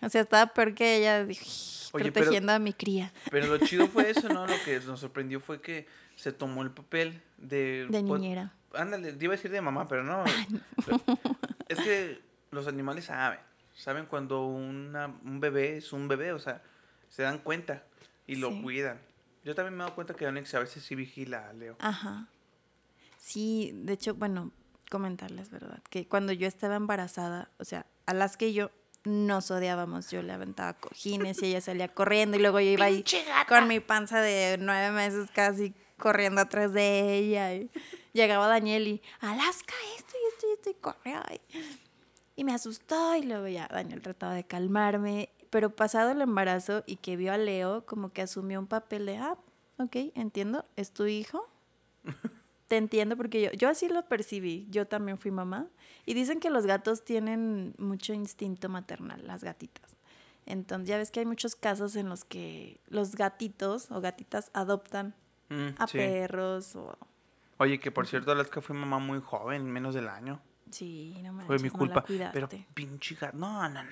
o 0.00 0.08
sea, 0.08 0.20
estaba 0.20 0.52
peor 0.52 0.74
que 0.74 0.96
ella, 0.96 1.22
así, 1.22 1.36
Oye, 1.96 2.12
pero- 2.12 2.24
protegiendo 2.24 2.52
a 2.52 2.58
mi 2.58 2.72
cría 2.72 3.12
Pero 3.30 3.46
lo 3.46 3.58
chido 3.58 3.88
fue 3.88 4.10
eso, 4.10 4.28
¿no? 4.28 4.46
Lo 4.46 4.54
que 4.64 4.78
nos 4.80 5.00
sorprendió 5.00 5.40
fue 5.40 5.60
que 5.60 5.86
se 6.14 6.32
tomó 6.32 6.62
el 6.62 6.70
papel 6.70 7.20
de... 7.38 7.86
de 7.90 8.02
pues, 8.02 8.20
niñera. 8.20 8.52
Ándale, 8.74 9.12
te 9.12 9.24
iba 9.24 9.34
a 9.34 9.36
decir 9.36 9.50
de 9.50 9.60
mamá, 9.60 9.88
pero 9.88 10.04
no. 10.04 10.24
Es 11.68 11.78
que 11.80 12.20
los 12.50 12.66
animales 12.68 13.06
saben. 13.06 13.40
Saben 13.74 14.06
cuando 14.06 14.46
una, 14.46 15.06
un 15.06 15.40
bebé 15.40 15.76
es 15.78 15.92
un 15.92 16.08
bebé, 16.08 16.32
o 16.32 16.38
sea, 16.38 16.62
se 17.08 17.22
dan 17.22 17.38
cuenta 17.38 17.84
y 18.26 18.36
lo 18.36 18.50
Sí. 18.50 18.62
cuidan. 18.62 19.00
Yo 19.44 19.54
también 19.54 19.74
me 19.76 19.82
he 19.82 19.84
dado 19.84 19.94
cuenta 19.94 20.14
que 20.14 20.26
Onyx 20.26 20.54
a 20.54 20.60
veces 20.60 20.82
sí 20.82 20.94
vigila 20.94 21.48
a 21.48 21.52
Leo. 21.52 21.76
Ajá. 21.80 22.28
Sí, 23.18 23.72
de 23.74 23.92
hecho, 23.92 24.14
bueno, 24.14 24.52
comentarles, 24.90 25.50
¿verdad? 25.50 25.82
Que 25.90 26.06
cuando 26.06 26.32
yo 26.32 26.46
estaba 26.48 26.76
embarazada, 26.76 27.50
o 27.58 27.64
sea, 27.64 27.86
Alaska 28.06 28.44
y 28.44 28.54
yo 28.54 28.70
nos 29.06 29.50
odiábamos. 29.50 30.10
Yo 30.10 30.22
le 30.22 30.32
aventaba 30.32 30.74
cojines 30.74 31.42
y 31.42 31.46
ella 31.46 31.60
salía 31.60 31.88
corriendo 31.88 32.36
y 32.36 32.40
luego 32.40 32.60
yo 32.60 32.70
iba 32.70 32.86
ahí 32.86 33.04
con 33.48 33.68
mi 33.68 33.80
panza 33.80 34.20
de 34.20 34.58
nueve 34.60 34.90
meses 34.90 35.30
casi 35.32 35.74
corriendo 35.96 36.40
atrás 36.40 36.72
de 36.72 37.14
ella. 37.16 37.54
Y 37.54 37.70
llegaba 38.12 38.48
Daniel 38.48 38.86
y, 38.88 39.02
Alaska, 39.20 39.74
esto 39.96 40.12
y 40.22 40.28
esto 40.28 40.46
y 40.46 40.52
esto 40.52 40.70
y 40.70 40.74
corrió. 40.74 41.22
Y, 41.32 42.40
y 42.40 42.44
me 42.44 42.52
asustó 42.52 43.16
y 43.16 43.22
luego 43.22 43.48
ya 43.48 43.68
Daniel 43.68 44.02
trataba 44.02 44.34
de 44.34 44.44
calmarme. 44.44 45.30
Pero 45.50 45.70
pero 45.70 45.70
pasado 45.70 46.10
el 46.10 46.20
embarazo 46.20 46.82
y 46.86 46.96
que 46.96 47.16
vio 47.16 47.32
a 47.32 47.38
Leo, 47.38 47.86
como 47.86 48.12
que 48.12 48.20
asumió 48.20 48.58
un 48.58 48.66
papel 48.66 49.06
de, 49.06 49.16
ah, 49.16 49.38
ok, 49.78 49.96
entiendo, 50.14 50.66
es 50.76 50.92
tu 50.92 51.06
hijo. 51.06 51.48
Te 52.68 52.76
entiendo 52.76 53.16
porque 53.16 53.42
yo, 53.42 53.50
yo 53.52 53.68
así 53.68 53.88
lo 53.88 54.04
percibí, 54.06 54.66
yo 54.70 54.86
también 54.86 55.18
fui 55.18 55.30
mamá. 55.30 55.66
Y 56.04 56.14
dicen 56.14 56.40
que 56.40 56.50
los 56.50 56.66
gatos 56.66 57.04
tienen 57.04 57.74
mucho 57.78 58.12
instinto 58.12 58.68
maternal, 58.68 59.26
las 59.26 59.42
gatitas. 59.44 59.96
Entonces 60.46 60.88
ya 60.88 60.98
ves 60.98 61.10
que 61.10 61.20
hay 61.20 61.26
muchos 61.26 61.56
casos 61.56 61.96
en 61.96 62.08
los 62.08 62.24
que 62.24 62.80
los 62.88 63.14
gatitos 63.16 63.90
o 63.90 64.00
gatitas 64.00 64.50
adoptan 64.54 65.14
Mm, 65.48 65.68
a 65.78 65.86
sí. 65.86 65.96
perros 65.98 66.74
o... 66.74 66.98
Oye, 67.58 67.78
que 67.78 67.92
por 67.92 68.08
cierto, 68.08 68.32
Alaska 68.32 68.60
fue 68.60 68.74
mamá 68.74 68.98
muy 68.98 69.20
joven, 69.20 69.70
menos 69.70 69.94
del 69.94 70.08
año. 70.08 70.40
Sí, 70.72 71.16
no 71.22 71.32
manches, 71.32 71.46
Fue 71.46 71.58
mi 71.60 71.68
no 71.68 71.72
culpa. 71.74 72.02
cuidaste. 72.02 72.32
pero 72.34 72.48
pinche 72.74 73.16
ga- 73.16 73.32
No, 73.32 73.68
no, 73.68 73.84
no. 73.84 73.90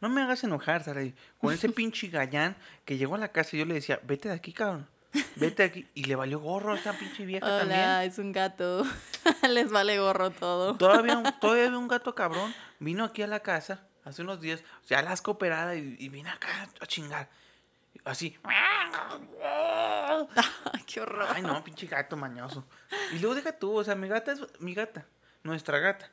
No 0.00 0.08
me 0.08 0.22
hagas 0.22 0.42
enojar, 0.44 0.82
Saray. 0.82 1.14
Con 1.38 1.52
ese 1.52 1.68
pinche 1.70 2.08
gallán 2.08 2.56
que 2.86 2.96
llegó 2.96 3.16
a 3.16 3.18
la 3.18 3.28
casa 3.32 3.54
y 3.54 3.58
yo 3.58 3.66
le 3.66 3.74
decía, 3.74 4.00
vete 4.02 4.28
de 4.30 4.34
aquí, 4.34 4.54
cabrón. 4.54 4.86
Vete 5.36 5.62
aquí. 5.62 5.86
Y 5.94 6.04
le 6.04 6.16
valió 6.16 6.40
gorro 6.40 6.72
a 6.72 6.76
esta 6.76 6.92
pinche 6.92 7.24
vieja 7.24 7.46
Hola, 7.46 7.58
también. 7.60 8.10
es 8.10 8.18
un 8.18 8.32
gato. 8.32 8.84
Les 9.48 9.70
vale 9.70 9.98
gorro 9.98 10.30
todo. 10.30 10.76
Todavía, 10.76 11.18
un- 11.18 11.32
todavía 11.40 11.66
un 11.76 11.88
gato 11.88 12.14
cabrón. 12.14 12.54
Vino 12.80 13.04
aquí 13.04 13.22
a 13.22 13.26
la 13.26 13.40
casa 13.40 13.82
hace 14.04 14.22
unos 14.22 14.40
días. 14.40 14.62
Ya 14.88 15.02
la 15.02 15.14
operada 15.26 15.74
y, 15.76 15.96
y 15.98 16.08
vino 16.08 16.30
acá 16.30 16.48
a 16.80 16.86
chingar. 16.86 17.28
Así. 18.04 18.36
Qué 20.86 21.00
horror. 21.00 21.26
Ay, 21.30 21.42
no, 21.42 21.62
pinche 21.64 21.86
gato 21.86 22.16
mañoso. 22.16 22.64
Y 23.12 23.18
luego 23.18 23.34
deja 23.34 23.52
tú, 23.52 23.76
o 23.76 23.84
sea, 23.84 23.94
mi 23.94 24.08
gata 24.08 24.32
es 24.32 24.40
mi 24.60 24.74
gata, 24.74 25.06
nuestra 25.42 25.78
gata. 25.78 26.10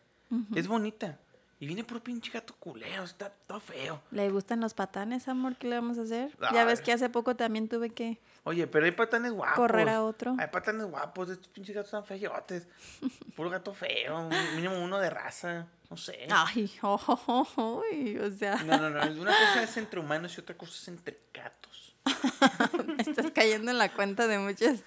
Es 0.55 0.67
bonita. 0.67 1.19
Y 1.61 1.67
viene 1.67 1.83
por 1.83 2.01
pinche 2.01 2.31
gato 2.31 2.55
culero, 2.55 3.03
está 3.03 3.29
todo 3.29 3.59
feo. 3.59 4.01
¿Le 4.09 4.31
gustan 4.31 4.61
los 4.61 4.73
patanes, 4.73 5.27
amor? 5.27 5.57
¿Qué 5.57 5.67
le 5.67 5.75
vamos 5.75 5.99
a 5.99 6.01
hacer? 6.01 6.35
Ya 6.51 6.65
ves 6.65 6.81
que 6.81 6.91
hace 6.91 7.07
poco 7.07 7.35
también 7.35 7.69
tuve 7.69 7.91
que... 7.91 8.19
Oye, 8.45 8.65
pero 8.65 8.85
hay 8.85 8.91
patanes 8.93 9.31
guapos. 9.31 9.57
Correr 9.57 9.87
a 9.89 10.01
otro. 10.01 10.35
Hay 10.39 10.47
patanes 10.47 10.87
guapos, 10.87 11.29
estos 11.29 11.49
pinches 11.49 11.75
gatos 11.75 11.89
están 11.89 12.03
feyotes. 12.03 12.67
Puro 13.35 13.51
gato 13.51 13.75
feo, 13.75 14.27
mínimo 14.55 14.83
uno 14.83 14.97
de 14.97 15.11
raza, 15.11 15.67
no 15.87 15.97
sé. 15.97 16.25
Ay, 16.31 16.71
oh, 16.81 16.99
oh, 17.05 17.47
oh, 17.55 17.83
o 17.83 18.31
sea, 18.31 18.55
No, 18.63 18.79
no, 18.79 18.89
no, 18.89 19.21
una 19.21 19.31
cosa 19.31 19.61
es 19.61 19.77
entre 19.77 19.99
humanos 19.99 20.35
y 20.35 20.41
otra 20.41 20.57
cosa 20.57 20.73
es 20.73 20.87
entre 20.87 21.19
gatos. 21.31 21.95
estás 22.97 23.29
cayendo 23.29 23.69
en 23.69 23.77
la 23.77 23.93
cuenta 23.93 24.25
de 24.25 24.39
muchas 24.39 24.83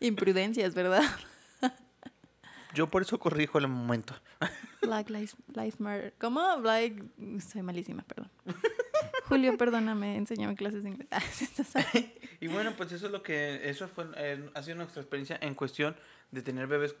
imprudencias, 0.00 0.72
¿verdad? 0.72 1.02
Yo 2.72 2.88
por 2.88 3.02
eso 3.02 3.18
corrijo 3.18 3.58
el 3.58 3.68
momento. 3.68 4.14
Black 4.82 5.10
Lives, 5.10 5.36
Lives 5.54 5.80
Matter. 5.80 6.14
¿Cómo? 6.18 6.40
Black... 6.60 6.94
Soy 7.50 7.62
malísima, 7.62 8.02
perdón. 8.02 8.30
Julio, 9.28 9.56
perdóname, 9.56 10.16
enséñame 10.16 10.56
clases 10.56 10.82
de 10.84 10.90
inglés. 10.90 11.08
Ah. 11.10 11.20
Y 12.42 12.48
bueno, 12.48 12.72
pues 12.74 12.90
eso 12.92 13.04
es 13.06 13.12
lo 13.12 13.22
que, 13.22 13.68
eso 13.68 13.86
fue, 13.86 14.06
eh, 14.16 14.48
ha 14.54 14.62
sido 14.62 14.76
nuestra 14.78 15.02
experiencia 15.02 15.38
en 15.42 15.54
cuestión 15.54 15.94
de 16.30 16.40
tener 16.40 16.66
bebés 16.66 16.94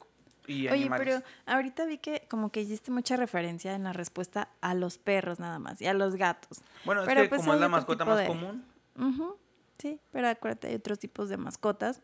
y 0.46 0.68
Oye, 0.68 0.80
animales. 0.82 1.22
pero 1.22 1.26
ahorita 1.46 1.86
vi 1.86 1.96
que 1.96 2.26
como 2.28 2.52
que 2.52 2.60
hiciste 2.60 2.90
mucha 2.90 3.16
referencia 3.16 3.74
en 3.74 3.84
la 3.84 3.94
respuesta 3.94 4.50
a 4.60 4.74
los 4.74 4.98
perros 4.98 5.38
nada 5.40 5.58
más 5.58 5.80
y 5.80 5.86
a 5.86 5.94
los 5.94 6.16
gatos. 6.16 6.60
Bueno, 6.84 7.02
es 7.04 7.08
que 7.08 7.28
pues 7.30 7.40
como 7.40 7.54
es 7.54 7.60
la 7.60 7.68
mascota 7.70 8.04
más 8.04 8.18
de- 8.18 8.26
común. 8.26 8.64
Ujú, 8.98 9.36
Sí, 9.78 9.98
pero 10.12 10.28
acuérdate, 10.28 10.68
hay 10.68 10.74
otros 10.74 10.98
tipos 10.98 11.30
de 11.30 11.38
mascotas. 11.38 12.02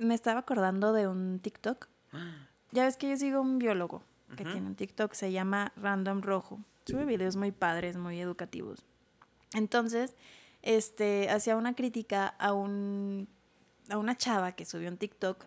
Me 0.00 0.14
estaba 0.14 0.38
acordando 0.40 0.92
de 0.92 1.08
un 1.08 1.40
TikTok. 1.40 1.88
Ya 2.70 2.84
ves 2.84 2.96
que 2.96 3.10
yo 3.10 3.16
sigo 3.18 3.40
un 3.42 3.58
biólogo 3.58 4.02
que 4.36 4.42
Ujú. 4.44 4.52
tiene 4.52 4.66
un 4.66 4.74
TikTok, 4.74 5.12
se 5.14 5.32
llama 5.32 5.72
Random 5.76 6.20
Rojo. 6.22 6.60
Sube 6.86 7.04
videos 7.04 7.36
muy 7.36 7.52
padres, 7.52 7.96
muy 7.96 8.20
educativos. 8.20 8.84
Entonces, 9.54 10.14
este, 10.62 11.28
hacía 11.30 11.56
una 11.56 11.74
crítica 11.74 12.26
a 12.28 12.52
un 12.52 13.28
a 13.88 13.98
una 13.98 14.16
chava 14.16 14.52
que 14.52 14.64
subió 14.64 14.88
un 14.88 14.96
TikTok 14.96 15.44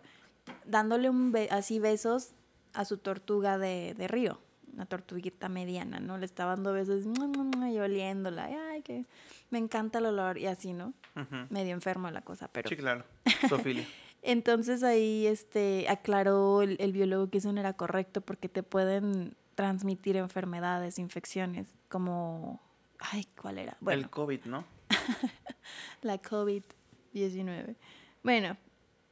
dándole 0.65 1.09
un 1.09 1.31
be- 1.31 1.47
así 1.51 1.79
besos 1.79 2.31
a 2.73 2.83
su 2.85 2.97
tortuga 2.97 3.57
de, 3.57 3.95
de 3.97 4.07
río, 4.09 4.39
una 4.73 4.85
tortuguita 4.85 5.47
mediana, 5.49 5.99
¿no? 5.99 6.17
Le 6.17 6.25
estaba 6.25 6.51
dando 6.55 6.73
besos 6.73 7.05
y 7.05 7.79
oliéndola, 7.79 8.49
ay, 8.71 8.81
que 8.81 9.05
me 9.49 9.57
encanta 9.57 9.99
el 9.99 10.07
olor 10.07 10.37
y 10.37 10.47
así, 10.47 10.73
¿no? 10.73 10.93
Ujú. 11.15 11.47
Medio 11.49 11.73
enfermo 11.73 12.11
la 12.11 12.21
cosa, 12.21 12.49
pero 12.49 12.67
Sí, 12.69 12.75
claro. 12.75 13.05
Sofilia. 13.49 13.87
entonces 14.25 14.83
ahí 14.83 15.27
este 15.27 15.87
aclaró 15.87 16.61
el, 16.61 16.77
el 16.79 16.91
biólogo 16.91 17.29
que 17.29 17.37
eso 17.37 17.53
no 17.53 17.59
era 17.59 17.73
correcto 17.73 18.21
porque 18.21 18.49
te 18.49 18.63
pueden 18.63 19.35
transmitir 19.55 20.17
enfermedades, 20.17 20.99
infecciones, 20.99 21.69
como 21.89 22.59
ay, 22.99 23.27
¿cuál 23.41 23.57
era? 23.57 23.77
Bueno, 23.79 24.03
El 24.03 24.09
COVID, 24.09 24.45
¿no? 24.45 24.65
la 26.01 26.21
COVID-19. 26.21 27.75
Bueno, 28.23 28.57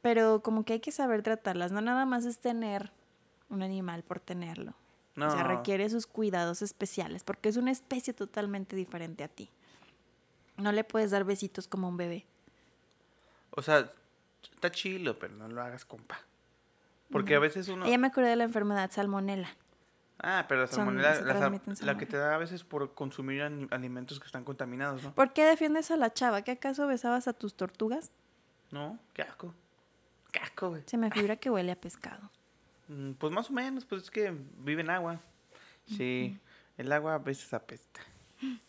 pero 0.02 0.42
como 0.42 0.64
que 0.64 0.74
hay 0.74 0.80
que 0.80 0.92
saber 0.92 1.22
tratarlas, 1.22 1.72
no 1.72 1.80
nada 1.80 2.04
más 2.04 2.26
es 2.26 2.38
tener 2.38 2.92
un 3.48 3.62
animal 3.62 4.02
por 4.02 4.20
tenerlo. 4.20 4.74
No. 5.16 5.28
O 5.28 5.30
sea, 5.30 5.44
requiere 5.44 5.88
sus 5.90 6.06
cuidados 6.06 6.60
especiales 6.60 7.22
porque 7.22 7.48
es 7.48 7.56
una 7.56 7.70
especie 7.70 8.12
totalmente 8.12 8.74
diferente 8.74 9.22
a 9.22 9.28
ti. 9.28 9.48
No 10.56 10.72
le 10.72 10.84
puedes 10.84 11.12
dar 11.12 11.24
besitos 11.24 11.68
como 11.68 11.86
a 11.86 11.90
un 11.90 11.96
bebé. 11.96 12.26
O 13.50 13.62
sea, 13.62 13.90
está 14.54 14.70
chilo, 14.70 15.18
pero 15.18 15.34
no 15.34 15.48
lo 15.48 15.62
hagas, 15.62 15.84
compa. 15.84 16.18
Porque 17.10 17.34
a 17.34 17.38
veces 17.38 17.68
uno... 17.68 17.84
Ella 17.86 17.98
me 17.98 18.06
acordé 18.08 18.28
de 18.30 18.36
la 18.36 18.44
enfermedad 18.44 18.90
salmonela. 18.90 19.48
Ah, 20.18 20.46
pero 20.48 20.62
la 20.62 20.66
Son- 20.68 20.76
salmonela, 20.76 21.14
se 21.14 21.84
la, 21.84 21.96
que 21.98 22.06
te 22.06 22.16
da 22.16 22.34
a 22.34 22.38
veces 22.38 22.64
por 22.64 22.94
consumir 22.94 23.42
alimentos 23.70 24.20
que 24.20 24.26
están 24.26 24.44
contaminados, 24.44 25.02
¿no? 25.02 25.14
¿Por 25.14 25.32
qué 25.32 25.44
defiendes 25.44 25.90
a 25.90 25.96
la 25.96 26.12
chava? 26.12 26.42
¿Que 26.42 26.52
acaso 26.52 26.86
besabas 26.86 27.28
a 27.28 27.32
tus 27.32 27.54
tortugas? 27.54 28.10
No, 28.70 28.98
qué 29.12 29.22
asco. 29.22 29.54
Qué 30.32 30.38
asco, 30.40 30.70
güey. 30.70 30.82
Se 30.86 30.96
me 30.96 31.10
figura 31.10 31.36
que 31.36 31.50
huele 31.50 31.72
a 31.72 31.76
pescado. 31.76 32.30
Mm, 32.88 33.12
Pues 33.12 33.32
más 33.32 33.50
o 33.50 33.52
menos, 33.52 33.84
pues 33.84 34.04
es 34.04 34.10
que 34.10 34.34
vive 34.58 34.80
en 34.82 34.90
agua. 34.90 35.20
Sí, 35.86 36.38
el 36.78 36.90
agua 36.92 37.14
a 37.14 37.18
veces 37.18 37.52
apesta. 37.52 38.00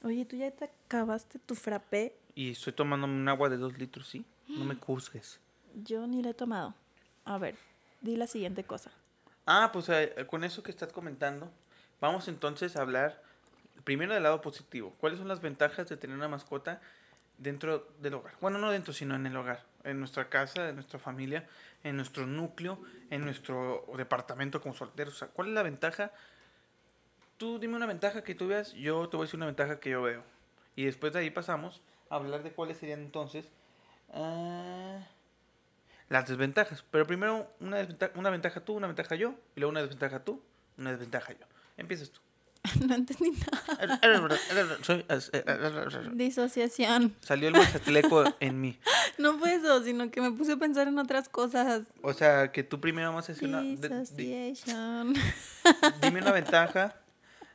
Oye, 0.03 0.25
¿tú 0.25 0.35
ya 0.35 0.51
te 0.51 0.65
acabaste 0.65 1.39
tu 1.39 1.55
frappé? 1.55 2.15
Y 2.35 2.51
estoy 2.51 2.73
tomando 2.73 3.07
un 3.07 3.27
agua 3.29 3.49
de 3.49 3.57
dos 3.57 3.77
litros, 3.77 4.07
¿sí? 4.09 4.25
No 4.47 4.65
me 4.65 4.75
juzgues. 4.81 5.39
Yo 5.83 6.07
ni 6.07 6.23
la 6.23 6.29
he 6.29 6.33
tomado. 6.33 6.73
A 7.25 7.37
ver, 7.37 7.55
di 8.01 8.15
la 8.15 8.27
siguiente 8.27 8.63
cosa. 8.63 8.91
Ah, 9.45 9.69
pues 9.73 9.89
eh, 9.89 10.25
con 10.27 10.43
eso 10.43 10.63
que 10.63 10.71
estás 10.71 10.91
comentando, 10.91 11.51
vamos 12.01 12.27
entonces 12.27 12.75
a 12.75 12.81
hablar 12.81 13.21
primero 13.83 14.13
del 14.13 14.23
lado 14.23 14.41
positivo. 14.41 14.93
¿Cuáles 14.99 15.19
son 15.19 15.27
las 15.27 15.41
ventajas 15.41 15.87
de 15.87 15.97
tener 15.97 16.15
una 16.15 16.27
mascota 16.27 16.81
dentro 17.37 17.87
del 17.99 18.15
hogar? 18.15 18.35
Bueno, 18.41 18.57
no 18.57 18.71
dentro, 18.71 18.93
sino 18.93 19.15
en 19.15 19.25
el 19.25 19.35
hogar, 19.35 19.63
en 19.83 19.99
nuestra 19.99 20.29
casa, 20.29 20.69
en 20.69 20.75
nuestra 20.75 20.97
familia, 20.97 21.47
en 21.83 21.95
nuestro 21.95 22.25
núcleo, 22.25 22.79
en 23.09 23.23
nuestro 23.23 23.85
departamento 23.97 24.61
como 24.61 24.73
solteros. 24.73 25.15
O 25.15 25.17
sea, 25.17 25.27
¿cuál 25.27 25.49
es 25.49 25.53
la 25.53 25.63
ventaja? 25.63 26.11
Tú 27.37 27.59
dime 27.59 27.75
una 27.75 27.85
ventaja 27.85 28.23
que 28.23 28.33
tú 28.33 28.47
veas, 28.47 28.73
yo 28.73 29.09
te 29.09 29.17
voy 29.17 29.25
a 29.25 29.27
decir 29.27 29.37
una 29.37 29.45
ventaja 29.45 29.79
que 29.79 29.89
yo 29.91 30.01
veo. 30.01 30.23
Y 30.75 30.85
después 30.85 31.13
de 31.13 31.19
ahí 31.19 31.29
pasamos 31.29 31.81
a 32.09 32.15
hablar 32.15 32.43
de 32.43 32.51
cuáles 32.51 32.77
serían 32.77 33.01
entonces 33.01 33.49
ah, 34.13 34.99
las 36.09 36.27
desventajas. 36.27 36.83
Pero 36.91 37.05
primero 37.05 37.51
una, 37.59 37.77
desventa- 37.77 38.11
una 38.15 38.29
ventaja 38.29 38.59
tú, 38.61 38.73
una 38.73 38.87
ventaja 38.87 39.15
yo, 39.15 39.35
y 39.55 39.59
luego 39.59 39.71
una 39.71 39.81
desventaja 39.81 40.23
tú, 40.23 40.41
una 40.77 40.91
desventaja 40.91 41.33
yo. 41.33 41.45
Empiezas 41.77 42.09
tú. 42.11 42.21
no 42.87 42.95
entendí 42.95 43.31
nada. 43.31 43.99
Disociación. 46.13 47.15
Salió 47.21 47.47
el 47.49 47.53
mazatleco 47.53 48.23
en 48.39 48.61
mí. 48.61 48.79
No 49.17 49.39
fue 49.39 49.55
eso, 49.55 49.81
sino 49.81 50.11
que 50.11 50.19
me 50.19 50.29
puse 50.31 50.51
a 50.53 50.57
pensar 50.57 50.89
en 50.89 50.99
otras 50.99 51.29
cosas. 51.29 51.83
O 52.01 52.11
sea, 52.11 52.51
que 52.51 52.63
tú 52.63 52.81
primero 52.81 53.07
vamos 53.07 53.29
a 53.29 53.31
decir 53.31 53.47
una... 53.47 53.61
Disociación. 53.61 55.13
dime 56.01 56.19
una 56.21 56.33
ventaja 56.33 56.97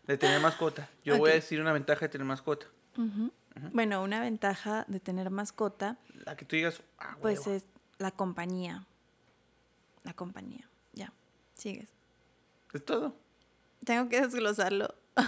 de 0.07 0.17
tener 0.17 0.41
mascota. 0.41 0.89
Yo 1.05 1.19
voy 1.19 1.33
a 1.33 1.35
decir 1.35 1.61
una 1.61 1.73
ventaja 1.75 2.01
de 2.07 2.09
tener 2.09 2.27
mascota. 2.27 2.65
Bueno, 3.73 4.03
una 4.03 4.21
ventaja 4.23 4.87
de 4.89 5.01
tener 5.01 5.29
mascota, 5.29 5.99
La 6.25 6.35
que 6.35 6.47
tú 6.47 6.57
digas, 6.57 6.81
ah, 6.99 7.19
pues 7.21 7.47
es 7.47 7.67
la 8.01 8.11
compañía. 8.11 8.87
La 10.03 10.15
compañía. 10.15 10.69
Ya, 10.93 11.13
sigues. 11.55 11.91
es 12.73 12.85
todo. 12.85 13.15
Tengo 13.85 14.09
que 14.09 14.21
desglosarlo. 14.21 14.95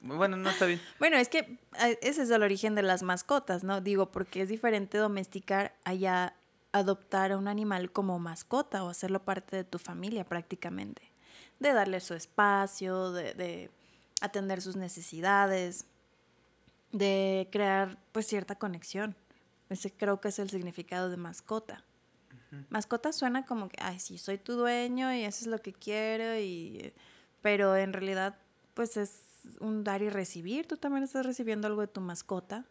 Bueno, 0.00 0.36
no 0.36 0.50
está 0.50 0.66
bien. 0.66 0.82
Bueno, 0.98 1.16
es 1.16 1.30
que 1.30 1.58
eh, 1.80 1.98
ese 2.02 2.24
es 2.24 2.30
el 2.30 2.42
origen 2.42 2.74
de 2.74 2.82
las 2.82 3.02
mascotas, 3.02 3.64
¿no? 3.64 3.80
Digo, 3.80 4.12
porque 4.12 4.42
es 4.42 4.50
diferente 4.50 4.98
domesticar 4.98 5.74
allá 5.82 6.34
adoptar 6.72 7.32
a 7.32 7.38
un 7.38 7.48
animal 7.48 7.90
como 7.90 8.18
mascota 8.18 8.84
o 8.84 8.90
hacerlo 8.90 9.24
parte 9.24 9.56
de 9.56 9.64
tu 9.64 9.78
familia 9.78 10.24
prácticamente. 10.24 11.10
De 11.58 11.72
darle 11.72 12.00
su 12.00 12.12
espacio, 12.12 13.12
de, 13.12 13.32
de 13.32 13.70
atender 14.20 14.60
sus 14.60 14.76
necesidades, 14.76 15.86
de 16.92 17.48
crear 17.50 17.96
pues 18.12 18.26
cierta 18.26 18.56
conexión. 18.56 19.16
Ese 19.70 19.90
creo 19.90 20.20
que 20.20 20.28
es 20.28 20.38
el 20.38 20.50
significado 20.50 21.08
de 21.08 21.16
mascota. 21.16 21.82
Mascota 22.70 23.12
suena 23.12 23.44
como 23.44 23.68
que, 23.68 23.76
ay, 23.80 23.98
sí, 23.98 24.18
soy 24.18 24.38
tu 24.38 24.54
dueño 24.54 25.12
y 25.12 25.24
eso 25.24 25.44
es 25.44 25.46
lo 25.46 25.58
que 25.60 25.72
quiero, 25.72 26.38
y... 26.38 26.92
pero 27.42 27.76
en 27.76 27.92
realidad 27.92 28.38
pues 28.74 28.96
es 28.96 29.22
un 29.60 29.84
dar 29.84 30.02
y 30.02 30.10
recibir. 30.10 30.66
Tú 30.66 30.76
también 30.76 31.04
estás 31.04 31.24
recibiendo 31.24 31.66
algo 31.66 31.80
de 31.80 31.86
tu 31.86 32.00
mascota. 32.00 32.64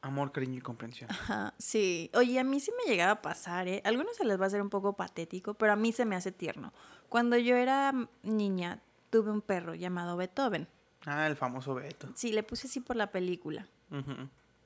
Amor, 0.00 0.32
cariño 0.32 0.58
y 0.58 0.60
comprensión. 0.60 1.10
Ajá, 1.10 1.54
sí. 1.58 2.10
Oye, 2.14 2.38
a 2.40 2.44
mí 2.44 2.58
sí 2.58 2.72
me 2.76 2.90
llegaba 2.90 3.12
a 3.12 3.22
pasar, 3.22 3.68
¿eh? 3.68 3.82
A 3.84 3.88
algunos 3.88 4.16
se 4.16 4.24
les 4.24 4.40
va 4.40 4.44
a 4.44 4.46
hacer 4.48 4.60
un 4.60 4.70
poco 4.70 4.94
patético, 4.94 5.54
pero 5.54 5.72
a 5.72 5.76
mí 5.76 5.92
se 5.92 6.04
me 6.04 6.16
hace 6.16 6.32
tierno. 6.32 6.72
Cuando 7.08 7.36
yo 7.36 7.54
era 7.54 7.94
niña, 8.22 8.80
tuve 9.10 9.30
un 9.30 9.42
perro 9.42 9.74
llamado 9.74 10.16
Beethoven. 10.16 10.66
Ah, 11.04 11.26
el 11.26 11.36
famoso 11.36 11.74
Beto. 11.74 12.08
Sí, 12.14 12.32
le 12.32 12.42
puse 12.42 12.66
así 12.66 12.80
por 12.80 12.96
la 12.96 13.12
película. 13.12 13.68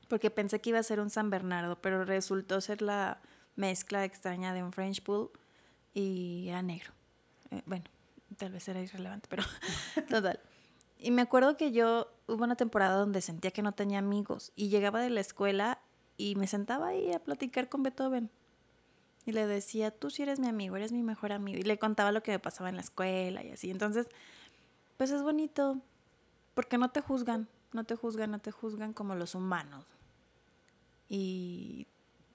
Porque 0.08 0.30
pensé 0.30 0.60
que 0.60 0.70
iba 0.70 0.78
a 0.78 0.84
ser 0.84 1.00
un 1.00 1.10
San 1.10 1.30
Bernardo, 1.30 1.80
pero 1.80 2.04
resultó 2.04 2.60
ser 2.60 2.80
la 2.80 3.20
mezcla 3.56 4.04
extraña 4.04 4.54
de 4.54 4.62
un 4.62 4.72
French 4.72 5.02
Bull 5.04 5.30
y 5.94 6.46
era 6.48 6.62
negro. 6.62 6.92
Eh, 7.50 7.62
bueno, 7.66 7.84
tal 8.36 8.52
vez 8.52 8.68
era 8.68 8.80
irrelevante, 8.80 9.26
pero 9.28 9.42
total. 10.08 10.38
Y 10.98 11.10
me 11.10 11.22
acuerdo 11.22 11.56
que 11.56 11.72
yo 11.72 12.08
hubo 12.26 12.44
una 12.44 12.56
temporada 12.56 12.96
donde 12.96 13.20
sentía 13.20 13.50
que 13.50 13.62
no 13.62 13.72
tenía 13.72 13.98
amigos 13.98 14.52
y 14.56 14.68
llegaba 14.68 15.00
de 15.00 15.10
la 15.10 15.20
escuela 15.20 15.78
y 16.16 16.36
me 16.36 16.46
sentaba 16.46 16.88
ahí 16.88 17.12
a 17.12 17.18
platicar 17.18 17.68
con 17.68 17.82
Beethoven. 17.82 18.30
Y 19.26 19.32
le 19.32 19.46
decía, 19.46 19.90
tú 19.90 20.08
sí 20.10 20.22
eres 20.22 20.38
mi 20.38 20.46
amigo, 20.46 20.76
eres 20.76 20.92
mi 20.92 21.02
mejor 21.02 21.32
amigo. 21.32 21.58
Y 21.58 21.62
le 21.62 21.78
contaba 21.78 22.12
lo 22.12 22.22
que 22.22 22.30
me 22.30 22.38
pasaba 22.38 22.68
en 22.68 22.76
la 22.76 22.82
escuela 22.82 23.42
y 23.42 23.50
así. 23.50 23.70
Entonces, 23.70 24.06
pues 24.96 25.10
es 25.10 25.22
bonito, 25.22 25.80
porque 26.54 26.78
no 26.78 26.90
te 26.90 27.00
juzgan, 27.00 27.48
no 27.72 27.84
te 27.84 27.96
juzgan, 27.96 28.30
no 28.30 28.38
te 28.38 28.52
juzgan 28.52 28.92
como 28.92 29.16
los 29.16 29.34
humanos. 29.34 29.84
Y 31.08 31.86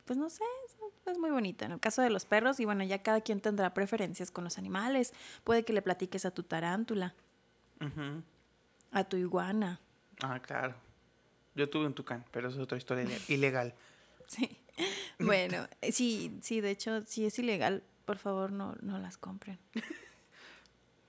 pues 0.05 0.17
no 0.17 0.29
sé, 0.29 0.43
es- 0.65 0.77
muy 1.17 1.29
bonito. 1.31 1.65
En 1.65 1.73
el 1.73 1.79
caso 1.79 2.01
de 2.01 2.09
los 2.09 2.23
perros, 2.25 2.59
y 2.61 2.65
bueno, 2.65 2.83
ya 2.85 3.03
cada 3.03 3.19
quien 3.21 3.41
tendrá 3.41 3.73
preferencias 3.73 4.31
con 4.31 4.43
los 4.45 4.57
animales. 4.57 5.13
Puede 5.43 5.63
que 5.65 5.73
le 5.73 5.81
platiques 5.81 6.25
a 6.25 6.31
tu 6.31 6.43
tarántula, 6.43 7.13
a 8.91 9.03
tu 9.03 9.17
iguana. 9.17 9.79
Ah, 10.21 10.39
claro. 10.41 10.73
Yo 11.55 11.69
tuve 11.69 11.85
un 11.87 11.93
tucán, 11.93 12.23
pero 12.31 12.47
eso 12.47 12.57
es 12.57 12.63
otra 12.63 12.77
historia 12.77 13.03
ile- 13.03 13.19
ilegal. 13.27 13.73
Sí. 14.27 14.57
Bueno, 15.19 15.67
sí, 15.91 16.37
sí, 16.41 16.61
de 16.61 16.71
hecho, 16.71 17.01
si 17.05 17.25
es 17.25 17.37
ilegal, 17.37 17.83
por 18.05 18.17
favor 18.17 18.51
no, 18.51 18.75
no 18.81 18.97
las 18.99 19.17
compren. 19.17 19.59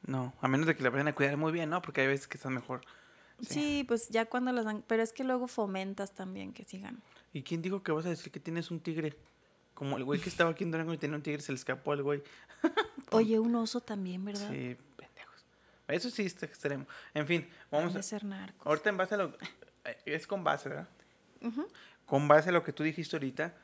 No, 0.05 0.33
a 0.41 0.49
menos 0.49 0.67
de 0.67 0.75
que 0.75 0.83
la 0.83 0.91
vayan 0.91 1.07
a 1.07 1.15
cuidar 1.15 1.37
muy 1.37 1.53
bien, 1.53 1.71
¿no? 1.71 1.81
Porque 1.81 2.01
hay 2.01 2.09
veces 2.09 2.27
que 2.27 2.37
están 2.37 2.53
mejor. 2.53 2.81
Sí. 3.41 3.85
pues 3.87 4.09
ya 4.09 4.25
cuando 4.27 4.51
las 4.53 4.65
dan, 4.65 4.83
pero 4.89 5.01
es 5.03 5.13
que 5.13 5.23
luego 5.23 5.47
fomentas 5.47 6.13
también 6.13 6.53
que 6.53 6.65
sigan. 6.65 7.01
¿Y 7.33 7.43
quién 7.43 7.63
dijo 7.63 7.83
que 7.83 7.93
vas 7.93 8.07
a 8.07 8.11
decir 8.11 8.31
que 8.33 8.41
tienes 8.41 8.71
un 8.71 8.81
tigre? 8.81 9.17
Como 9.75 9.97
el 9.97 10.05
güey 10.05 10.21
que 10.21 10.29
estaba 10.29 10.51
aquí 10.51 10.65
en 10.65 10.71
Durango 10.71 10.93
y 10.93 10.99
tenía 10.99 11.17
un 11.17 11.23
tigre, 11.23 11.41
se 11.41 11.51
le 11.53 11.57
escapó 11.57 11.93
al 11.93 12.03
güey. 12.03 12.23
Oye, 13.11 13.39
un 13.39 13.55
oso 13.57 13.81
también, 13.81 14.25
¿verdad? 14.25 14.49
Sí, 14.51 14.77
pendejos. 14.97 15.45
Eso 15.89 16.11
sí 16.11 16.23
está 16.25 16.47
extremo. 16.47 16.87
En 17.15 17.27
fin, 17.27 17.49
vamos 17.71 17.97
a... 17.97 18.03
ser 18.03 18.25
narcos. 18.25 18.67
Ahorita 18.67 18.91
en 18.91 18.97
base 18.99 19.15
a 19.15 19.19
lo... 19.19 19.37
eh, 19.85 19.97
Es 20.05 20.27
con 20.27 20.45
base, 20.45 20.69
¿verdad? 20.69 20.89
Con 22.07 22.29
base 22.29 22.51
a 22.51 22.53
lo 22.53 22.63
que 22.63 22.73
tú 22.73 22.83
dijiste 22.83 23.17
ahorita, 23.17 23.55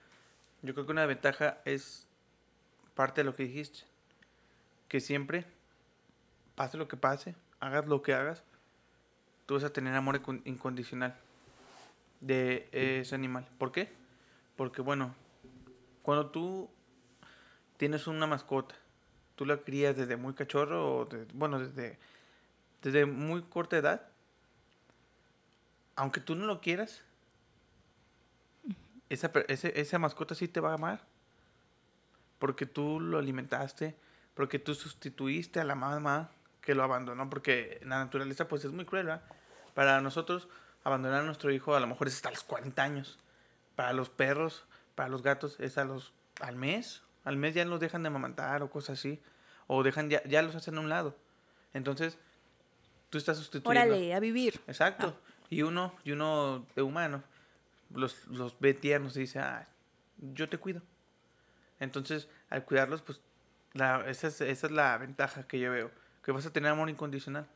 yo 0.62 0.72
creo 0.74 0.86
que 0.86 0.92
una 0.92 1.06
ventaja 1.06 1.58
es 1.64 2.06
parte 2.94 3.20
de 3.20 3.24
lo 3.26 3.36
que 3.36 3.44
dijiste. 3.44 3.80
Que 4.88 5.00
siempre, 5.00 5.44
pase 6.56 6.78
lo 6.78 6.88
que 6.88 6.96
pase, 6.96 7.34
hagas 7.60 7.86
lo 7.86 8.00
que 8.02 8.14
hagas, 8.14 8.42
tú 9.46 9.54
vas 9.54 9.64
a 9.64 9.72
tener 9.72 9.94
amor 9.94 10.20
incon- 10.20 10.40
incondicional 10.46 11.16
de 12.20 12.68
ese 12.72 13.14
animal. 13.14 13.48
¿Por 13.58 13.72
qué? 13.72 13.92
Porque, 14.56 14.82
bueno, 14.82 15.14
cuando 16.02 16.30
tú 16.30 16.70
tienes 17.76 18.06
una 18.06 18.26
mascota, 18.26 18.74
tú 19.36 19.46
la 19.46 19.58
crías 19.58 19.96
desde 19.96 20.16
muy 20.16 20.34
cachorro, 20.34 20.98
o 20.98 21.04
de- 21.06 21.26
bueno, 21.32 21.60
desde, 21.60 21.98
desde 22.82 23.06
muy 23.06 23.42
corta 23.42 23.76
edad, 23.76 24.08
aunque 25.94 26.20
tú 26.20 26.34
no 26.34 26.46
lo 26.46 26.60
quieras, 26.60 27.02
esa, 29.08 29.30
ese- 29.48 29.80
esa 29.80 29.98
mascota 29.98 30.34
sí 30.34 30.48
te 30.48 30.60
va 30.60 30.70
a 30.72 30.74
amar. 30.74 31.00
Porque 32.38 32.66
tú 32.66 33.00
lo 33.00 33.18
alimentaste, 33.18 33.96
porque 34.34 34.58
tú 34.58 34.74
sustituiste 34.74 35.58
a 35.60 35.64
la 35.64 35.74
mamá 35.74 36.30
que 36.60 36.74
lo 36.74 36.84
abandonó, 36.84 37.28
porque 37.28 37.80
la 37.82 37.98
naturaleza 37.98 38.46
pues 38.46 38.64
es 38.64 38.70
muy 38.70 38.84
cruel. 38.84 39.08
Para 39.74 40.00
nosotros, 40.00 40.48
abandonar 40.88 41.22
a 41.22 41.24
nuestro 41.24 41.50
hijo 41.52 41.74
a 41.74 41.80
lo 41.80 41.86
mejor 41.86 42.08
es 42.08 42.16
hasta 42.16 42.30
los 42.30 42.44
40 42.44 42.82
años. 42.82 43.18
Para 43.76 43.92
los 43.92 44.10
perros, 44.10 44.64
para 44.94 45.08
los 45.08 45.22
gatos, 45.22 45.56
es 45.60 45.78
a 45.78 45.84
los, 45.84 46.12
al 46.40 46.56
mes. 46.56 47.02
Al 47.24 47.36
mes 47.36 47.54
ya 47.54 47.64
los 47.64 47.80
dejan 47.80 48.02
de 48.02 48.08
amamantar 48.08 48.62
o 48.62 48.70
cosas 48.70 48.98
así. 48.98 49.20
O 49.66 49.82
dejan, 49.82 50.10
ya, 50.10 50.22
ya 50.24 50.42
los 50.42 50.54
hacen 50.54 50.76
a 50.76 50.80
un 50.80 50.88
lado. 50.88 51.16
Entonces, 51.74 52.18
tú 53.10 53.18
estás 53.18 53.36
sustituyendo. 53.36 53.94
Órale, 53.94 54.14
a 54.14 54.20
vivir. 54.20 54.60
Exacto. 54.66 55.18
Y 55.50 55.62
uno, 55.62 55.94
y 56.04 56.12
uno 56.12 56.66
de 56.74 56.82
humano, 56.82 57.22
los, 57.94 58.26
los 58.26 58.58
ve 58.60 58.74
tiernos 58.74 59.16
y 59.16 59.20
dice, 59.20 59.38
ah, 59.38 59.68
yo 60.18 60.48
te 60.48 60.58
cuido. 60.58 60.82
Entonces, 61.80 62.28
al 62.50 62.64
cuidarlos, 62.64 63.02
pues, 63.02 63.20
la, 63.72 64.08
esa, 64.08 64.28
es, 64.28 64.40
esa 64.40 64.66
es 64.66 64.72
la 64.72 64.96
ventaja 64.98 65.46
que 65.46 65.60
yo 65.60 65.70
veo, 65.70 65.90
que 66.22 66.32
vas 66.32 66.46
a 66.46 66.52
tener 66.52 66.70
amor 66.70 66.90
incondicional. 66.90 67.46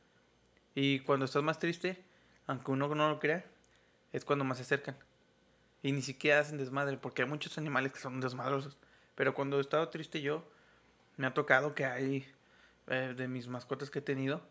Y 0.74 1.00
cuando 1.00 1.24
estás 1.24 1.42
más 1.42 1.58
triste, 1.58 2.02
aunque 2.46 2.70
uno 2.70 2.88
no 2.94 3.08
lo 3.08 3.18
crea, 3.18 3.44
es 4.12 4.24
cuando 4.24 4.44
más 4.44 4.58
se 4.58 4.64
acercan. 4.64 4.96
Y 5.82 5.92
ni 5.92 6.02
siquiera 6.02 6.40
hacen 6.40 6.58
desmadre, 6.58 6.96
porque 6.96 7.22
hay 7.22 7.28
muchos 7.28 7.58
animales 7.58 7.92
que 7.92 7.98
son 7.98 8.20
desmadrosos. 8.20 8.76
Pero 9.14 9.34
cuando 9.34 9.58
he 9.58 9.60
estado 9.60 9.88
triste 9.88 10.20
yo, 10.22 10.44
me 11.16 11.26
ha 11.26 11.34
tocado 11.34 11.74
que 11.74 11.84
hay, 11.84 12.26
eh, 12.86 13.14
de 13.16 13.28
mis 13.28 13.48
mascotas 13.48 13.90
que 13.90 13.98
he 13.98 14.02
tenido, 14.02 14.42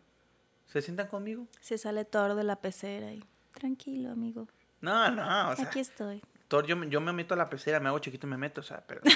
se 0.66 0.82
sientan 0.82 1.06
conmigo. 1.08 1.46
Se 1.60 1.78
sale 1.78 2.04
Thor 2.04 2.34
de 2.34 2.44
la 2.44 2.56
pecera 2.56 3.12
y 3.12 3.24
tranquilo, 3.54 4.10
amigo. 4.10 4.46
No, 4.80 5.10
no, 5.10 5.50
o 5.50 5.56
sea, 5.56 5.66
Aquí 5.66 5.80
estoy. 5.80 6.22
Thor, 6.48 6.66
yo, 6.66 6.76
me- 6.76 6.88
yo 6.90 7.00
me 7.00 7.12
meto 7.12 7.34
a 7.34 7.36
la 7.36 7.48
pecera, 7.48 7.80
me 7.80 7.88
hago 7.88 7.98
chiquito 7.98 8.26
y 8.26 8.30
me 8.30 8.36
meto, 8.36 8.60
o 8.60 8.64
sea, 8.64 8.84
pero... 8.86 9.00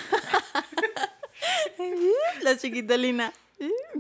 La 2.42 2.56
chiquita 2.56 2.96
Lina. 2.96 3.32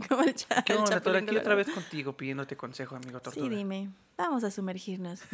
Como 0.08 0.22
el, 0.22 0.34
cha- 0.34 0.62
¿Qué 0.62 0.72
el 0.72 0.78
onda, 0.78 1.00
Thor? 1.00 1.12
chapulín 1.14 1.28
Aquí 1.28 1.36
otra 1.38 1.54
vez 1.54 1.68
contigo 1.70 2.16
pidiéndote 2.16 2.56
consejo, 2.56 2.96
amigo 2.96 3.20
Tortuga. 3.20 3.48
Sí, 3.48 3.54
dime. 3.54 3.90
Vamos 4.16 4.44
a 4.44 4.50
sumergirnos. 4.50 5.20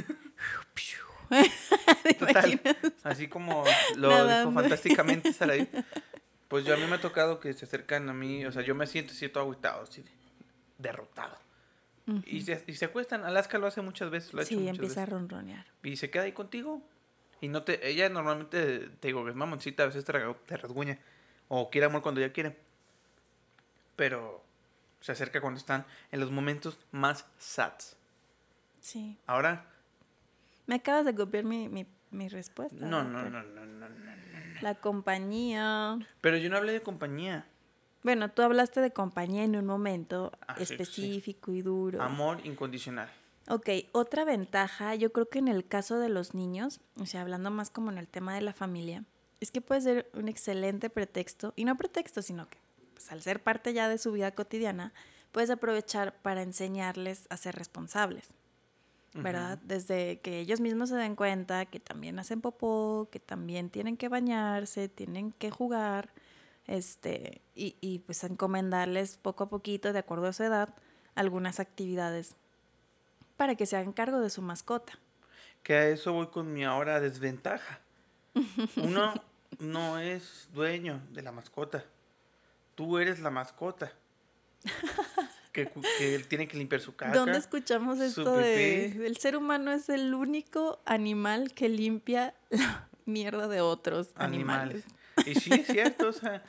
¿Te 2.03 2.15
Total, 2.15 2.61
así 3.05 3.27
como 3.29 3.65
lo 3.97 4.11
Nadando. 4.11 4.51
dijo 4.51 4.61
fantásticamente 4.61 5.33
Saraí. 5.33 5.67
Pues 6.49 6.65
yo 6.67 6.75
a 6.75 6.77
mí 6.77 6.85
me 6.87 6.97
ha 6.97 7.01
tocado 7.01 7.41
que 7.41 7.55
se 7.55 7.65
acercan 7.65 8.09
a 8.11 8.13
mí, 8.13 8.45
o 8.45 8.53
sea, 8.53 8.61
yo 8.63 8.75
me 8.75 8.87
siento 8.87 9.15
todo 9.31 9.45
agüitado, 9.45 9.83
así 9.85 10.03
de- 10.03 10.11
derrotado. 10.79 11.39
y, 12.27 12.43
se, 12.43 12.63
y 12.67 12.75
se 12.75 12.85
acuestan, 12.85 13.25
Alaska 13.25 13.57
lo 13.57 13.67
hace 13.67 13.81
muchas 13.81 14.11
veces, 14.11 14.35
lo 14.35 14.41
ha 14.41 14.43
hecho 14.43 14.51
Sí, 14.51 14.57
muchas 14.57 14.75
empieza 14.77 15.01
a 15.01 15.05
veces. 15.07 15.13
ronronear. 15.19 15.67
Y 15.83 15.97
se 15.97 16.11
queda 16.11 16.25
ahí 16.25 16.33
contigo. 16.33 16.83
Y 17.41 17.49
no 17.49 17.63
te, 17.63 17.89
ella 17.89 18.09
normalmente, 18.11 18.91
te 19.01 19.09
digo, 19.09 19.27
es 19.29 19.35
mamoncita, 19.35 19.85
a 19.85 19.87
veces 19.87 20.05
te, 20.05 20.13
te 20.47 20.57
rasguña. 20.59 20.99
O 21.49 21.71
quiere 21.71 21.87
amor 21.87 22.03
cuando 22.03 22.21
ella 22.21 22.33
quiere. 22.33 22.57
Pero 23.97 24.45
se 25.03 25.13
acerca 25.13 25.41
cuando 25.43 25.59
están 25.59 25.85
en 26.11 26.21
los 26.21 26.31
momentos 26.31 26.79
más 26.93 27.27
sats. 27.39 27.97
Sí. 28.81 29.19
Ahora, 29.27 29.67
Me 30.67 30.77
acabas 30.77 31.05
de 31.05 31.15
copiar 31.15 31.45
mi, 31.45 31.69
mi, 31.69 31.87
mi 32.11 32.29
respuesta. 32.29 32.87
no, 32.87 33.03
no, 33.05 33.19
Pero 33.19 33.31
no, 33.31 33.43
no, 33.43 33.67
no, 33.67 33.89
no. 33.89 34.61
La 34.63 34.75
compañía. 34.77 35.99
Pero 36.21 36.37
yo 36.39 36.49
no 36.49 36.57
hablé 36.57 36.73
de 36.73 36.81
compañía. 36.83 37.47
Bueno, 38.05 38.31
tú 38.31 38.43
hablaste 38.43 38.81
de 38.81 38.93
compañía 38.93 39.45
en 39.45 39.55
un 39.57 39.67
momento 39.67 40.33
Ah, 40.49 40.55
sí, 40.59 40.67
sí. 40.67 40.73
específico 40.75 41.53
y 41.53 41.63
duro. 41.63 42.03
Amor 42.03 42.41
incondicional. 42.45 43.11
Ok, 43.49 43.69
otra 43.93 44.25
ventaja, 44.25 44.95
yo 44.95 45.13
creo 45.13 45.29
que 45.29 45.41
en 45.41 45.49
el 45.49 45.67
caso 45.67 45.99
de 45.99 46.09
los 46.09 46.33
niños, 46.35 46.81
o 47.01 47.07
sea, 47.07 47.23
hablando 47.23 47.51
más 47.51 47.71
como 47.71 47.91
en 47.91 47.99
el 47.99 48.07
tema 48.09 48.35
de 48.35 48.41
la 48.41 48.53
familia, 48.53 49.05
es 49.41 49.51
que 49.51 49.61
puede 49.61 49.81
ser 49.81 50.11
un 50.15 50.29
excelente 50.29 50.91
pretexto, 50.91 51.53
y 51.57 51.65
no 51.65 51.77
pretexto, 51.77 52.23
sino 52.23 52.49
que 52.49 52.59
pues, 53.03 53.13
al 53.13 53.23
ser 53.23 53.43
parte 53.43 53.73
ya 53.73 53.89
de 53.89 53.99
su 53.99 54.13
vida 54.13 54.31
cotidiana, 54.31 54.93
puedes 55.33 55.51
aprovechar 55.51 56.15
para 56.23 56.43
enseñarles 56.43 57.27
a 57.31 57.37
ser 57.37 57.57
responsables, 57.57 58.29
¿verdad? 59.15 59.59
Desde 59.65 60.21
que 60.21 60.39
ellos 60.39 60.61
mismos 60.61 60.91
se 60.91 60.95
den 60.95 61.17
cuenta 61.17 61.67
que 61.67 61.81
también 61.81 62.19
hacen 62.19 62.41
popó, 62.41 63.09
que 63.11 63.19
también 63.19 63.71
tienen 63.71 63.97
que 63.97 64.09
bañarse, 64.09 64.89
tienen 64.89 65.33
que 65.33 65.51
jugar, 65.51 66.11
este, 66.67 67.43
y, 67.57 67.77
y 67.81 67.99
pues 68.01 68.23
encomendarles 68.23 69.17
poco 69.17 69.45
a 69.45 69.49
poquito, 69.49 69.93
de 69.93 69.99
acuerdo 69.99 70.29
a 70.29 70.33
su 70.33 70.45
edad, 70.45 70.75
algunas 71.17 71.59
actividades 71.59 72.37
para 73.37 73.57
que 73.57 73.67
se 73.67 73.77
hagan 73.77 73.93
cargo 73.93 74.21
de 74.21 74.31
su 74.31 74.43
mascota. 74.43 74.93
Que 75.65 75.75
a 75.75 75.89
eso 75.89 76.13
voy 76.13 76.29
con 76.29 76.53
mi 76.53 76.65
ahora 76.65 77.01
desventaja. 77.01 77.81
Uno 78.77 79.15
no 79.59 79.99
es 79.99 80.49
dueño 80.53 81.03
de 81.11 81.23
la 81.23 81.33
mascota. 81.33 81.85
Tú 82.75 82.99
eres 82.99 83.21
la 83.21 83.31
mascota. 83.31 83.93
Que, 85.53 85.71
él 86.01 86.27
tiene 86.29 86.49
que 86.49 86.57
limpiar 86.57 86.81
su 86.81 86.97
caca. 86.97 87.13
¿Dónde 87.13 87.37
escuchamos 87.37 88.01
esto 88.01 88.39
de 88.39 88.87
el 89.07 89.19
ser 89.19 89.37
humano 89.37 89.71
es 89.71 89.91
el 89.91 90.15
único 90.15 90.81
animal 90.87 91.53
que 91.53 91.69
limpia 91.69 92.35
la 92.49 92.89
mierda 93.05 93.49
de 93.49 93.61
otros 93.61 94.13
animales? 94.15 94.87
animales. 95.17 95.27
Y 95.27 95.39
sí, 95.39 95.53
es 95.53 95.67
cierto, 95.67 96.09
o 96.09 96.13
sea, 96.15 96.43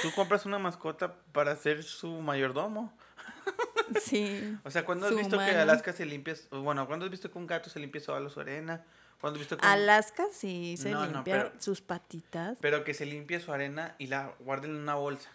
tú 0.00 0.10
compras 0.14 0.46
una 0.46 0.58
mascota 0.58 1.16
para 1.32 1.54
ser 1.56 1.82
su 1.82 2.08
mayordomo. 2.22 2.96
Sí. 4.02 4.58
O 4.64 4.70
sea, 4.70 4.84
¿cuándo 4.84 5.06
has 5.06 5.16
visto 5.16 5.38
que. 5.38 5.44
Alaska 5.44 5.92
se 5.94 6.04
limpia? 6.04 6.34
Bueno, 6.50 6.86
¿cuándo 6.86 7.06
has 7.06 7.10
visto 7.10 7.30
que 7.30 7.38
un 7.38 7.46
gato 7.46 7.70
se 7.70 7.80
limpia 7.80 8.00
solo 8.02 8.28
su 8.28 8.38
arena? 8.40 8.84
¿Cuándo 9.20 9.38
has 9.38 9.40
visto 9.40 9.56
que 9.56 9.64
un- 9.64 9.72
Alaska 9.72 10.24
sí 10.32 10.76
se 10.76 10.90
No, 10.90 11.06
no, 11.06 11.12
limpia 11.12 11.44
pero- 11.44 11.52
sus 11.58 11.80
patitas. 11.80 12.58
Pero 12.60 12.84
que 12.84 12.92
se 12.92 13.06
limpie 13.06 13.40
su 13.40 13.50
arena 13.50 13.94
y 13.98 14.08
la 14.08 14.34
guarden 14.40 14.72
en 14.72 14.76
una 14.82 14.94
bolsa. 14.96 15.30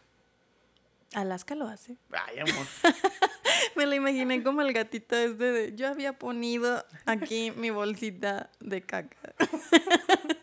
Alaska 1.14 1.56
lo 1.56 1.68
hace. 1.68 1.98
Ay, 2.12 2.40
amor. 2.40 2.66
Me 3.76 3.86
lo 3.86 3.96
imaginé 3.96 4.44
como 4.44 4.62
el 4.62 4.74
gatito 4.74 5.16
este 5.16 5.52
de 5.52 5.76
yo 5.76 5.88
había 5.88 6.18
ponido 6.20 6.86
aquí 7.06 7.52
mi 7.52 7.70
bolsita 7.70 8.50
de 8.60 8.82
caca. 8.82 9.34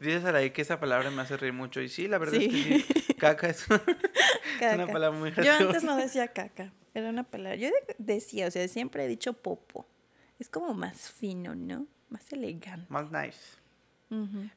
Dices 0.00 0.24
Araí 0.24 0.50
que 0.50 0.62
esa 0.62 0.78
palabra 0.78 1.10
me 1.10 1.22
hace 1.22 1.36
reír 1.36 1.52
mucho. 1.52 1.80
Y 1.80 1.88
sí, 1.88 2.06
la 2.06 2.18
verdad 2.18 2.36
es 2.36 2.48
que 2.48 2.80
sí. 2.80 3.14
Caca 3.14 3.48
es 3.48 3.66
una, 3.68 3.82
Caca. 4.60 4.74
una 4.76 4.86
palabra 4.86 5.18
muy 5.18 5.30
Yo 5.30 5.36
graciosa. 5.42 5.64
antes 5.64 5.82
no 5.84 5.96
decía 5.96 6.28
caca, 6.28 6.72
era 6.94 7.08
una 7.10 7.24
palabra. 7.24 7.56
Yo 7.56 7.68
de- 7.68 7.96
decía, 7.98 8.46
o 8.46 8.50
sea, 8.52 8.66
siempre 8.68 9.04
he 9.04 9.08
dicho 9.08 9.32
popo. 9.32 9.88
Es 10.38 10.48
como 10.48 10.72
más 10.72 11.10
fino, 11.10 11.56
¿no? 11.56 11.86
Más 12.10 12.32
elegante. 12.32 12.86
Más 12.88 13.10
nice. 13.10 13.40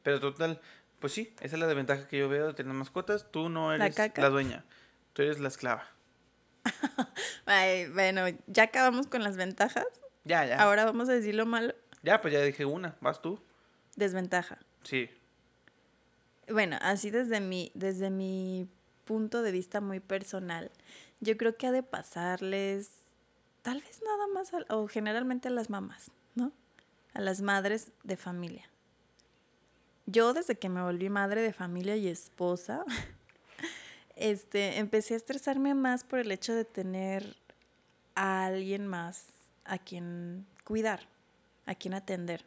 Pero 0.04 0.20
total, 0.20 0.62
pues 1.00 1.12
sí, 1.14 1.34
esa 1.42 1.56
es 1.56 1.60
la 1.60 1.66
desventaja 1.68 2.08
que 2.08 2.20
yo 2.20 2.30
veo 2.30 2.48
de 2.48 2.54
tener 2.54 2.74
mascotas. 2.74 3.32
Tú 3.32 3.50
no 3.50 3.74
eres 3.74 3.98
la, 3.98 4.30
dueña. 4.30 4.64
Tú 5.14 5.22
eres 5.24 5.40
la 5.40 5.48
esclava. 5.50 5.86
Ay, 7.46 7.88
bueno, 7.90 8.24
ya 8.48 8.64
acabamos 8.64 9.08
con 9.08 9.24
las 9.24 9.38
ventajas. 9.38 9.86
Ya, 10.24 10.46
ya. 10.46 10.62
Ahora 10.62 10.86
vamos 10.86 11.10
a 11.10 11.14
decir 11.14 11.36
lo 11.36 11.46
malo. 11.46 11.74
Ya, 12.04 12.22
pues 12.22 12.34
ya 12.34 12.42
dije 12.42 12.66
una. 12.66 12.96
¿Vas 13.02 13.22
tú? 13.22 13.40
Desventaja. 13.96 14.60
Sí. 14.84 15.10
Bueno, 16.50 16.78
así 16.82 17.10
desde 17.12 17.40
mi, 17.40 17.72
desde 17.76 18.10
mi 18.10 18.68
punto 19.06 19.42
de 19.42 19.52
vista 19.52 19.82
muy 19.82 20.00
personal, 20.00 20.72
yo 21.20 21.38
creo 21.38 21.56
que 21.56 21.68
ha 21.68 21.72
de 21.72 21.84
pasarles, 21.84 22.90
tal 23.62 23.82
vez 23.82 24.02
nada 24.04 24.28
más, 24.28 24.54
a- 24.54 24.66
o 24.76 24.88
generalmente 24.88 25.48
a 25.48 25.52
las 25.52 25.70
mamás, 25.70 26.12
¿no? 26.36 26.52
A 27.14 27.22
las 27.22 27.42
madres 27.42 27.92
de 28.04 28.18
familia. 28.18 28.70
Yo 30.08 30.34
desde 30.34 30.58
que 30.58 30.70
me 30.70 30.82
volví 30.82 31.10
madre 31.10 31.42
de 31.42 31.54
familia 31.54 31.96
y 31.96 32.08
esposa, 32.08 32.84
este, 34.16 34.78
empecé 34.78 35.14
a 35.14 35.18
estresarme 35.18 35.74
más 35.74 36.04
por 36.04 36.20
el 36.20 36.32
hecho 36.32 36.54
de 36.54 36.66
tener 36.66 37.36
a 38.16 38.46
alguien 38.46 38.88
más 38.88 39.26
a 39.66 39.78
quien 39.78 40.46
cuidar, 40.64 41.02
a 41.66 41.76
quien 41.76 41.94
atender 41.94 42.46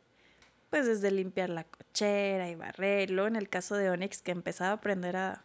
pues 0.71 0.87
desde 0.87 1.13
limpiar 1.13 1.51
la 1.51 1.63
cochera 1.63 2.51
y 2.51 2.57
barrerlo. 2.57 3.29
En 3.29 3.37
el 3.37 3.49
caso 3.49 3.77
de 3.77 3.91
Onyx, 3.91 4.23
que 4.23 4.33
empezaba 4.33 4.71
a 4.71 4.75
aprender 4.75 5.15
a, 5.15 5.45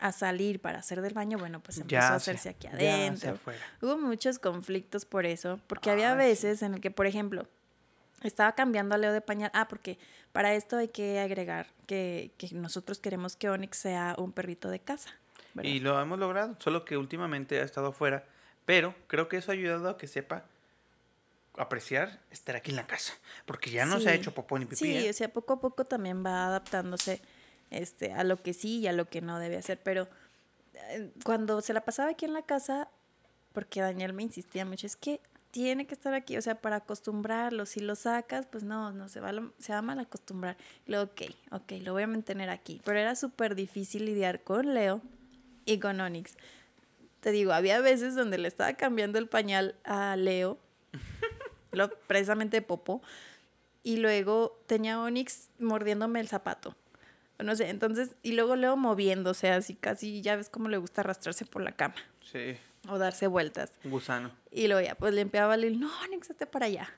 a 0.00 0.10
salir 0.10 0.58
para 0.60 0.80
hacer 0.80 1.00
del 1.00 1.14
baño, 1.14 1.38
bueno, 1.38 1.60
pues 1.60 1.78
empezó 1.78 2.02
a 2.02 2.14
hacerse 2.16 2.42
se- 2.42 2.48
aquí 2.48 2.66
adentro. 2.66 3.38
Hubo 3.80 3.96
muchos 3.98 4.40
conflictos 4.40 5.04
por 5.04 5.26
eso, 5.26 5.60
porque 5.68 5.90
había 5.92 6.10
Ay, 6.10 6.18
veces 6.18 6.62
en 6.62 6.74
el 6.74 6.80
que, 6.80 6.90
por 6.90 7.06
ejemplo, 7.06 7.46
estaba 8.24 8.50
cambiando 8.56 8.96
a 8.96 8.98
Leo 8.98 9.12
de 9.12 9.20
pañal. 9.20 9.52
Ah, 9.54 9.68
porque 9.68 9.96
para 10.32 10.54
esto 10.54 10.76
hay 10.76 10.88
que 10.88 11.20
agregar 11.20 11.68
que, 11.86 12.32
que 12.36 12.52
nosotros 12.52 12.98
queremos 12.98 13.36
que 13.36 13.48
Onyx 13.48 13.76
sea 13.78 14.16
un 14.18 14.32
perrito 14.32 14.70
de 14.70 14.80
casa. 14.80 15.10
¿Verdad? 15.54 15.70
Y 15.70 15.80
lo 15.80 16.00
hemos 16.00 16.18
logrado, 16.18 16.56
solo 16.58 16.84
que 16.84 16.96
últimamente 16.96 17.60
ha 17.60 17.64
estado 17.64 17.88
afuera. 17.88 18.24
Pero 18.64 18.94
creo 19.06 19.28
que 19.28 19.36
eso 19.36 19.50
ha 19.50 19.54
ayudado 19.54 19.88
a 19.88 19.98
que 19.98 20.06
sepa 20.06 20.44
apreciar 21.56 22.20
estar 22.30 22.56
aquí 22.56 22.70
en 22.70 22.76
la 22.76 22.86
casa. 22.86 23.14
Porque 23.44 23.70
ya 23.70 23.84
no 23.84 24.00
se 24.00 24.10
ha 24.10 24.14
hecho 24.14 24.32
popó 24.32 24.58
ni 24.58 24.64
pipí. 24.64 24.76
Sí, 24.76 24.96
¿eh? 24.96 25.10
o 25.10 25.12
sea, 25.12 25.28
poco 25.32 25.54
a 25.54 25.60
poco 25.60 25.84
también 25.84 26.24
va 26.24 26.46
adaptándose 26.46 27.20
este, 27.70 28.12
a 28.12 28.24
lo 28.24 28.42
que 28.42 28.54
sí 28.54 28.78
y 28.78 28.86
a 28.86 28.92
lo 28.92 29.08
que 29.08 29.20
no 29.20 29.38
debe 29.38 29.56
hacer. 29.56 29.80
Pero 29.82 30.08
eh, 30.74 31.10
cuando 31.24 31.60
se 31.60 31.72
la 31.72 31.84
pasaba 31.84 32.10
aquí 32.10 32.24
en 32.24 32.34
la 32.34 32.42
casa, 32.42 32.88
porque 33.52 33.80
Daniel 33.80 34.12
me 34.12 34.22
insistía 34.22 34.64
mucho, 34.64 34.86
es 34.86 34.96
que 34.96 35.20
tiene 35.50 35.86
que 35.86 35.94
estar 35.94 36.14
aquí, 36.14 36.38
o 36.38 36.42
sea, 36.42 36.54
para 36.54 36.76
acostumbrarlo. 36.76 37.66
Si 37.66 37.80
lo 37.80 37.94
sacas, 37.94 38.46
pues 38.46 38.64
no, 38.64 38.92
no, 38.92 39.08
se 39.08 39.20
va, 39.20 39.32
se 39.58 39.72
va 39.72 39.78
a 39.78 39.82
mal 39.82 39.98
acostumbrar. 39.98 40.56
Y 40.86 40.92
luego, 40.92 41.10
ok, 41.12 41.22
ok, 41.50 41.72
lo 41.82 41.92
voy 41.92 42.04
a 42.04 42.06
mantener 42.06 42.48
aquí. 42.48 42.80
Pero 42.84 42.98
era 42.98 43.14
súper 43.16 43.54
difícil 43.54 44.06
lidiar 44.06 44.42
con 44.42 44.72
Leo 44.72 45.02
y 45.64 45.78
con 45.78 46.00
Onyx. 46.00 46.34
Te 47.20 47.30
digo, 47.30 47.52
había 47.52 47.80
veces 47.80 48.14
donde 48.14 48.38
le 48.38 48.48
estaba 48.48 48.72
cambiando 48.74 49.18
el 49.18 49.28
pañal 49.28 49.76
a 49.84 50.16
Leo, 50.16 50.58
lo, 51.72 51.90
precisamente 52.06 52.58
de 52.58 52.62
popó, 52.62 53.02
y 53.82 53.96
luego 53.98 54.60
tenía 54.66 55.00
Onyx 55.00 55.48
mordiéndome 55.58 56.20
el 56.20 56.28
zapato. 56.28 56.76
No 57.38 57.56
sé, 57.56 57.70
entonces, 57.70 58.16
y 58.22 58.32
luego 58.32 58.54
Leo 58.56 58.76
moviéndose 58.76 59.50
así 59.50 59.74
casi, 59.74 60.20
ya 60.22 60.36
ves 60.36 60.48
cómo 60.48 60.68
le 60.68 60.76
gusta 60.76 61.00
arrastrarse 61.00 61.44
por 61.44 61.62
la 61.62 61.72
cama 61.72 61.96
Sí, 62.30 62.56
o 62.88 62.98
darse 62.98 63.26
vueltas. 63.26 63.72
gusano. 63.84 64.30
Y 64.50 64.68
luego 64.68 64.86
ya, 64.86 64.94
pues 64.94 65.12
limpiaba, 65.14 65.56
le 65.56 65.70
no, 65.70 65.90
Onyx, 66.04 66.30
hazte 66.30 66.46
para 66.46 66.66
allá. 66.66 66.88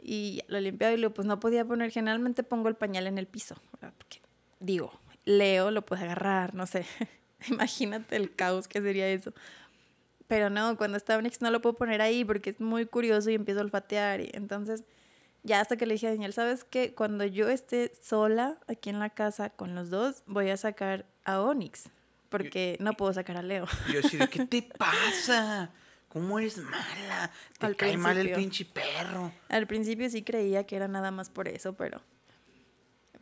Y 0.00 0.42
lo 0.48 0.60
limpiaba 0.60 0.92
y 0.94 0.98
luego, 0.98 1.14
pues 1.14 1.26
no 1.26 1.40
podía 1.40 1.64
poner, 1.64 1.90
generalmente 1.90 2.42
pongo 2.42 2.68
el 2.68 2.74
pañal 2.76 3.06
en 3.06 3.18
el 3.18 3.26
piso, 3.26 3.56
¿verdad? 3.72 3.94
Porque, 3.96 4.20
digo, 4.60 4.92
Leo 5.24 5.70
lo 5.70 5.82
puede 5.84 6.04
agarrar, 6.04 6.54
no 6.54 6.66
sé. 6.66 6.84
Imagínate 7.48 8.16
el 8.16 8.34
caos 8.34 8.68
que 8.68 8.80
sería 8.80 9.08
eso. 9.08 9.32
Pero 10.26 10.50
no, 10.50 10.76
cuando 10.76 10.96
está 10.96 11.16
Onyx 11.16 11.40
no 11.40 11.50
lo 11.50 11.62
puedo 11.62 11.74
poner 11.74 12.02
ahí 12.02 12.24
porque 12.24 12.50
es 12.50 12.60
muy 12.60 12.84
curioso 12.86 13.30
y 13.30 13.34
empiezo 13.34 13.60
a 13.60 13.64
olfatear. 13.64 14.20
Y 14.20 14.30
entonces, 14.34 14.84
ya 15.42 15.60
hasta 15.60 15.76
que 15.76 15.86
le 15.86 15.94
dije 15.94 16.08
a 16.08 16.10
Daniel, 16.10 16.34
¿sabes 16.34 16.64
qué? 16.64 16.94
Cuando 16.94 17.24
yo 17.24 17.48
esté 17.48 17.92
sola 18.02 18.58
aquí 18.68 18.90
en 18.90 18.98
la 18.98 19.08
casa 19.10 19.50
con 19.50 19.74
los 19.74 19.88
dos, 19.88 20.22
voy 20.26 20.50
a 20.50 20.56
sacar 20.56 21.06
a 21.24 21.40
Onyx. 21.40 21.88
Porque 22.28 22.76
no 22.78 22.92
puedo 22.92 23.12
sacar 23.14 23.38
a 23.38 23.42
Leo. 23.42 23.66
Yo 23.90 24.02
de, 24.02 24.28
¿qué 24.28 24.44
te 24.44 24.62
pasa? 24.78 25.70
¿Cómo 26.08 26.38
eres 26.38 26.58
mala? 26.58 27.30
Te 27.58 27.66
Al 27.66 27.76
cae 27.76 27.96
mal 27.96 28.18
el 28.18 28.32
pinche 28.32 28.66
perro. 28.66 29.32
Al 29.48 29.66
principio 29.66 30.10
sí 30.10 30.22
creía 30.22 30.64
que 30.64 30.76
era 30.76 30.88
nada 30.88 31.10
más 31.10 31.30
por 31.30 31.48
eso, 31.48 31.74
pero. 31.74 32.02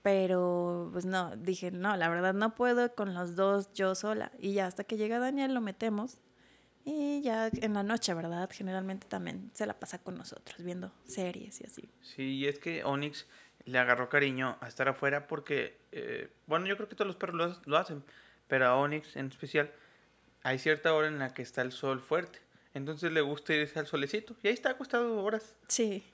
Pero, 0.06 0.88
pues 0.92 1.04
no, 1.04 1.34
dije, 1.34 1.72
no, 1.72 1.96
la 1.96 2.08
verdad 2.08 2.32
no 2.32 2.54
puedo 2.54 2.94
con 2.94 3.12
los 3.12 3.34
dos 3.34 3.72
yo 3.72 3.96
sola. 3.96 4.30
Y 4.38 4.52
ya 4.52 4.68
hasta 4.68 4.84
que 4.84 4.96
llega 4.96 5.18
Daniel 5.18 5.52
lo 5.52 5.60
metemos. 5.60 6.18
Y 6.84 7.22
ya 7.22 7.48
en 7.48 7.74
la 7.74 7.82
noche, 7.82 8.14
¿verdad? 8.14 8.48
Generalmente 8.52 9.08
también 9.08 9.50
se 9.52 9.66
la 9.66 9.80
pasa 9.80 9.98
con 9.98 10.16
nosotros, 10.16 10.62
viendo 10.62 10.92
series 11.06 11.60
y 11.60 11.64
así. 11.64 11.90
Sí, 12.02 12.22
y 12.36 12.46
es 12.46 12.60
que 12.60 12.84
Onyx 12.84 13.26
le 13.64 13.80
agarró 13.80 14.08
cariño 14.08 14.56
a 14.60 14.68
estar 14.68 14.86
afuera 14.86 15.26
porque, 15.26 15.76
eh, 15.90 16.30
bueno, 16.46 16.66
yo 16.66 16.76
creo 16.76 16.88
que 16.88 16.94
todos 16.94 17.08
los 17.08 17.16
perros 17.16 17.34
lo, 17.34 17.72
lo 17.72 17.76
hacen, 17.76 18.04
pero 18.46 18.66
a 18.66 18.76
Onyx 18.76 19.16
en 19.16 19.26
especial 19.26 19.72
hay 20.44 20.60
cierta 20.60 20.94
hora 20.94 21.08
en 21.08 21.18
la 21.18 21.34
que 21.34 21.42
está 21.42 21.62
el 21.62 21.72
sol 21.72 22.00
fuerte. 22.00 22.38
Entonces 22.74 23.10
le 23.10 23.22
gusta 23.22 23.54
irse 23.54 23.80
al 23.80 23.88
solecito 23.88 24.36
y 24.44 24.46
ahí 24.46 24.54
está 24.54 24.70
acostado 24.70 25.20
horas. 25.24 25.56
Sí, 25.66 26.04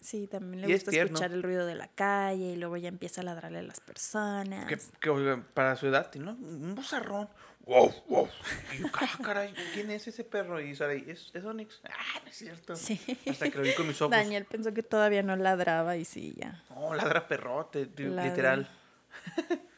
sí, 0.00 0.26
también 0.26 0.62
le 0.62 0.68
Y 0.68 0.72
gusta 0.72 0.90
escuchar 0.90 1.32
el 1.32 1.42
ruido 1.42 1.66
de 1.66 1.74
la 1.74 1.88
calle 1.88 2.52
y 2.52 2.56
luego 2.56 2.76
ya 2.76 2.88
empieza 2.88 3.20
a 3.20 3.24
ladrarle 3.24 3.58
a 3.58 3.62
las 3.62 3.80
personas. 3.80 4.66
Que, 4.66 4.78
para 5.54 5.76
su 5.76 5.86
edad, 5.86 6.10
tiene 6.10 6.30
un 6.30 6.74
bozarrón. 6.74 7.28
Wow, 7.66 7.92
wow. 8.08 8.28
Y 8.74 8.78
yo, 8.78 8.86
ah, 8.94 9.18
caray, 9.22 9.54
¿quién 9.74 9.90
es 9.90 10.08
ese 10.08 10.24
perro? 10.24 10.60
Y 10.60 10.74
Sara, 10.74 10.94
es, 10.94 11.30
es 11.32 11.44
Onyx. 11.44 11.80
Ah, 11.84 12.20
no 12.24 12.30
es 12.30 12.36
cierto. 12.36 12.74
Sí. 12.74 13.00
Hasta 13.28 13.50
que 13.50 13.58
lo 13.58 13.62
vi 13.62 13.74
con 13.74 13.86
mis 13.86 14.00
ojos. 14.00 14.10
Daniel 14.10 14.44
pensó 14.44 14.72
que 14.74 14.82
todavía 14.82 15.22
no 15.22 15.36
ladraba 15.36 15.96
y 15.96 16.04
sí, 16.04 16.34
ya. 16.36 16.64
No, 16.70 16.94
ladra 16.94 17.28
perrote, 17.28 17.88
Ladra. 17.96 18.24
literal. 18.24 18.70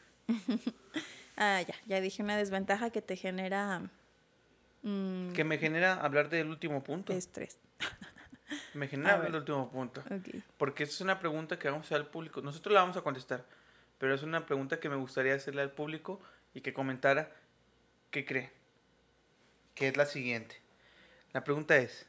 Ah, 1.35 1.61
ya, 1.61 1.73
ya 1.87 1.99
dije 1.99 2.21
una 2.21 2.37
desventaja 2.37 2.91
que 2.91 3.01
te 3.01 3.15
genera 3.15 3.89
mm, 4.83 5.33
Que 5.33 5.43
me 5.43 5.57
genera 5.57 5.95
hablar 5.95 6.29
del 6.29 6.47
último 6.47 6.83
punto. 6.83 7.11
estrés. 7.11 7.57
Me 8.73 8.87
genera 8.87 9.19
del 9.19 9.35
último 9.35 9.69
punto. 9.69 10.03
Porque 10.57 10.83
esa 10.83 10.93
es 10.93 11.01
una 11.01 11.19
pregunta 11.19 11.59
que 11.59 11.69
vamos 11.69 11.85
a 11.85 11.87
hacer 11.87 11.97
al 11.97 12.07
público. 12.07 12.41
Nosotros 12.41 12.73
la 12.73 12.81
vamos 12.81 12.97
a 12.97 13.01
contestar. 13.01 13.45
Pero 13.99 14.13
es 14.13 14.23
una 14.23 14.45
pregunta 14.45 14.79
que 14.79 14.89
me 14.89 14.95
gustaría 14.95 15.35
hacerle 15.35 15.61
al 15.61 15.71
público 15.71 16.21
y 16.53 16.61
que 16.61 16.73
comentara 16.73 17.31
qué 18.11 18.25
cree. 18.25 18.51
Que 19.75 19.87
es 19.87 19.97
la 19.97 20.05
siguiente. 20.05 20.61
La 21.31 21.43
pregunta 21.43 21.77
es: 21.77 22.07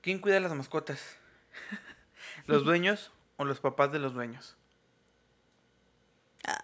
¿Quién 0.00 0.18
cuida 0.18 0.40
las 0.40 0.54
mascotas? 0.54 1.16
¿Los 2.46 2.64
dueños 2.64 3.12
o 3.36 3.44
los 3.44 3.60
papás 3.60 3.92
de 3.92 3.98
los 3.98 4.14
dueños? 4.14 4.56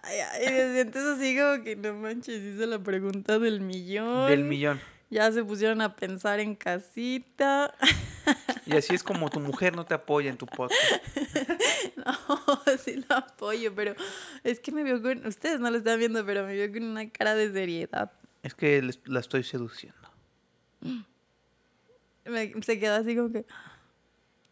Ay, 0.03 0.19
ay, 0.19 0.45
me 0.51 0.73
sientes 0.73 1.03
así 1.03 1.37
como 1.37 1.63
que 1.63 1.75
no 1.75 1.93
manches, 1.93 2.41
hice 2.41 2.65
la 2.65 2.79
pregunta 2.79 3.37
del 3.37 3.61
millón. 3.61 4.29
Del 4.29 4.43
millón. 4.43 4.81
Ya 5.09 5.31
se 5.31 5.43
pusieron 5.43 5.81
a 5.81 5.95
pensar 5.95 6.39
en 6.39 6.55
casita. 6.55 7.73
Y 8.65 8.75
así 8.75 8.95
es 8.95 9.03
como 9.03 9.29
tu 9.29 9.39
mujer 9.39 9.75
no 9.75 9.85
te 9.85 9.93
apoya 9.93 10.29
en 10.29 10.37
tu 10.37 10.45
podcast. 10.45 10.81
No, 11.97 12.61
sí 12.83 13.03
lo 13.07 13.15
apoyo, 13.15 13.73
pero 13.73 13.95
es 14.43 14.59
que 14.59 14.71
me 14.71 14.83
vio 14.83 15.01
con. 15.01 15.25
Ustedes 15.25 15.59
no 15.59 15.69
lo 15.71 15.77
están 15.77 15.97
viendo, 15.99 16.25
pero 16.25 16.45
me 16.45 16.53
vio 16.53 16.71
con 16.71 16.83
una 16.83 17.09
cara 17.09 17.33
de 17.35 17.51
seriedad. 17.51 18.11
Es 18.43 18.53
que 18.53 18.81
les- 18.81 18.99
la 19.05 19.19
estoy 19.21 19.43
seduciendo. 19.43 20.09
Me- 22.25 22.53
se 22.63 22.79
quedó 22.79 22.95
así 22.95 23.15
como 23.15 23.31
que. 23.31 23.45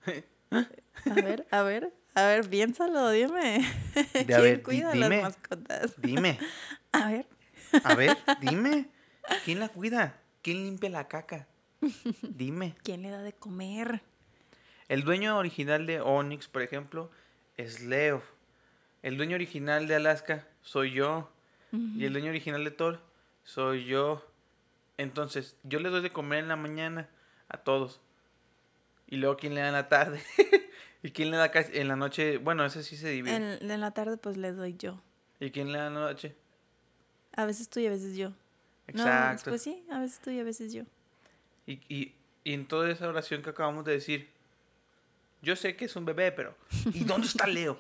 A 0.52 1.14
ver, 1.16 1.48
a 1.50 1.64
ver, 1.64 1.92
a 2.14 2.26
ver, 2.28 2.48
piénsalo, 2.48 3.10
dime. 3.10 3.66
De, 4.14 4.26
¿Quién 4.28 4.56
di- 4.58 4.62
cuida 4.62 4.92
dime. 4.92 5.10
las 5.10 5.22
mascotas? 5.24 5.94
Dime. 6.00 6.38
A 6.92 7.08
ver. 7.10 7.26
A 7.84 7.96
ver, 7.96 8.16
dime. 8.40 8.86
¿Quién 9.46 9.60
la 9.60 9.70
cuida? 9.70 10.16
¿Quién 10.44 10.64
limpia 10.64 10.90
la 10.92 11.08
caca? 11.08 11.48
Dime. 12.22 12.76
¿Quién 12.84 13.02
le 13.02 13.10
da 13.10 13.24
de 13.24 13.34
comer? 13.34 14.04
El 14.88 15.04
dueño 15.04 15.38
original 15.38 15.88
de 15.88 16.02
Onyx, 16.02 16.48
por 16.48 16.62
ejemplo, 16.62 17.10
es 17.58 17.82
Leo. 17.82 18.22
El 19.02 19.18
dueño 19.18 19.36
original 19.36 19.88
de 19.88 19.96
Alaska 19.96 20.48
soy 20.62 20.92
yo. 20.92 21.30
Y 21.72 22.06
el 22.06 22.14
dueño 22.14 22.30
original 22.30 22.64
de 22.64 22.70
Thor 22.70 23.00
soy 23.44 23.86
yo. 23.86 24.24
Entonces, 24.98 25.58
yo 25.64 25.80
le 25.80 25.90
doy 25.90 26.04
de 26.04 26.12
comer 26.12 26.38
en 26.38 26.48
la 26.48 26.56
mañana 26.56 27.10
a 27.50 27.58
todos. 27.58 28.00
Y 29.08 29.18
luego, 29.18 29.38
¿quién 29.38 29.56
le 29.56 29.62
da 29.62 29.70
en 29.70 29.74
la 29.74 29.90
tarde? 29.90 30.22
¿Y 31.02 31.10
quién 31.10 31.32
le 31.32 31.38
da 31.38 31.52
en 31.52 31.88
la 31.88 31.96
noche? 31.96 32.38
Bueno, 32.38 32.64
ese 32.64 32.84
sí 32.84 32.96
se 32.96 33.10
divide. 33.10 33.36
En, 33.36 33.72
en, 33.72 33.82
la 33.82 33.90
tarde, 33.90 34.18
pues 34.18 34.38
le 34.38 34.52
doy 34.52 34.78
yo. 34.78 35.02
¿Y 35.40 35.50
quién 35.50 35.72
le 35.72 35.80
da 35.80 35.88
en 35.88 35.96
la 35.96 36.02
noche? 36.02 36.36
A 37.36 37.46
veces 37.46 37.70
tú 37.70 37.80
y 37.80 37.88
a 37.88 37.90
veces 37.90 38.16
yo. 38.16 38.34
Exacto. 38.88 39.52
pues 39.52 39.62
sí, 39.62 39.84
a 39.92 40.00
veces 40.00 40.20
tú 40.20 40.30
y 40.30 40.40
a 40.40 40.44
veces 40.44 40.74
yo. 40.74 40.84
Y, 41.66 41.74
y, 41.88 42.14
y 42.44 42.54
en 42.54 42.68
toda 42.68 42.90
esa 42.92 43.08
oración 43.08 43.42
que 43.42 43.50
acabamos 43.50 43.86
de 43.86 43.94
decir, 43.94 44.30
yo 45.42 45.56
sé 45.56 45.76
que 45.76 45.86
es 45.86 45.96
un 45.96 46.06
bebé, 46.06 46.32
pero 46.32 46.56
¿y 46.94 47.04
dónde 47.06 47.28
está 47.28 47.48
Leo? 47.48 47.78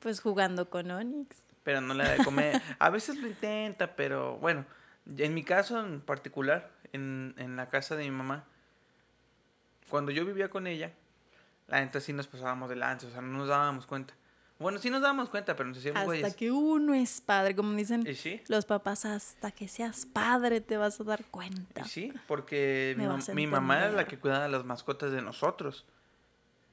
pues 0.00 0.20
jugando 0.20 0.68
con 0.68 0.90
Onix. 0.90 1.36
Pero 1.62 1.80
no 1.80 1.94
le 1.94 2.04
da 2.04 2.12
de 2.12 2.24
comer. 2.24 2.60
A 2.78 2.90
veces 2.90 3.16
lo 3.16 3.26
intenta, 3.26 3.96
pero 3.96 4.36
bueno, 4.36 4.66
en 5.16 5.32
mi 5.32 5.44
caso 5.44 5.80
en 5.80 6.00
particular, 6.00 6.70
en, 6.92 7.34
en 7.38 7.56
la 7.56 7.70
casa 7.70 7.96
de 7.96 8.04
mi 8.04 8.10
mamá, 8.10 8.44
cuando 9.88 10.12
yo 10.12 10.26
vivía 10.26 10.50
con 10.50 10.66
ella, 10.66 10.92
la 11.68 11.78
gente 11.78 12.00
sí 12.00 12.12
nos 12.12 12.26
pasábamos 12.26 12.68
de 12.68 12.76
lanza, 12.76 13.06
o 13.06 13.10
sea, 13.10 13.22
no 13.22 13.38
nos 13.38 13.48
dábamos 13.48 13.86
cuenta. 13.86 14.14
Bueno, 14.58 14.78
sí 14.78 14.88
nos 14.88 15.02
dábamos 15.02 15.28
cuenta, 15.30 15.56
pero 15.56 15.68
nos 15.68 15.78
hacíamos 15.78 16.14
Hasta 16.14 16.36
que 16.36 16.50
uno 16.50 16.94
es 16.94 17.20
padre, 17.20 17.56
como 17.56 17.72
dicen 17.72 18.06
los 18.48 18.64
papás, 18.64 19.04
hasta 19.04 19.50
que 19.50 19.66
seas 19.68 20.06
padre 20.06 20.60
te 20.60 20.76
vas 20.76 21.00
a 21.00 21.04
dar 21.04 21.24
cuenta. 21.24 21.84
sí, 21.84 22.12
porque 22.28 22.94
mi, 22.96 23.34
mi 23.34 23.46
mamá 23.46 23.78
era 23.78 23.92
la 23.92 24.06
que 24.06 24.18
cuidaba 24.18 24.46
las 24.48 24.64
mascotas 24.64 25.10
de 25.12 25.22
nosotros. 25.22 25.84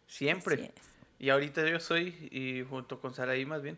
Siempre. 0.07 0.73
Y 1.19 1.29
ahorita 1.29 1.67
yo 1.69 1.79
soy, 1.79 2.29
y 2.31 2.63
junto 2.67 2.99
con 2.99 3.13
Saraí 3.13 3.45
más 3.45 3.61
bien, 3.61 3.77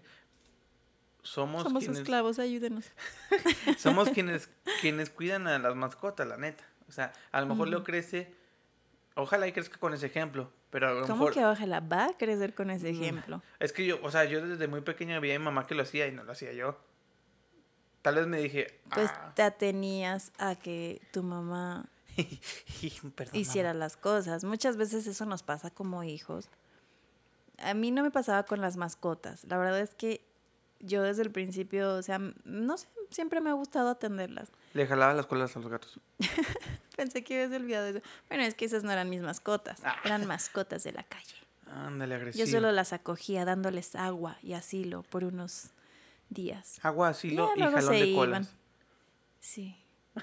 somos... 1.22 1.64
Somos 1.64 1.88
esclavos, 1.88 2.40
ayúdenos. 2.40 2.86
somos 3.78 4.10
quienes, 4.14 4.50
quienes 4.82 5.10
cuidan 5.10 5.48
a 5.48 5.60
las 5.60 5.76
mascotas, 5.76 6.28
la 6.28 6.38
neta. 6.38 6.64
O 6.88 6.92
sea, 6.92 7.14
a 7.32 7.42
lo 7.42 7.48
mejor 7.48 7.70
Leo 7.70 7.84
crece, 7.84 8.34
ojalá 9.16 9.48
y 9.48 9.52
crezca 9.52 9.78
con 9.78 9.94
ese 9.94 10.08
ejemplo, 10.08 10.52
pero 10.74 10.90
a 10.90 10.92
lo 10.92 11.06
¿Cómo 11.06 11.30
que 11.30 11.46
ojalá 11.46 11.82
va 11.82 12.06
a 12.06 12.14
crecer 12.14 12.56
con 12.56 12.72
ese 12.72 12.92
mm, 12.92 12.96
ejemplo? 12.96 13.44
Es 13.60 13.72
que 13.72 13.86
yo, 13.86 14.00
o 14.02 14.10
sea, 14.10 14.26
yo 14.26 14.44
desde 14.44 14.68
muy 14.68 14.82
pequeño 14.82 15.22
veía 15.22 15.36
a 15.36 15.40
mi 15.40 15.46
mamá 15.46 15.68
que 15.68 15.76
lo 15.76 15.84
hacía 15.84 16.08
y 16.08 16.12
no 16.12 16.24
lo 16.24 16.32
hacía 16.32 16.52
yo. 16.52 16.80
Tal 18.02 18.16
vez 18.16 18.26
me 18.26 18.40
dije... 18.40 18.80
Pues 18.92 19.12
ah". 19.14 19.34
te 19.36 19.44
atenías 19.44 20.32
a 20.40 20.56
que 20.56 21.00
tu 21.12 21.22
mamá 21.22 21.86
hiciera 23.34 23.76
las 23.76 23.98
cosas. 23.98 24.44
Muchas 24.46 24.76
veces 24.76 25.06
eso 25.06 25.26
nos 25.28 25.44
pasa 25.44 25.70
como 25.70 26.04
hijos. 26.04 26.50
A 27.60 27.76
mí 27.76 27.92
no 27.92 28.02
me 28.02 28.10
pasaba 28.10 28.42
con 28.42 28.60
las 28.60 28.76
mascotas. 28.76 29.44
La 29.44 29.58
verdad 29.58 29.80
es 29.80 29.94
que 29.94 30.26
yo 30.86 31.02
desde 31.02 31.24
el 31.24 31.32
principio, 31.32 31.96
o 31.96 32.02
sea, 32.02 32.20
no 32.44 32.78
sé, 32.78 32.88
siempre 33.10 33.42
me 33.42 33.50
ha 33.50 33.54
gustado 33.54 33.90
atenderlas. 33.90 34.52
Le 34.74 34.86
jalaba 34.86 35.14
las 35.14 35.26
colas 35.26 35.56
a 35.56 35.60
los 35.60 35.70
gatos. 35.70 36.00
Pensé 36.98 37.24
que 37.24 37.42
habías 37.42 37.60
olvidado 37.60 37.88
eso. 37.88 38.02
Bueno, 38.28 38.44
es 38.44 38.54
que 38.54 38.66
esas 38.66 38.84
no 38.84 38.92
eran 38.92 39.10
mis 39.10 39.22
mascotas, 39.22 39.80
ah. 39.84 39.96
eran 40.04 40.28
mascotas 40.28 40.84
de 40.84 40.92
la 40.92 41.04
calle. 41.04 41.36
Ándale, 41.68 42.16
agresivo. 42.16 42.46
Yo 42.46 42.52
solo 42.52 42.72
las 42.72 42.94
acogía 42.94 43.46
dándoles 43.46 43.96
agua 43.96 44.38
y 44.44 44.54
asilo 44.54 45.04
por 45.04 45.24
unos 45.24 45.72
días. 46.30 46.80
Agua, 46.84 47.10
asilo 47.10 47.50
y, 47.56 47.62
jalón 47.62 47.92
de 47.92 48.14
colas. 48.14 48.56
Sí. 49.40 49.78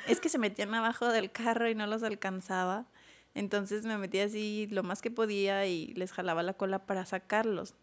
Es 0.07 0.21
que 0.21 0.29
se 0.29 0.39
metían 0.39 0.73
abajo 0.75 1.09
del 1.09 1.33
carro 1.33 1.69
y 1.69 1.75
no 1.75 1.87
los 1.87 2.03
alcanzaba. 2.03 2.87
Entonces 3.35 3.85
me 3.85 3.97
metía 3.97 4.25
así 4.25 4.69
lo 4.71 4.83
más 4.83 5.03
que 5.03 5.11
podía 5.11 5.67
y 5.67 5.89
les 5.95 6.13
jalaba 6.13 6.43
la 6.43 6.55
cola 6.55 6.81
para 6.81 7.05
sacarlos. 7.07 7.75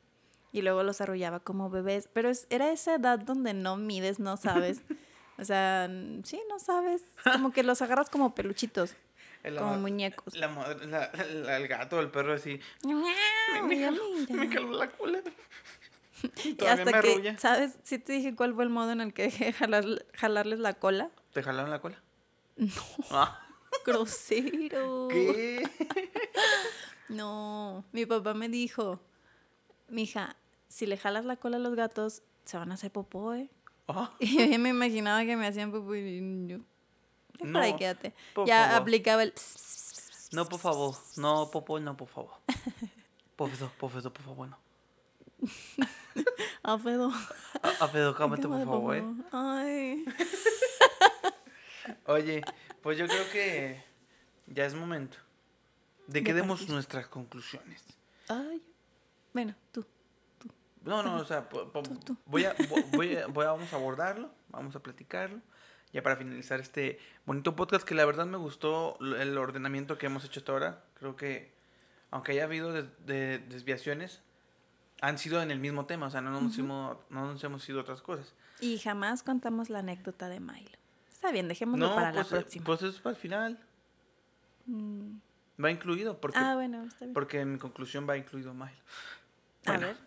Y 0.51 0.61
luego 0.61 0.83
los 0.83 1.01
arrollaba 1.01 1.39
como 1.39 1.69
bebés. 1.69 2.09
Pero 2.13 2.29
es, 2.29 2.47
era 2.49 2.71
esa 2.71 2.95
edad 2.95 3.19
donde 3.19 3.53
no 3.53 3.77
mides, 3.77 4.19
no 4.19 4.37
sabes. 4.37 4.81
O 5.39 5.45
sea, 5.45 5.87
sí, 6.23 6.41
no 6.49 6.57
sabes. 6.57 7.03
Como 7.23 7.51
que 7.51 7.61
los 7.61 7.83
agarras 7.83 8.09
como 8.09 8.33
peluchitos. 8.33 8.95
como 9.57 9.77
muñecos. 9.77 10.33
el 10.33 11.67
gato, 11.67 11.99
el 11.99 12.09
perro 12.09 12.33
así. 12.33 12.59
me, 13.63 14.49
caló, 14.49 14.71
la 14.71 14.89
cola. 14.89 15.21
Y 16.43 16.65
hasta 16.65 17.01
que, 17.01 17.37
¿sabes? 17.37 17.77
Sí 17.83 17.99
te 17.99 18.13
dije 18.13 18.35
cuál 18.35 18.55
fue 18.55 18.63
el 18.63 18.69
modo 18.69 18.91
en 18.91 19.01
el 19.01 19.13
que 19.13 19.23
dejé 19.23 19.53
jalar, 19.53 19.85
jalarles 20.15 20.59
la 20.59 20.73
cola. 20.73 21.11
¿Te 21.33 21.43
jalaron 21.43 21.69
la 21.69 21.79
cola? 21.79 22.01
No. 22.55 22.71
Ah. 23.11 23.39
Grosero. 23.85 25.07
¿Qué? 25.09 25.63
no, 27.09 27.85
mi 27.91 28.05
papá 28.05 28.33
me 28.33 28.49
dijo, 28.49 28.99
mija, 29.89 30.35
si 30.67 30.85
le 30.85 30.97
jalas 30.97 31.25
la 31.25 31.35
cola 31.37 31.57
a 31.57 31.59
los 31.59 31.75
gatos, 31.75 32.23
se 32.45 32.57
van 32.57 32.71
a 32.71 32.75
hacer 32.75 32.91
popó, 32.91 33.33
¿eh? 33.33 33.49
Ah. 33.87 34.11
Y 34.19 34.51
yo 34.51 34.59
me 34.59 34.69
imaginaba 34.69 35.23
que 35.25 35.35
me 35.35 35.47
hacían 35.47 35.71
popó 35.71 35.95
y 35.95 36.47
yo... 36.47 36.59
No, 37.39 37.59
ahí 37.59 37.75
quédate. 37.75 38.15
Ya 38.45 38.75
aplicaba 38.75 39.21
el... 39.23 39.33
No, 40.31 40.45
por 40.45 40.59
favor. 40.59 40.95
No, 41.17 41.51
popó, 41.51 41.79
no, 41.79 41.95
por 41.95 42.07
favor. 42.07 42.31
Profesor, 43.35 43.69
profesor, 43.77 44.11
por 44.11 44.23
favor, 44.23 44.49
no. 44.49 44.59
Alfredo. 46.63 47.11
Alfredo, 47.79 48.15
cámate, 48.15 48.47
por 48.47 48.65
favor, 48.65 48.95
¿eh? 48.95 49.03
Ay. 49.31 50.05
Oye, 52.07 52.41
pues 52.81 52.97
yo 52.97 53.07
creo 53.07 53.29
que 53.31 53.83
ya 54.47 54.65
es 54.65 54.73
momento 54.73 55.17
de 56.07 56.23
que 56.23 56.33
demos 56.33 56.67
nuestras 56.67 57.07
conclusiones. 57.07 57.83
Ay, 58.27 58.61
bueno, 59.33 59.55
tú. 59.71 59.85
tú 60.39 60.49
no, 60.83 61.03
no, 61.03 61.17
o 61.17 61.25
sea, 61.25 61.47
Voy, 62.25 62.45
a, 62.45 62.55
voy, 62.91 63.15
a, 63.15 63.27
vamos 63.27 63.71
a 63.73 63.75
abordarlo, 63.75 64.31
vamos 64.49 64.75
a 64.75 64.79
platicarlo. 64.81 65.41
Ya 65.93 66.03
para 66.03 66.17
finalizar 66.17 66.59
este 66.59 66.99
bonito 67.25 67.55
podcast 67.55 67.87
que 67.87 67.95
la 67.95 68.05
verdad 68.05 68.25
me 68.25 68.37
gustó 68.37 68.97
el 68.99 69.37
ordenamiento 69.37 69.97
que 69.97 70.07
hemos 70.07 70.25
hecho 70.25 70.41
hasta 70.41 70.51
ahora. 70.51 70.83
Creo 70.95 71.15
que, 71.15 71.53
aunque 72.11 72.33
haya 72.33 72.43
habido 72.43 72.73
de, 72.73 73.39
desviaciones, 73.39 74.21
han 75.01 75.17
sido 75.17 75.41
en 75.41 75.51
el 75.51 75.59
mismo 75.59 75.85
tema, 75.85 76.07
o 76.07 76.11
sea, 76.11 76.21
no 76.21 76.31
nos, 76.31 76.57
hemos, 76.57 76.97
no 77.09 77.31
nos 77.31 77.43
hemos 77.43 77.67
ido 77.69 77.81
otras 77.81 78.01
cosas. 78.01 78.33
Y 78.59 78.79
jamás 78.79 79.23
contamos 79.23 79.69
la 79.69 79.79
anécdota 79.79 80.27
de 80.27 80.39
Milo. 80.39 80.77
Está 81.09 81.31
bien, 81.31 81.47
dejémoslo 81.47 81.95
para 81.95 82.11
la 82.11 82.21
pues, 82.21 82.27
próxima. 82.27 82.65
Pues 82.65 82.81
eso 82.81 82.89
es 82.89 82.99
para 82.99 83.15
el 83.15 83.21
final. 83.21 83.59
Mm. 84.65 85.17
Va 85.63 85.71
incluido. 85.71 86.19
Porque, 86.19 86.37
ah, 86.37 86.55
bueno, 86.55 86.83
está 86.83 87.05
bien. 87.05 87.13
Porque 87.13 87.39
en 87.39 87.53
mi 87.53 87.59
conclusión 87.59 88.07
va 88.07 88.17
incluido 88.17 88.53
Milo. 88.53 88.77
A 89.67 89.77
ver. 89.77 89.97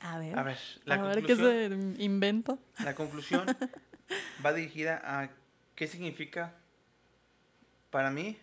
A 0.00 0.18
ver. 0.18 0.38
A 0.38 0.42
ver, 0.42 0.58
la 0.84 0.94
a 0.94 1.02
ver 1.02 1.24
qué 1.24 1.36
se 1.36 1.66
invento. 2.02 2.58
La 2.84 2.94
conclusión 2.94 3.46
va 4.44 4.52
dirigida 4.52 5.00
a 5.04 5.30
qué 5.74 5.86
significa 5.88 6.54
para 7.90 8.10
mí 8.10 8.38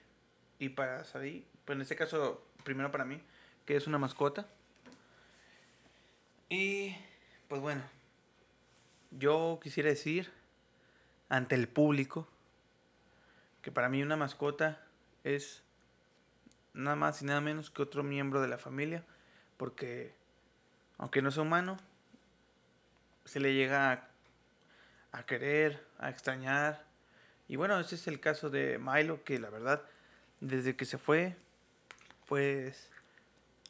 y 0.59 0.69
para 0.69 1.03
Sadie, 1.05 1.45
pues 1.63 1.76
en 1.76 1.82
este 1.82 1.95
caso, 1.95 2.45
primero 2.63 2.91
para 2.91 3.05
mí, 3.05 3.21
que 3.65 3.76
es 3.76 3.88
una 3.88 3.97
mascota. 3.97 4.47
Y 6.49 6.95
pues 7.47 7.61
bueno, 7.61 7.82
yo 9.11 9.59
quisiera 9.61 9.89
decir 9.89 10.32
ante 11.30 11.55
el 11.55 11.67
público 11.67 12.28
que 13.61 13.71
para 13.71 13.89
mí 13.89 14.03
una 14.03 14.15
mascota 14.15 14.82
es 15.23 15.63
nada 16.73 16.95
más 16.95 17.21
y 17.21 17.26
nada 17.26 17.41
menos 17.41 17.71
que 17.71 17.82
otro 17.82 18.03
miembro 18.03 18.41
de 18.41 18.47
la 18.47 18.57
familia, 18.57 19.03
porque 19.58 20.14
aunque 20.97 21.22
no 21.22 21.32
sea 21.32 21.43
humano, 21.43 21.78
se 23.26 23.39
le 23.39 23.53
llega 23.53 24.10
a, 25.12 25.26
querer, 25.26 25.84
a 25.97 26.10
extrañar. 26.10 26.86
Y 27.47 27.56
bueno, 27.56 27.80
ese 27.80 27.95
es 27.95 28.08
el 28.08 28.20
caso 28.20 28.49
de 28.49 28.80
Milo, 28.80 29.24
que 29.24 29.39
la 29.39 29.49
verdad, 29.49 29.84
desde 30.39 30.76
que 30.76 30.86
se 30.86 30.97
fue, 30.97 31.36
pues 32.28 32.89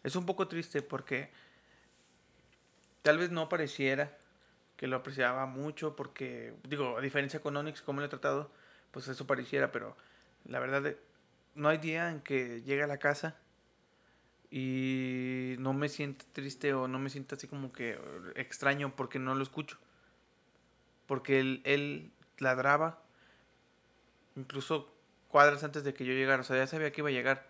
es 0.03 0.15
un 0.15 0.25
poco 0.25 0.47
triste 0.47 0.81
porque 0.81 1.29
tal 3.01 3.17
vez 3.17 3.31
no 3.31 3.49
pareciera 3.49 4.17
que 4.77 4.87
lo 4.87 4.97
apreciaba 4.97 5.45
mucho 5.45 5.95
porque, 5.95 6.53
digo, 6.63 6.97
a 6.97 7.01
diferencia 7.01 7.39
con 7.39 7.55
Onyx, 7.55 7.81
como 7.81 8.01
lo 8.01 8.05
he 8.05 8.09
tratado, 8.09 8.51
pues 8.91 9.07
eso 9.07 9.25
pareciera, 9.25 9.71
pero 9.71 9.95
la 10.45 10.59
verdad 10.59 10.95
no 11.55 11.69
hay 11.69 11.77
día 11.77 12.09
en 12.11 12.21
que 12.21 12.61
llegue 12.61 12.83
a 12.83 12.87
la 12.87 12.97
casa 12.97 13.35
y 14.57 15.57
no 15.59 15.73
me 15.73 15.89
sienta 15.89 16.23
triste 16.31 16.73
o 16.73 16.87
no 16.87 16.97
me 16.97 17.09
sienta 17.09 17.35
así 17.35 17.45
como 17.45 17.73
que 17.73 17.99
extraño 18.35 18.95
porque 18.95 19.19
no 19.19 19.35
lo 19.35 19.43
escucho. 19.43 19.77
Porque 21.07 21.41
él, 21.41 21.61
él 21.65 22.13
ladraba 22.37 23.03
incluso 24.37 24.93
cuadras 25.27 25.65
antes 25.65 25.83
de 25.83 25.93
que 25.93 26.05
yo 26.05 26.13
llegara, 26.13 26.39
o 26.39 26.45
sea, 26.45 26.55
ya 26.55 26.67
sabía 26.67 26.93
que 26.93 27.01
iba 27.01 27.09
a 27.09 27.11
llegar. 27.11 27.49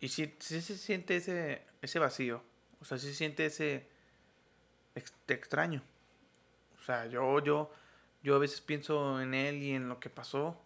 Y 0.00 0.08
sí, 0.10 0.34
sí 0.38 0.60
se 0.60 0.76
siente 0.76 1.16
ese, 1.16 1.62
ese 1.80 1.98
vacío, 1.98 2.42
o 2.82 2.84
sea, 2.84 2.98
sí 2.98 3.06
se 3.06 3.14
siente 3.14 3.46
ese 3.46 3.88
extraño. 5.28 5.82
O 6.78 6.82
sea, 6.84 7.06
yo, 7.06 7.42
yo, 7.42 7.72
yo 8.22 8.34
a 8.36 8.38
veces 8.38 8.60
pienso 8.60 9.18
en 9.22 9.32
él 9.32 9.62
y 9.62 9.72
en 9.72 9.88
lo 9.88 9.98
que 9.98 10.10
pasó. 10.10 10.60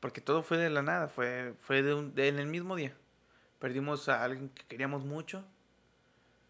Porque 0.00 0.22
todo 0.22 0.42
fue 0.42 0.56
de 0.56 0.70
la 0.70 0.80
nada, 0.80 1.08
fue, 1.08 1.54
fue 1.60 1.82
de 1.82 1.92
un, 1.92 2.14
en 2.16 2.38
el 2.38 2.46
mismo 2.46 2.74
día. 2.74 2.96
Perdimos 3.62 4.08
a 4.08 4.24
alguien 4.24 4.48
que 4.48 4.64
queríamos 4.64 5.04
mucho, 5.04 5.44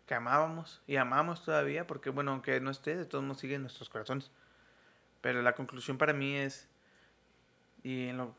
que 0.06 0.14
amábamos 0.14 0.80
y 0.86 0.96
amamos 0.96 1.44
todavía, 1.44 1.86
porque 1.86 2.08
bueno, 2.08 2.30
aunque 2.30 2.58
no 2.58 2.70
esté, 2.70 2.96
de 2.96 3.04
todos 3.04 3.22
modos 3.22 3.38
sigue 3.40 3.56
en 3.56 3.60
nuestros 3.60 3.90
corazones. 3.90 4.30
Pero 5.20 5.42
la 5.42 5.54
conclusión 5.54 5.98
para 5.98 6.14
mí 6.14 6.34
es, 6.36 6.70
y 7.82 8.06
en, 8.08 8.16
lo- 8.16 8.34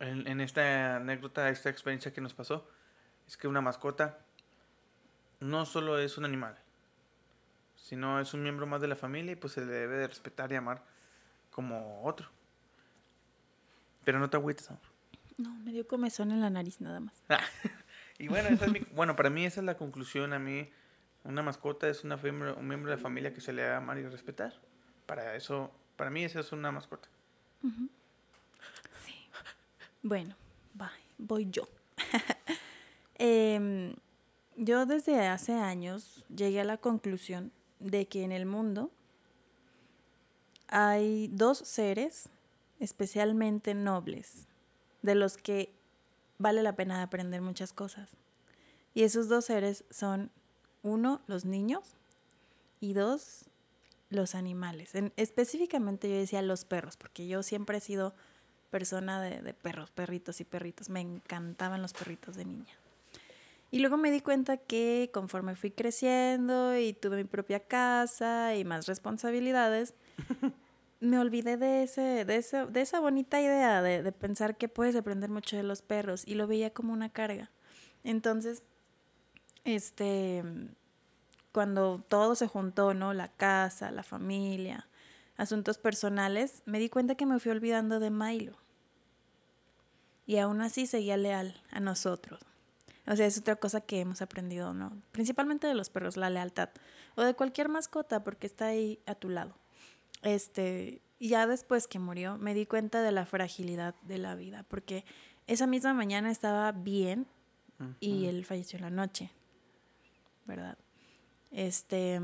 en, 0.00 0.26
en 0.26 0.42
esta 0.42 0.96
anécdota, 0.96 1.48
esta 1.48 1.70
experiencia 1.70 2.12
que 2.12 2.20
nos 2.20 2.34
pasó, 2.34 2.68
es 3.26 3.38
que 3.38 3.48
una 3.48 3.62
mascota 3.62 4.18
no 5.40 5.64
solo 5.64 5.98
es 5.98 6.18
un 6.18 6.26
animal, 6.26 6.58
sino 7.76 8.20
es 8.20 8.34
un 8.34 8.42
miembro 8.42 8.66
más 8.66 8.82
de 8.82 8.88
la 8.88 8.96
familia 8.96 9.32
y 9.32 9.36
pues 9.36 9.54
se 9.54 9.64
le 9.64 9.72
debe 9.72 9.96
de 9.96 10.06
respetar 10.06 10.52
y 10.52 10.56
amar 10.56 10.82
como 11.50 12.04
otro. 12.04 12.28
Pero 14.04 14.18
no 14.18 14.28
te 14.28 14.36
agüites, 14.36 14.68
amor. 14.68 14.82
No, 15.38 15.54
me 15.64 15.72
dio 15.72 15.86
comezón 15.86 16.30
en 16.30 16.42
la 16.42 16.50
nariz 16.50 16.80
nada 16.82 17.00
más. 17.00 17.14
Y 18.18 18.28
bueno, 18.28 18.48
esa 18.48 18.66
es 18.66 18.72
mi- 18.72 18.86
bueno, 18.94 19.14
para 19.16 19.30
mí 19.30 19.44
esa 19.44 19.60
es 19.60 19.66
la 19.66 19.76
conclusión. 19.76 20.32
A 20.32 20.38
mí, 20.38 20.68
una 21.24 21.42
mascota 21.42 21.88
es 21.88 22.04
una 22.04 22.16
un 22.16 22.66
miembro 22.68 22.90
de 22.90 22.96
la 22.96 23.02
familia 23.02 23.32
que 23.34 23.40
se 23.40 23.52
le 23.52 23.62
debe 23.62 23.74
amar 23.74 23.98
y 23.98 24.06
respetar. 24.06 24.54
Para 25.06 25.34
eso, 25.36 25.70
para 25.96 26.10
mí 26.10 26.24
esa 26.24 26.40
es 26.40 26.52
una 26.52 26.72
mascota. 26.72 27.08
Bueno, 30.02 30.34
bye, 30.74 30.88
voy 31.18 31.48
yo. 31.50 31.68
Em, 33.18 33.94
yo 34.56 34.84
desde 34.84 35.26
hace 35.26 35.54
años 35.54 36.26
llegué 36.28 36.60
a 36.60 36.64
la 36.64 36.76
conclusión 36.76 37.50
de 37.80 38.06
que 38.06 38.24
en 38.24 38.30
el 38.30 38.44
mundo 38.44 38.90
hay 40.68 41.28
dos 41.32 41.56
seres 41.58 42.28
especialmente 42.78 43.72
nobles, 43.72 44.46
de 45.00 45.14
los 45.14 45.38
que 45.38 45.72
vale 46.38 46.62
la 46.62 46.74
pena 46.76 47.02
aprender 47.02 47.40
muchas 47.40 47.72
cosas. 47.72 48.10
Y 48.94 49.02
esos 49.02 49.28
dos 49.28 49.44
seres 49.44 49.84
son, 49.90 50.30
uno, 50.82 51.20
los 51.26 51.44
niños 51.44 51.82
y 52.80 52.92
dos, 52.94 53.44
los 54.10 54.34
animales. 54.34 54.94
En- 54.94 55.12
específicamente 55.16 56.08
yo 56.08 56.16
decía 56.16 56.42
los 56.42 56.64
perros, 56.64 56.96
porque 56.96 57.26
yo 57.26 57.42
siempre 57.42 57.78
he 57.78 57.80
sido 57.80 58.14
persona 58.70 59.20
de, 59.20 59.40
de 59.42 59.54
perros, 59.54 59.90
perritos 59.90 60.40
y 60.40 60.44
perritos. 60.44 60.88
Me 60.88 61.00
encantaban 61.00 61.82
los 61.82 61.92
perritos 61.92 62.36
de 62.36 62.44
niña. 62.44 62.74
Y 63.70 63.80
luego 63.80 63.96
me 63.96 64.10
di 64.12 64.20
cuenta 64.20 64.56
que 64.56 65.10
conforme 65.12 65.56
fui 65.56 65.70
creciendo 65.72 66.76
y 66.78 66.92
tuve 66.92 67.16
mi 67.16 67.24
propia 67.24 67.60
casa 67.60 68.54
y 68.54 68.64
más 68.64 68.86
responsabilidades, 68.86 69.94
me 71.00 71.18
olvidé 71.18 71.56
de, 71.56 71.82
ese, 71.82 72.24
de, 72.24 72.36
ese- 72.36 72.66
de 72.66 72.80
esa 72.80 73.00
bonita 73.00 73.40
idea 73.40 73.82
de, 73.82 74.02
de 74.02 74.12
pensar 74.12 74.56
que 74.56 74.68
puedes 74.68 74.96
aprender 74.96 75.30
mucho 75.30 75.56
de 75.56 75.62
los 75.62 75.82
perros 75.82 76.22
y 76.26 76.34
lo 76.34 76.46
veía 76.46 76.70
como 76.72 76.92
una 76.92 77.10
carga. 77.10 77.50
Entonces, 78.04 78.62
este, 79.64 80.42
cuando 81.52 82.00
todo 82.08 82.34
se 82.34 82.46
juntó, 82.46 82.94
¿no? 82.94 83.12
La 83.14 83.28
casa, 83.28 83.90
la 83.90 84.02
familia, 84.02 84.88
asuntos 85.36 85.78
personales, 85.78 86.62
me 86.66 86.78
di 86.78 86.88
cuenta 86.88 87.14
que 87.14 87.26
me 87.26 87.38
fui 87.40 87.50
olvidando 87.50 88.00
de 88.00 88.10
Milo. 88.10 88.56
Y 90.26 90.38
aún 90.38 90.60
así 90.60 90.86
seguía 90.86 91.16
leal 91.16 91.62
a 91.70 91.80
nosotros. 91.80 92.40
O 93.06 93.14
sea, 93.14 93.26
es 93.26 93.38
otra 93.38 93.54
cosa 93.56 93.80
que 93.80 94.00
hemos 94.00 94.20
aprendido, 94.22 94.74
¿no? 94.74 95.00
Principalmente 95.12 95.68
de 95.68 95.74
los 95.74 95.90
perros, 95.90 96.16
la 96.16 96.30
lealtad. 96.30 96.70
O 97.14 97.22
de 97.22 97.34
cualquier 97.34 97.68
mascota, 97.68 98.24
porque 98.24 98.48
está 98.48 98.66
ahí 98.66 98.98
a 99.06 99.14
tu 99.14 99.28
lado. 99.28 99.54
Este, 100.26 101.02
ya 101.20 101.46
después 101.46 101.86
que 101.86 102.00
murió, 102.00 102.36
me 102.36 102.52
di 102.52 102.66
cuenta 102.66 103.00
de 103.00 103.12
la 103.12 103.26
fragilidad 103.26 103.94
de 104.02 104.18
la 104.18 104.34
vida, 104.34 104.64
porque 104.64 105.04
esa 105.46 105.68
misma 105.68 105.94
mañana 105.94 106.32
estaba 106.32 106.72
bien 106.72 107.28
y 108.00 108.26
él 108.26 108.44
falleció 108.44 108.78
en 108.78 108.82
la 108.82 108.90
noche, 108.90 109.30
¿verdad? 110.44 110.78
Este, 111.52 112.20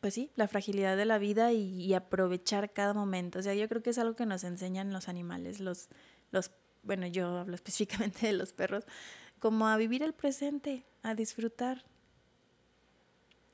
pues 0.00 0.14
sí, 0.14 0.32
la 0.34 0.48
fragilidad 0.48 0.96
de 0.96 1.04
la 1.04 1.18
vida 1.18 1.52
y, 1.52 1.80
y 1.80 1.94
aprovechar 1.94 2.72
cada 2.72 2.92
momento. 2.92 3.38
O 3.38 3.42
sea, 3.42 3.54
yo 3.54 3.68
creo 3.68 3.80
que 3.80 3.90
es 3.90 3.98
algo 3.98 4.16
que 4.16 4.26
nos 4.26 4.42
enseñan 4.42 4.92
los 4.92 5.08
animales, 5.08 5.60
los, 5.60 5.90
los, 6.32 6.50
bueno, 6.82 7.06
yo 7.06 7.38
hablo 7.38 7.54
específicamente 7.54 8.26
de 8.26 8.32
los 8.32 8.52
perros, 8.52 8.84
como 9.38 9.68
a 9.68 9.76
vivir 9.76 10.02
el 10.02 10.12
presente, 10.12 10.84
a 11.04 11.14
disfrutar. 11.14 11.84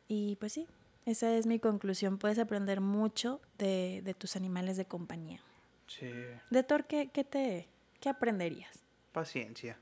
Y 0.08 0.36
pues 0.36 0.54
sí, 0.54 0.66
esa 1.06 1.34
es 1.36 1.46
mi 1.46 1.58
conclusión. 1.58 2.18
Puedes 2.18 2.38
aprender 2.38 2.80
mucho 2.80 3.40
de, 3.58 4.00
de 4.04 4.14
tus 4.14 4.36
animales 4.36 4.76
de 4.76 4.86
compañía. 4.86 5.40
Sí, 5.86 6.10
De 6.50 6.62
Thor, 6.62 6.86
¿qué, 6.86 7.10
qué 7.12 7.24
te, 7.24 7.68
qué 8.00 8.08
aprenderías? 8.08 8.80
paciencia, 9.12 9.78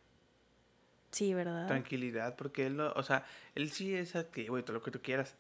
Sí, 1.11 1.33
¿verdad? 1.35 1.67
tranquilidad, 1.69 2.37
porque 2.37 2.67
él, 2.67 2.77
no- 2.77 2.93
o 2.93 3.03
sea, 3.03 3.25
él 3.55 3.71
sí 3.71 3.95
es 3.95 4.17
activo 4.17 4.59
y 4.59 4.63
todo 4.63 4.75
lo 4.75 4.83
que 4.83 4.91
tú 4.91 5.01
quieras. 5.03 5.35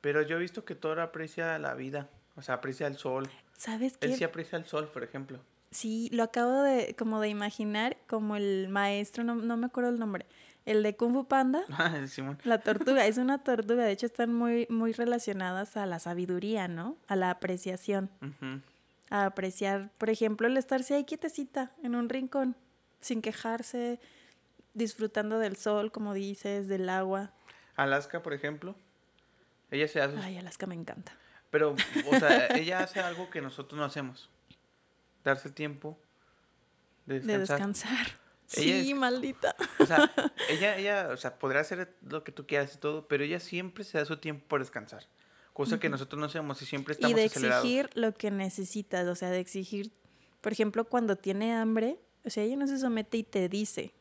Pero 0.00 0.22
yo 0.22 0.36
he 0.36 0.40
visto 0.40 0.64
que 0.64 0.74
Thor 0.74 1.00
aprecia 1.00 1.58
la 1.58 1.74
vida, 1.74 2.08
o 2.36 2.42
sea, 2.42 2.56
aprecia 2.56 2.86
el 2.86 2.96
sol. 2.96 3.28
¿Sabes 3.56 3.94
Él 4.00 4.10
qué? 4.10 4.16
sí 4.16 4.24
aprecia 4.24 4.58
el 4.58 4.64
sol, 4.66 4.88
por 4.92 5.02
ejemplo. 5.04 5.38
Sí, 5.70 6.08
lo 6.12 6.22
acabo 6.24 6.62
de 6.62 6.94
como 6.96 7.20
de 7.20 7.28
imaginar 7.28 7.96
como 8.06 8.36
el 8.36 8.68
maestro, 8.68 9.22
no, 9.24 9.34
no 9.36 9.56
me 9.56 9.66
acuerdo 9.66 9.90
el 9.90 9.98
nombre, 9.98 10.26
el 10.64 10.82
de 10.82 10.96
Kung 10.96 11.12
Fu 11.12 11.26
Panda, 11.26 11.62
Ah, 11.72 11.92
el 11.96 12.08
Simón. 12.08 12.38
la 12.44 12.58
tortuga, 12.58 13.06
es 13.06 13.18
una 13.18 13.42
tortuga, 13.42 13.84
de 13.84 13.92
hecho 13.92 14.06
están 14.06 14.32
muy, 14.34 14.66
muy 14.70 14.92
relacionadas 14.92 15.76
a 15.76 15.86
la 15.86 15.98
sabiduría, 15.98 16.68
¿no? 16.68 16.96
A 17.08 17.16
la 17.16 17.30
apreciación, 17.30 18.10
a 19.10 19.26
apreciar, 19.26 19.90
por 19.98 20.08
ejemplo, 20.10 20.46
el 20.46 20.56
estarse 20.56 20.94
ahí 20.94 21.04
quietecita 21.04 21.72
en 21.82 21.94
un 21.94 22.08
rincón, 22.08 22.56
sin 23.00 23.20
quejarse, 23.22 24.00
disfrutando 24.74 25.38
del 25.38 25.56
sol, 25.56 25.90
como 25.92 26.14
dices, 26.14 26.68
del 26.68 26.88
agua. 26.88 27.32
Alaska, 27.76 28.22
por 28.22 28.32
ejemplo, 28.32 28.74
ella 29.70 29.88
se 29.88 30.00
hace 30.00 30.16
Ay, 30.18 30.38
Alaska 30.38 30.66
me 30.66 30.74
encanta. 30.74 31.12
Pero, 31.50 31.74
o 32.10 32.18
sea, 32.18 32.46
ella 32.56 32.80
hace 32.80 33.00
algo 33.00 33.28
que 33.28 33.42
nosotros 33.42 33.78
no 33.78 33.84
hacemos. 33.84 34.30
Darse 35.24 35.50
tiempo 35.50 35.98
de 37.06 37.20
De 37.20 37.38
descansar. 37.38 38.06
Ella 38.56 38.82
Sí, 38.82 38.90
es- 38.90 38.96
maldita. 38.96 39.54
O 39.78 39.86
sea, 39.86 40.10
ella, 40.48 40.76
ella, 40.76 41.08
o 41.12 41.16
sea, 41.16 41.38
podrá 41.38 41.60
hacer 41.60 41.96
lo 42.02 42.24
que 42.24 42.32
tú 42.32 42.46
quieras 42.46 42.74
y 42.74 42.78
todo, 42.78 43.06
pero 43.08 43.24
ella 43.24 43.40
siempre 43.40 43.84
se 43.84 43.98
da 43.98 44.04
su 44.04 44.16
tiempo 44.18 44.44
por 44.48 44.60
descansar. 44.60 45.06
Cosa 45.52 45.78
que 45.78 45.88
nosotros 45.90 46.18
no 46.18 46.26
hacemos 46.26 46.62
y 46.62 46.66
siempre 46.66 46.92
estamos 46.94 47.12
y 47.12 47.14
de 47.20 47.26
acelerados. 47.26 47.64
exigir 47.64 47.90
lo 47.94 48.14
que 48.14 48.30
necesitas, 48.30 49.06
o 49.06 49.14
sea, 49.14 49.28
de 49.30 49.38
exigir, 49.38 49.92
por 50.40 50.50
ejemplo, 50.52 50.86
cuando 50.86 51.16
tiene 51.16 51.54
hambre, 51.54 51.98
o 52.24 52.30
sea, 52.30 52.42
ella 52.42 52.56
no 52.56 52.66
se 52.66 52.78
somete 52.78 53.18
y 53.18 53.22
te 53.22 53.48
dice, 53.50 53.92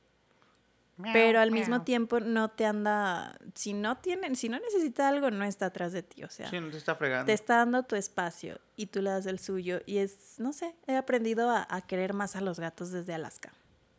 pero 1.14 1.40
al 1.40 1.52
mismo 1.52 1.82
tiempo 1.82 2.20
no 2.20 2.50
te 2.50 2.66
anda, 2.66 3.36
si 3.56 3.74
no 3.74 3.98
tiene, 3.98 4.36
si 4.36 4.50
no 4.50 4.60
necesita 4.60 5.10
algo, 5.10 5.32
no 5.32 5.44
está 5.44 5.66
atrás 5.68 5.92
de 5.94 6.04
ti, 6.04 6.24
o 6.24 6.30
sea, 6.30 6.50
Sí, 6.50 6.60
no 6.60 6.70
te 6.70 6.78
está 6.78 6.96
fregando. 6.96 7.26
te 7.26 7.34
está 7.34 7.58
dando 7.58 7.84
tu 7.84 7.96
espacio 7.96 8.60
y 8.76 8.86
tú 8.86 9.02
le 9.02 9.10
das 9.10 9.26
el 9.26 9.40
suyo 9.40 9.82
y 9.88 9.98
es, 9.98 10.36
no 10.38 10.54
sé, 10.54 10.76
he 10.88 10.96
aprendido 10.96 11.50
a, 11.50 11.66
a 11.70 11.82
querer 11.82 12.14
más 12.14 12.36
a 12.36 12.42
los 12.42 12.60
gatos 12.60 12.92
desde 12.92 13.14
Alaska. 13.14 13.52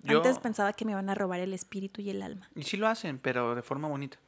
Yo- 0.02 0.18
Antes 0.18 0.38
pensaba 0.38 0.72
que 0.72 0.84
me 0.84 0.92
iban 0.92 1.08
a 1.10 1.14
robar 1.14 1.40
el 1.40 1.54
espíritu 1.54 2.00
y 2.00 2.10
el 2.10 2.22
alma. 2.22 2.48
Y 2.54 2.62
sí 2.64 2.76
lo 2.76 2.88
hacen, 2.88 3.18
pero 3.18 3.54
de 3.54 3.62
forma 3.62 3.88
bonita. 3.88 4.18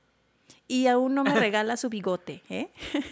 Y 0.69 0.87
aún 0.89 1.15
no 1.15 1.25
me 1.25 1.35
regala 1.53 1.77
su 1.77 1.89
bigote, 1.89 2.43
¿eh? 2.49 2.71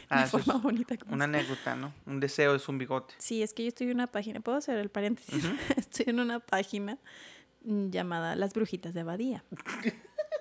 Ah, 0.08 0.22
de 0.24 0.28
forma 0.28 0.54
es 0.56 0.62
bonita. 0.62 0.94
Una 1.08 1.24
anécdota, 1.24 1.74
¿no? 1.76 1.92
Un 2.06 2.20
deseo 2.20 2.54
es 2.54 2.68
un 2.68 2.78
bigote. 2.78 3.14
Sí, 3.18 3.42
es 3.42 3.52
que 3.54 3.62
yo 3.64 3.68
estoy 3.68 3.88
en 3.88 3.94
una 3.94 4.06
página, 4.06 4.40
¿puedo 4.40 4.58
hacer 4.58 4.78
el 4.78 4.90
paréntesis? 4.90 5.42
estoy 5.76 6.06
en 6.08 6.20
una 6.20 6.40
página 6.40 6.98
llamada 7.64 8.36
Las 8.36 8.52
Brujitas 8.54 8.92
de 8.94 9.00
Abadía. 9.00 9.44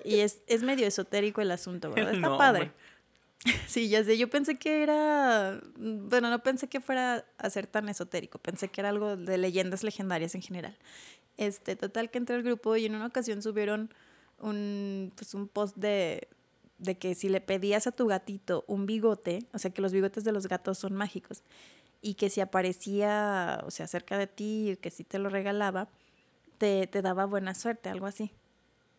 y 0.04 0.20
es, 0.20 0.42
es 0.46 0.62
medio 0.62 0.86
esotérico 0.86 1.40
el 1.40 1.50
asunto, 1.50 1.90
¿verdad? 1.90 2.14
Está 2.14 2.28
No, 2.28 2.38
padre. 2.38 2.62
hombre. 2.62 2.76
Sí, 3.66 3.88
ya 3.88 4.04
sé, 4.04 4.16
yo 4.18 4.30
pensé 4.30 4.54
que 4.56 4.84
era, 4.84 5.60
bueno, 5.76 6.30
no 6.30 6.42
pensé 6.44 6.68
que 6.68 6.80
fuera 6.80 7.24
a 7.38 7.50
ser 7.50 7.66
tan 7.66 7.88
esotérico, 7.88 8.38
pensé 8.38 8.68
que 8.68 8.80
era 8.80 8.88
algo 8.90 9.16
de 9.16 9.36
leyendas 9.36 9.82
legendarias 9.82 10.36
en 10.36 10.42
general. 10.42 10.76
Este, 11.46 11.74
total 11.76 12.10
que 12.10 12.18
entré 12.18 12.36
al 12.36 12.42
grupo 12.42 12.76
y 12.76 12.86
en 12.86 12.94
una 12.94 13.06
ocasión 13.06 13.42
subieron 13.42 13.90
un, 14.38 15.12
pues 15.16 15.34
un 15.34 15.48
post 15.48 15.76
de, 15.76 16.28
de 16.78 16.96
que 16.98 17.14
si 17.16 17.28
le 17.28 17.40
pedías 17.40 17.86
a 17.86 17.92
tu 17.92 18.06
gatito 18.06 18.64
un 18.68 18.86
bigote, 18.86 19.46
o 19.52 19.58
sea 19.58 19.72
que 19.72 19.82
los 19.82 19.92
bigotes 19.92 20.22
de 20.24 20.30
los 20.32 20.46
gatos 20.46 20.78
son 20.78 20.94
mágicos, 20.94 21.42
y 22.00 22.14
que 22.14 22.30
si 22.30 22.40
aparecía, 22.40 23.60
o 23.64 23.70
sea, 23.70 23.86
cerca 23.86 24.18
de 24.18 24.26
ti, 24.26 24.78
que 24.80 24.90
si 24.90 25.04
te 25.04 25.18
lo 25.18 25.28
regalaba, 25.30 25.88
te, 26.58 26.86
te 26.86 27.02
daba 27.02 27.24
buena 27.26 27.54
suerte, 27.54 27.88
algo 27.88 28.06
así. 28.06 28.32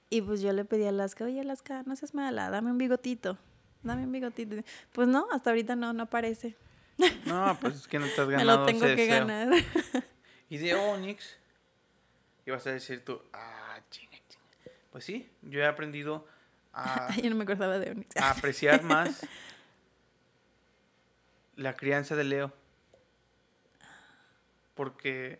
Y 0.09 0.21
pues 0.21 0.41
yo 0.41 0.51
le 0.53 0.65
pedí 0.65 0.83
a 0.85 0.89
Alaska, 0.89 1.25
oye 1.25 1.39
Alaska, 1.41 1.83
no 1.85 1.95
seas 1.95 2.13
mala, 2.13 2.49
dame 2.49 2.71
un 2.71 2.77
bigotito, 2.77 3.37
dame 3.83 4.03
un 4.03 4.11
bigotito. 4.11 4.57
Pues 4.91 5.07
no, 5.07 5.27
hasta 5.31 5.49
ahorita 5.49 5.75
no, 5.77 5.93
no 5.93 6.03
aparece. 6.03 6.55
No, 7.25 7.57
pues 7.59 7.75
es 7.75 7.87
que 7.87 7.99
no 7.99 8.05
te 8.07 8.21
has 8.21 8.27
Me 8.27 8.33
ganado 8.33 8.59
lo 8.59 8.65
tengo 8.65 8.85
ese 8.85 8.95
que 8.95 9.01
deseo. 9.03 9.19
ganar. 9.27 9.49
Y 10.49 10.57
de 10.57 10.75
Onix, 10.75 11.35
y 12.45 12.51
vas 12.51 12.65
a 12.67 12.71
decir 12.71 13.03
tú, 13.03 13.21
ah, 13.33 13.79
chinga, 13.89 14.17
chinga. 14.29 14.75
Pues 14.91 15.03
sí, 15.05 15.29
yo 15.41 15.59
he 15.59 15.65
aprendido 15.65 16.27
a, 16.73 17.13
yo 17.21 17.29
no 17.29 17.35
me 17.35 17.43
acordaba 17.43 17.79
de 17.79 17.91
Onix. 17.91 18.15
a 18.17 18.31
apreciar 18.31 18.83
más 18.83 19.25
la 21.55 21.75
crianza 21.75 22.15
de 22.15 22.23
Leo. 22.23 22.53
Porque 24.75 25.39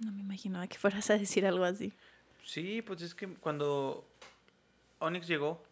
No 0.00 0.12
me 0.12 0.20
imaginaba 0.20 0.66
que 0.66 0.78
fueras 0.78 1.08
a 1.10 1.18
decir 1.18 1.46
algo 1.46 1.64
así. 1.64 1.92
Sí, 2.44 2.82
pues 2.82 3.00
es 3.00 3.14
que 3.14 3.26
cuando 3.26 4.06
Onyx 4.98 5.26
llegó, 5.26 5.64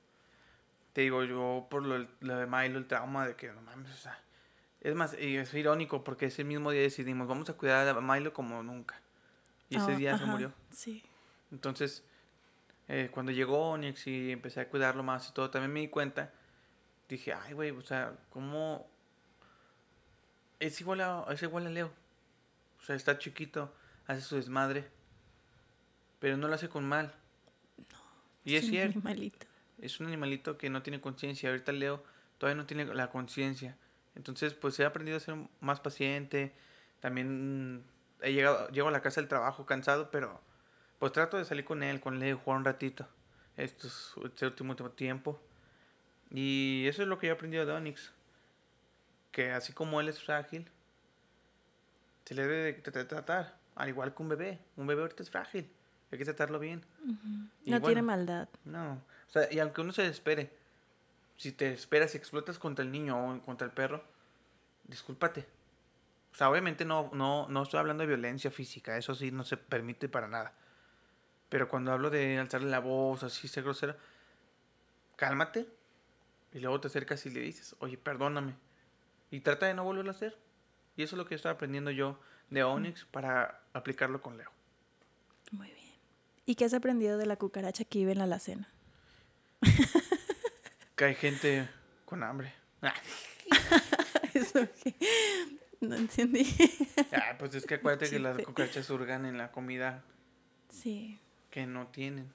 te 0.94 1.02
digo, 1.02 1.22
yo 1.24 1.66
por 1.70 1.84
lo, 1.84 2.06
lo 2.20 2.36
de 2.36 2.46
Milo, 2.46 2.78
el 2.78 2.86
trauma 2.86 3.26
de 3.26 3.36
que 3.36 3.52
no 3.52 3.60
mames, 3.62 3.92
o 3.92 3.96
sea. 3.96 4.18
Es 4.80 4.94
más, 4.94 5.16
y 5.18 5.36
es 5.36 5.52
irónico 5.54 6.02
porque 6.02 6.26
ese 6.26 6.42
mismo 6.44 6.70
día 6.70 6.80
decidimos, 6.80 7.28
vamos 7.28 7.48
a 7.50 7.54
cuidar 7.54 7.86
a 7.88 8.00
Milo 8.00 8.32
como 8.32 8.62
nunca. 8.62 9.00
Y 9.72 9.76
ese 9.76 9.92
Ah, 9.92 9.96
día 9.96 10.18
se 10.18 10.24
murió. 10.26 10.52
Sí. 10.70 11.02
Entonces, 11.50 12.04
eh, 12.88 13.08
cuando 13.12 13.32
llegó 13.32 13.70
Onyx 13.70 14.06
y 14.06 14.30
empecé 14.32 14.60
a 14.60 14.68
cuidarlo 14.68 15.02
más 15.02 15.28
y 15.28 15.32
todo, 15.32 15.50
también 15.50 15.72
me 15.72 15.80
di 15.80 15.88
cuenta, 15.88 16.32
dije, 17.08 17.32
ay, 17.32 17.52
güey, 17.54 17.70
o 17.70 17.80
sea, 17.82 18.14
¿cómo? 18.30 18.86
Es 20.60 20.80
igual 20.80 21.00
a, 21.00 21.24
es 21.30 21.42
igual 21.42 21.66
a 21.66 21.70
Leo. 21.70 21.90
O 22.80 22.84
sea, 22.84 22.96
está 22.96 23.18
chiquito, 23.18 23.72
hace 24.06 24.20
su 24.20 24.36
desmadre, 24.36 24.88
pero 26.18 26.36
no 26.36 26.48
lo 26.48 26.54
hace 26.54 26.68
con 26.68 26.86
mal. 26.88 27.14
Y 28.44 28.56
es 28.56 28.64
un 28.64 28.70
cierto, 28.70 28.98
animalito. 28.98 29.46
es 29.80 30.00
un 30.00 30.06
animalito 30.08 30.58
que 30.58 30.68
no 30.68 30.82
tiene 30.82 31.00
conciencia. 31.00 31.48
Ahorita 31.50 31.72
Leo 31.72 32.02
todavía 32.38 32.60
no 32.60 32.66
tiene 32.66 32.84
la 32.86 33.08
conciencia. 33.10 33.76
Entonces, 34.16 34.52
pues 34.54 34.78
he 34.80 34.84
aprendido 34.84 35.16
a 35.16 35.20
ser 35.20 35.36
más 35.60 35.80
paciente. 35.80 36.52
También 37.00 37.84
he 38.22 38.32
llegado, 38.32 38.68
llego 38.70 38.88
a 38.88 38.92
la 38.92 39.02
casa 39.02 39.20
del 39.20 39.28
trabajo 39.28 39.66
cansado, 39.66 40.10
pero 40.10 40.40
pues 40.98 41.12
trato 41.12 41.36
de 41.36 41.44
salir 41.44 41.64
con 41.64 41.82
él, 41.82 42.00
con 42.00 42.18
Leo, 42.18 42.38
jugar 42.38 42.58
un 42.58 42.64
ratito. 42.64 43.06
Estos, 43.56 44.14
este 44.24 44.46
último 44.46 44.74
tiempo. 44.92 45.40
Y 46.30 46.86
eso 46.86 47.02
es 47.02 47.08
lo 47.08 47.18
que 47.18 47.26
yo 47.26 47.32
he 47.32 47.36
aprendido 47.36 47.66
de 47.66 47.72
Onyx. 47.72 48.12
Que 49.32 49.50
así 49.52 49.72
como 49.72 50.00
él 50.00 50.08
es 50.08 50.22
frágil, 50.22 50.66
se 52.24 52.34
le 52.34 52.42
debe 52.42 52.56
de 52.72 52.82
tra- 52.82 53.06
tratar. 53.06 53.56
Al 53.74 53.88
igual 53.88 54.14
que 54.14 54.22
un 54.22 54.28
bebé. 54.28 54.58
Un 54.76 54.86
bebé 54.86 55.02
ahorita 55.02 55.22
es 55.22 55.30
frágil. 55.30 55.70
Hay 56.10 56.18
que 56.18 56.24
tratarlo 56.24 56.58
bien. 56.58 56.84
Y 57.64 57.70
No 57.70 57.80
tiene 57.80 57.80
bueno, 57.80 58.02
maldad. 58.02 58.48
no, 58.64 58.92
o 59.28 59.30
sea, 59.32 59.50
y 59.50 59.58
aunque 59.60 59.80
uno 59.80 59.92
se 59.92 60.06
espere, 60.06 60.50
si 61.38 61.52
te 61.52 61.72
esperas 61.72 62.14
y 62.14 62.18
explotas 62.18 62.58
contra 62.58 62.84
el 62.84 62.92
niño 62.92 63.16
o 63.16 63.40
contra 63.42 63.66
el 63.66 63.72
perro, 63.72 64.04
discúlpate. 64.84 65.46
O 66.32 66.34
sea, 66.34 66.48
obviamente 66.48 66.84
no, 66.84 67.10
no, 67.12 67.46
no 67.48 67.62
estoy 67.62 67.80
hablando 67.80 68.02
de 68.02 68.08
violencia 68.08 68.50
física, 68.50 68.96
eso 68.96 69.14
sí 69.14 69.30
no 69.30 69.44
se 69.44 69.56
permite 69.56 70.08
para 70.08 70.28
nada. 70.28 70.54
Pero 71.48 71.68
cuando 71.68 71.92
hablo 71.92 72.08
de 72.08 72.38
alzarle 72.38 72.70
la 72.70 72.78
voz, 72.78 73.22
así 73.22 73.48
ser 73.48 73.64
grosero, 73.64 73.94
cálmate 75.16 75.66
y 76.52 76.60
luego 76.60 76.80
te 76.80 76.88
acercas 76.88 77.24
y 77.26 77.30
le 77.30 77.40
dices, 77.40 77.76
oye, 77.80 77.98
perdóname. 77.98 78.54
Y 79.30 79.40
trata 79.40 79.66
de 79.66 79.74
no 79.74 79.84
volverlo 79.84 80.10
a 80.10 80.14
hacer. 80.14 80.36
Y 80.96 81.02
eso 81.02 81.16
es 81.16 81.18
lo 81.18 81.26
que 81.26 81.34
estoy 81.34 81.50
aprendiendo 81.50 81.90
yo 81.90 82.18
de 82.50 82.64
Onyx 82.64 83.04
para 83.06 83.62
aplicarlo 83.72 84.20
con 84.22 84.36
Leo. 84.36 84.50
Muy 85.50 85.68
bien. 85.68 85.92
¿Y 86.44 86.54
qué 86.54 86.64
has 86.64 86.74
aprendido 86.74 87.18
de 87.18 87.26
la 87.26 87.36
cucaracha 87.36 87.84
que 87.84 88.00
vive 88.00 88.12
en 88.12 88.18
la 88.18 88.24
alacena? 88.24 88.68
Que 90.96 91.04
hay 91.06 91.14
gente 91.14 91.68
con 92.04 92.22
hambre. 92.22 92.54
Ah. 92.84 92.94
Eso 94.34 94.66
no 95.86 95.96
entendí. 95.96 96.46
Ah, 97.12 97.36
pues 97.38 97.54
es 97.54 97.66
que 97.66 97.74
acuérdate 97.76 98.10
que 98.10 98.18
las 98.18 98.38
cucarachas 98.38 98.88
hurgan 98.90 99.26
en 99.26 99.38
la 99.38 99.50
comida 99.52 100.02
Sí, 100.68 101.18
que 101.50 101.66
no 101.66 101.86
tienen. 101.88 102.32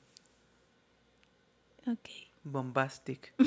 ok. 1.87 2.09
Bombastic. 2.43 3.33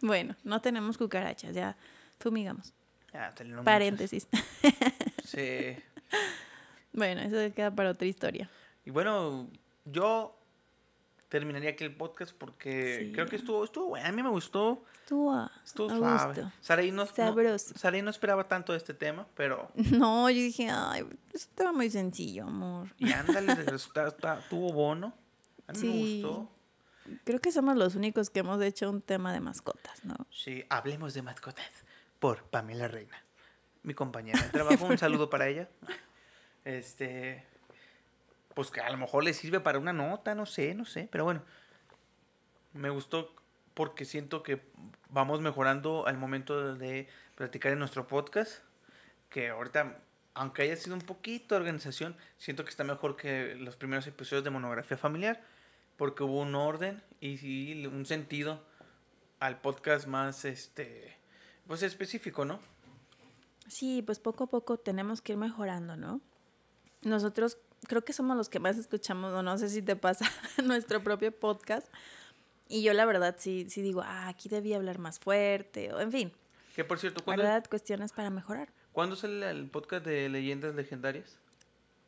Bueno, 0.00 0.36
no 0.44 0.60
tenemos 0.60 0.96
cucarachas, 0.98 1.54
ya 1.54 1.76
fumigamos. 2.20 2.72
Ah, 3.12 3.32
te 3.34 3.44
lo 3.44 3.56
nombras. 3.56 3.64
Paréntesis. 3.74 4.28
Sí. 5.24 5.76
Bueno, 6.92 7.20
eso 7.22 7.54
queda 7.54 7.70
para 7.74 7.90
otra 7.90 8.06
historia. 8.06 8.50
Y 8.84 8.90
bueno, 8.90 9.48
yo 9.84 10.36
terminaría 11.32 11.70
aquí 11.70 11.82
el 11.84 11.96
podcast 11.96 12.32
porque 12.36 12.98
Sí. 13.06 13.12
creo 13.12 13.26
que 13.26 13.36
estuvo, 13.36 13.64
estuvo 13.64 13.86
bueno. 13.88 14.06
A 14.06 14.12
mí 14.12 14.22
me 14.22 14.28
gustó. 14.28 14.84
Estuvo 15.00 15.48
Estuvo 15.64 15.88
suave. 15.88 16.44
Saraí 16.60 16.90
no, 16.90 17.06
no, 17.06 18.02
no 18.02 18.10
esperaba 18.10 18.46
tanto 18.48 18.72
de 18.72 18.78
este 18.78 18.92
tema, 18.92 19.26
pero. 19.34 19.70
No, 19.98 20.28
yo 20.28 20.36
dije, 20.36 20.68
ay, 20.70 21.06
es 21.32 21.46
un 21.46 21.54
tema 21.54 21.72
muy 21.72 21.88
sencillo, 21.88 22.44
amor. 22.44 22.88
Y 22.98 23.10
ándale, 23.12 23.54
resultado 23.54 24.14
tuvo 24.50 24.72
bono. 24.74 25.14
A 25.66 25.72
mí 25.72 25.78
Sí. 25.78 25.86
me 26.22 26.28
gustó. 26.28 26.50
Creo 27.24 27.40
que 27.40 27.50
somos 27.50 27.76
los 27.76 27.94
únicos 27.94 28.28
que 28.28 28.40
hemos 28.40 28.60
hecho 28.62 28.90
un 28.90 29.00
tema 29.00 29.32
de 29.32 29.40
mascotas, 29.40 30.04
¿no? 30.04 30.14
Sí, 30.30 30.64
hablemos 30.68 31.14
de 31.14 31.22
mascotas 31.22 31.64
por 32.20 32.44
Pamela 32.44 32.88
Reina, 32.88 33.16
mi 33.82 33.94
compañera 33.94 34.40
de 34.40 34.50
trabajo. 34.50 34.84
Un 34.84 34.98
saludo 34.98 35.30
para 35.30 35.48
ella. 35.48 35.70
Este, 36.64 37.44
pues 38.54 38.70
que 38.70 38.80
a 38.80 38.90
lo 38.90 38.98
mejor 38.98 39.24
le 39.24 39.34
sirve 39.34 39.60
para 39.60 39.78
una 39.78 39.92
nota, 39.92 40.34
no 40.34 40.46
sé, 40.46 40.74
no 40.74 40.84
sé, 40.84 41.08
pero 41.10 41.24
bueno, 41.24 41.42
me 42.72 42.90
gustó 42.90 43.34
porque 43.74 44.04
siento 44.04 44.42
que 44.42 44.60
vamos 45.08 45.40
mejorando 45.40 46.06
al 46.06 46.18
momento 46.18 46.74
de 46.74 47.08
platicar 47.34 47.72
en 47.72 47.78
nuestro 47.78 48.06
podcast, 48.06 48.62
que 49.30 49.48
ahorita, 49.48 49.98
aunque 50.34 50.62
haya 50.62 50.76
sido 50.76 50.94
un 50.94 51.02
poquito 51.02 51.54
de 51.54 51.60
organización, 51.60 52.16
siento 52.36 52.64
que 52.64 52.70
está 52.70 52.84
mejor 52.84 53.16
que 53.16 53.54
los 53.54 53.76
primeros 53.76 54.06
episodios 54.06 54.44
de 54.44 54.50
monografía 54.50 54.96
familiar, 54.96 55.42
porque 55.96 56.22
hubo 56.22 56.40
un 56.40 56.54
orden 56.54 57.02
y 57.20 57.38
sí, 57.38 57.86
un 57.86 58.06
sentido 58.06 58.62
al 59.40 59.60
podcast 59.60 60.06
más, 60.06 60.44
este, 60.44 61.16
pues 61.66 61.82
específico, 61.82 62.44
¿no? 62.44 62.60
Sí, 63.68 64.02
pues 64.02 64.18
poco 64.18 64.44
a 64.44 64.46
poco 64.48 64.76
tenemos 64.76 65.22
que 65.22 65.32
ir 65.32 65.38
mejorando, 65.38 65.96
¿no? 65.96 66.20
Nosotros 67.02 67.58
creo 67.88 68.04
que 68.04 68.12
somos 68.12 68.36
los 68.36 68.48
que 68.48 68.58
más 68.58 68.76
escuchamos, 68.78 69.32
o 69.32 69.42
no 69.42 69.58
sé 69.58 69.68
si 69.68 69.82
te 69.82 69.96
pasa, 69.96 70.24
nuestro 70.64 71.02
propio 71.02 71.32
podcast. 71.32 71.88
Y 72.68 72.82
yo 72.82 72.94
la 72.94 73.04
verdad 73.04 73.36
sí, 73.38 73.66
sí 73.68 73.82
digo, 73.82 74.02
ah, 74.04 74.28
aquí 74.28 74.48
debía 74.48 74.76
hablar 74.76 74.98
más 74.98 75.18
fuerte, 75.18 75.92
o 75.92 76.00
en 76.00 76.10
fin, 76.10 76.32
Que 76.74 76.84
por 76.84 76.98
cierto, 76.98 77.22
¿cuándo, 77.24 77.42
¿verdad? 77.42 77.64
Cuestiones 77.68 78.12
para 78.12 78.30
mejorar. 78.30 78.68
¿cuándo 78.92 79.16
sale 79.16 79.50
el 79.50 79.68
podcast 79.70 80.04
de 80.04 80.28
leyendas 80.28 80.74
legendarias? 80.74 81.38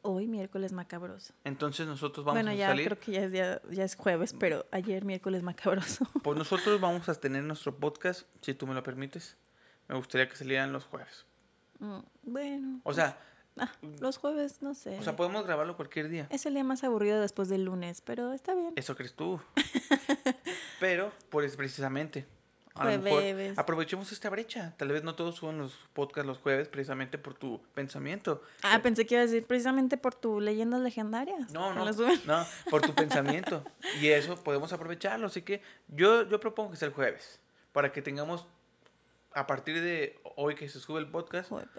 Hoy 0.02 0.26
miércoles 0.26 0.72
macabroso. 0.72 1.32
Entonces 1.44 1.86
nosotros 1.86 2.26
vamos 2.26 2.36
bueno, 2.36 2.50
a 2.50 2.54
ya 2.54 2.68
salir. 2.68 2.84
creo 2.86 3.00
que 3.00 3.12
ya 3.12 3.24
es, 3.24 3.32
ya, 3.32 3.62
ya 3.70 3.84
es 3.84 3.96
jueves, 3.96 4.34
pero 4.38 4.66
ayer 4.70 5.04
miércoles 5.04 5.42
macabroso. 5.42 6.06
Pues 6.22 6.36
nosotros 6.38 6.78
vamos 6.80 7.08
a 7.08 7.14
tener 7.14 7.42
nuestro 7.42 7.74
podcast, 7.76 8.26
si 8.42 8.52
tú 8.52 8.66
me 8.66 8.74
lo 8.74 8.82
permites. 8.82 9.36
Me 9.88 9.96
gustaría 9.96 10.28
que 10.28 10.36
salieran 10.36 10.72
los 10.72 10.84
jueves. 10.84 11.24
Mm, 11.78 11.98
bueno. 12.22 12.80
O 12.84 12.92
sea, 12.92 13.18
ah, 13.58 13.72
los 14.00 14.18
jueves, 14.18 14.62
no 14.62 14.74
sé. 14.74 14.98
o 14.98 15.02
sea, 15.02 15.16
podemos 15.16 15.44
grabarlo 15.44 15.76
cualquier 15.76 16.08
día. 16.08 16.26
Es 16.30 16.46
el 16.46 16.54
día 16.54 16.64
más 16.64 16.84
aburrido 16.84 17.20
después 17.20 17.48
del 17.48 17.64
lunes, 17.64 18.00
pero 18.00 18.32
está 18.32 18.54
bien. 18.54 18.72
Eso 18.76 18.96
crees 18.96 19.14
tú. 19.14 19.40
Pero, 20.80 21.12
pues 21.30 21.56
precisamente. 21.56 22.26
A 22.74 22.84
lo 22.84 23.02
mejor 23.02 23.20
Jueves. 23.20 23.56
aprovechemos 23.56 24.10
esta 24.10 24.28
brecha. 24.30 24.74
Tal 24.76 24.88
vez 24.88 25.04
no 25.04 25.14
todos 25.14 25.36
suben 25.36 25.58
los 25.58 25.74
podcasts 25.92 26.26
los 26.26 26.38
jueves 26.38 26.66
precisamente 26.68 27.18
por 27.18 27.34
tu 27.34 27.62
pensamiento. 27.72 28.42
Ah, 28.62 28.80
pensé 28.82 29.06
que 29.06 29.14
iba 29.14 29.22
a 29.22 29.26
decir 29.26 29.46
precisamente 29.46 29.96
por 29.96 30.16
tu 30.16 30.40
leyendas 30.40 30.80
legendarias. 30.80 31.52
No, 31.52 31.72
no, 31.72 31.84
no, 31.84 32.46
por 32.70 32.82
tu 32.82 32.92
pensamiento. 32.96 33.62
Y 34.00 34.08
eso 34.08 34.34
podemos 34.42 34.72
aprovecharlo. 34.72 35.28
Así 35.28 35.42
que 35.42 35.62
yo, 35.86 36.28
yo 36.28 36.40
propongo 36.40 36.72
que 36.72 36.76
sea 36.76 36.88
el 36.88 36.94
jueves. 36.94 37.40
Para 37.72 37.92
que 37.92 38.02
tengamos, 38.02 38.46
a 39.32 39.46
partir 39.46 39.80
de 39.80 40.18
hoy 40.34 40.56
que 40.56 40.68
se 40.68 40.80
sube 40.80 40.98
el 40.98 41.06
podcast, 41.08 41.50
Jueves. 41.50 41.70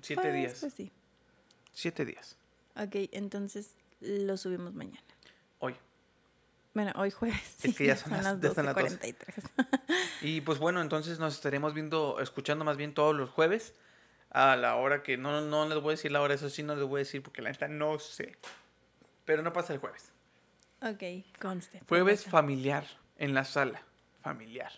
Siete 0.00 0.22
Jueves, 0.22 0.40
días. 0.40 0.60
Pues 0.60 0.74
sí. 0.74 0.90
Siete 1.72 2.04
días. 2.04 2.36
Ok, 2.76 3.08
entonces 3.12 3.74
lo 4.00 4.36
subimos 4.36 4.74
mañana. 4.74 5.02
Hoy. 5.58 5.76
Bueno, 6.74 6.92
hoy 6.96 7.10
jueves. 7.10 7.64
Es 7.64 7.76
que 7.76 7.86
ya 7.86 7.96
son 7.96 8.12
las- 8.12 8.24
las 8.24 8.40
12:43. 8.40 9.14
Y 10.22 10.40
pues 10.40 10.58
bueno, 10.58 10.80
entonces 10.80 11.18
nos 11.18 11.34
estaremos 11.34 11.74
viendo, 11.74 12.18
escuchando 12.20 12.64
más 12.64 12.76
bien 12.76 12.94
todos 12.94 13.14
los 13.14 13.30
jueves. 13.30 13.74
A 14.30 14.56
la 14.56 14.76
hora 14.76 15.02
que 15.02 15.18
no, 15.18 15.42
no 15.42 15.68
les 15.68 15.78
voy 15.80 15.90
a 15.90 15.96
decir 15.96 16.10
la 16.10 16.22
hora, 16.22 16.32
eso 16.32 16.48
sí 16.48 16.62
no 16.62 16.74
les 16.74 16.84
voy 16.86 16.98
a 17.00 17.04
decir 17.04 17.22
porque 17.22 17.42
la 17.42 17.50
neta 17.50 17.68
no 17.68 17.98
sé. 17.98 18.36
Pero 19.26 19.42
no 19.42 19.52
pasa 19.52 19.74
el 19.74 19.78
jueves. 19.78 20.10
ok, 20.80 21.38
conste. 21.38 21.82
Jueves 21.86 22.24
familiar, 22.24 22.86
en 23.18 23.34
la 23.34 23.44
sala 23.44 23.82
familiar. 24.22 24.72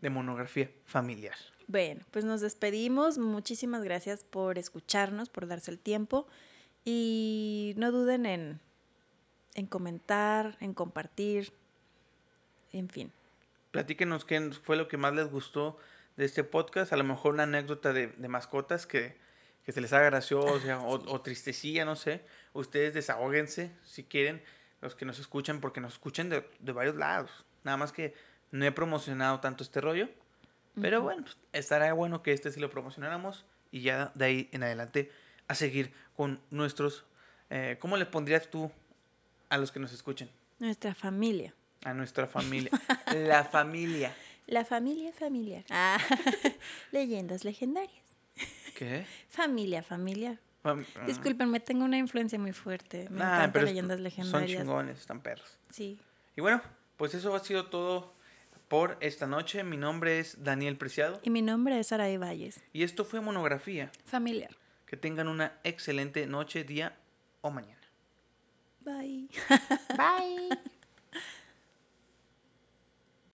De 0.00 0.08
monografía 0.10 0.70
familiar. 0.86 1.34
Bueno, 1.68 2.04
pues 2.10 2.24
nos 2.24 2.40
despedimos. 2.40 3.18
Muchísimas 3.18 3.84
gracias 3.84 4.24
por 4.24 4.58
escucharnos, 4.58 5.28
por 5.28 5.46
darse 5.46 5.70
el 5.70 5.78
tiempo. 5.78 6.26
Y 6.84 7.74
no 7.76 7.92
duden 7.92 8.24
en, 8.24 8.60
en 9.54 9.66
comentar, 9.66 10.56
en 10.60 10.72
compartir. 10.72 11.52
En 12.72 12.88
fin. 12.88 13.12
Platíquenos 13.70 14.24
qué 14.24 14.50
fue 14.62 14.76
lo 14.76 14.88
que 14.88 14.96
más 14.96 15.14
les 15.14 15.30
gustó 15.30 15.76
de 16.16 16.24
este 16.24 16.42
podcast. 16.42 16.94
A 16.94 16.96
lo 16.96 17.04
mejor 17.04 17.34
una 17.34 17.42
anécdota 17.42 17.92
de, 17.92 18.06
de 18.08 18.28
mascotas 18.28 18.86
que, 18.86 19.18
que 19.64 19.72
se 19.72 19.82
les 19.82 19.92
haga 19.92 20.06
graciosa 20.06 20.80
o, 20.80 20.92
o 20.92 21.20
tristecilla, 21.20 21.84
no 21.84 21.96
sé. 21.96 22.24
Ustedes 22.54 22.94
desahóguense 22.94 23.72
si 23.84 24.04
quieren, 24.04 24.42
los 24.80 24.94
que 24.94 25.04
nos 25.04 25.18
escuchan, 25.18 25.60
porque 25.60 25.82
nos 25.82 25.92
escuchan 25.94 26.30
de, 26.30 26.48
de 26.60 26.72
varios 26.72 26.96
lados. 26.96 27.30
Nada 27.62 27.76
más 27.76 27.92
que 27.92 28.14
no 28.52 28.64
he 28.64 28.72
promocionado 28.72 29.40
tanto 29.40 29.62
este 29.62 29.82
rollo. 29.82 30.08
Pero 30.80 31.02
bueno, 31.02 31.22
pues, 31.22 31.36
estará 31.52 31.92
bueno 31.92 32.22
que 32.22 32.32
este 32.32 32.50
sí 32.52 32.60
lo 32.60 32.70
promocionáramos 32.70 33.44
y 33.70 33.82
ya 33.82 34.12
de 34.14 34.24
ahí 34.24 34.48
en 34.52 34.62
adelante 34.62 35.10
a 35.48 35.54
seguir 35.54 35.92
con 36.16 36.40
nuestros... 36.50 37.04
Eh, 37.50 37.76
¿Cómo 37.80 37.96
le 37.96 38.04
pondrías 38.06 38.50
tú 38.50 38.70
a 39.48 39.56
los 39.58 39.72
que 39.72 39.80
nos 39.80 39.92
escuchen? 39.92 40.30
Nuestra 40.58 40.94
familia. 40.94 41.54
A 41.84 41.94
nuestra 41.94 42.26
familia. 42.26 42.70
La 43.14 43.44
familia. 43.44 44.14
La 44.46 44.64
familia 44.64 45.12
familiar. 45.12 45.64
Ah, 45.70 45.98
leyendas 46.92 47.44
legendarias. 47.44 48.04
¿Qué? 48.76 49.04
Familia 49.28 49.82
familiar. 49.82 50.38
Fam- 50.64 50.84
Discúlpenme, 51.06 51.60
tengo 51.60 51.84
una 51.84 51.98
influencia 51.98 52.38
muy 52.38 52.52
fuerte. 52.52 53.08
Me 53.10 53.18
Nah, 53.20 53.36
encantan 53.36 53.64
leyendas 53.64 53.96
Son 53.96 54.04
legendarias. 54.04 54.60
chingones, 54.62 54.98
están 54.98 55.20
perros. 55.20 55.58
Sí. 55.70 55.98
Y 56.36 56.40
bueno, 56.40 56.62
pues 56.96 57.14
eso 57.14 57.34
ha 57.34 57.40
sido 57.40 57.66
todo 57.66 58.14
por 58.68 58.96
esta 59.00 59.26
noche. 59.26 59.64
Mi 59.64 59.76
nombre 59.76 60.18
es 60.20 60.42
Daniel 60.44 60.76
Preciado 60.76 61.20
Y 61.22 61.30
mi 61.30 61.42
nombre 61.42 61.78
es 61.78 61.92
Araí 61.92 62.16
Valles. 62.16 62.62
y 62.72 62.82
esto 62.82 63.04
fue 63.04 63.20
Monografía. 63.20 63.90
Familiar. 64.04 64.50
Que 64.86 64.96
tengan 64.96 65.28
una 65.28 65.58
excelente 65.64 66.26
noche, 66.26 66.64
día 66.64 66.96
o 67.40 67.50
mañana. 67.50 67.76
Bye. 68.84 69.28
Bye. 69.96 70.58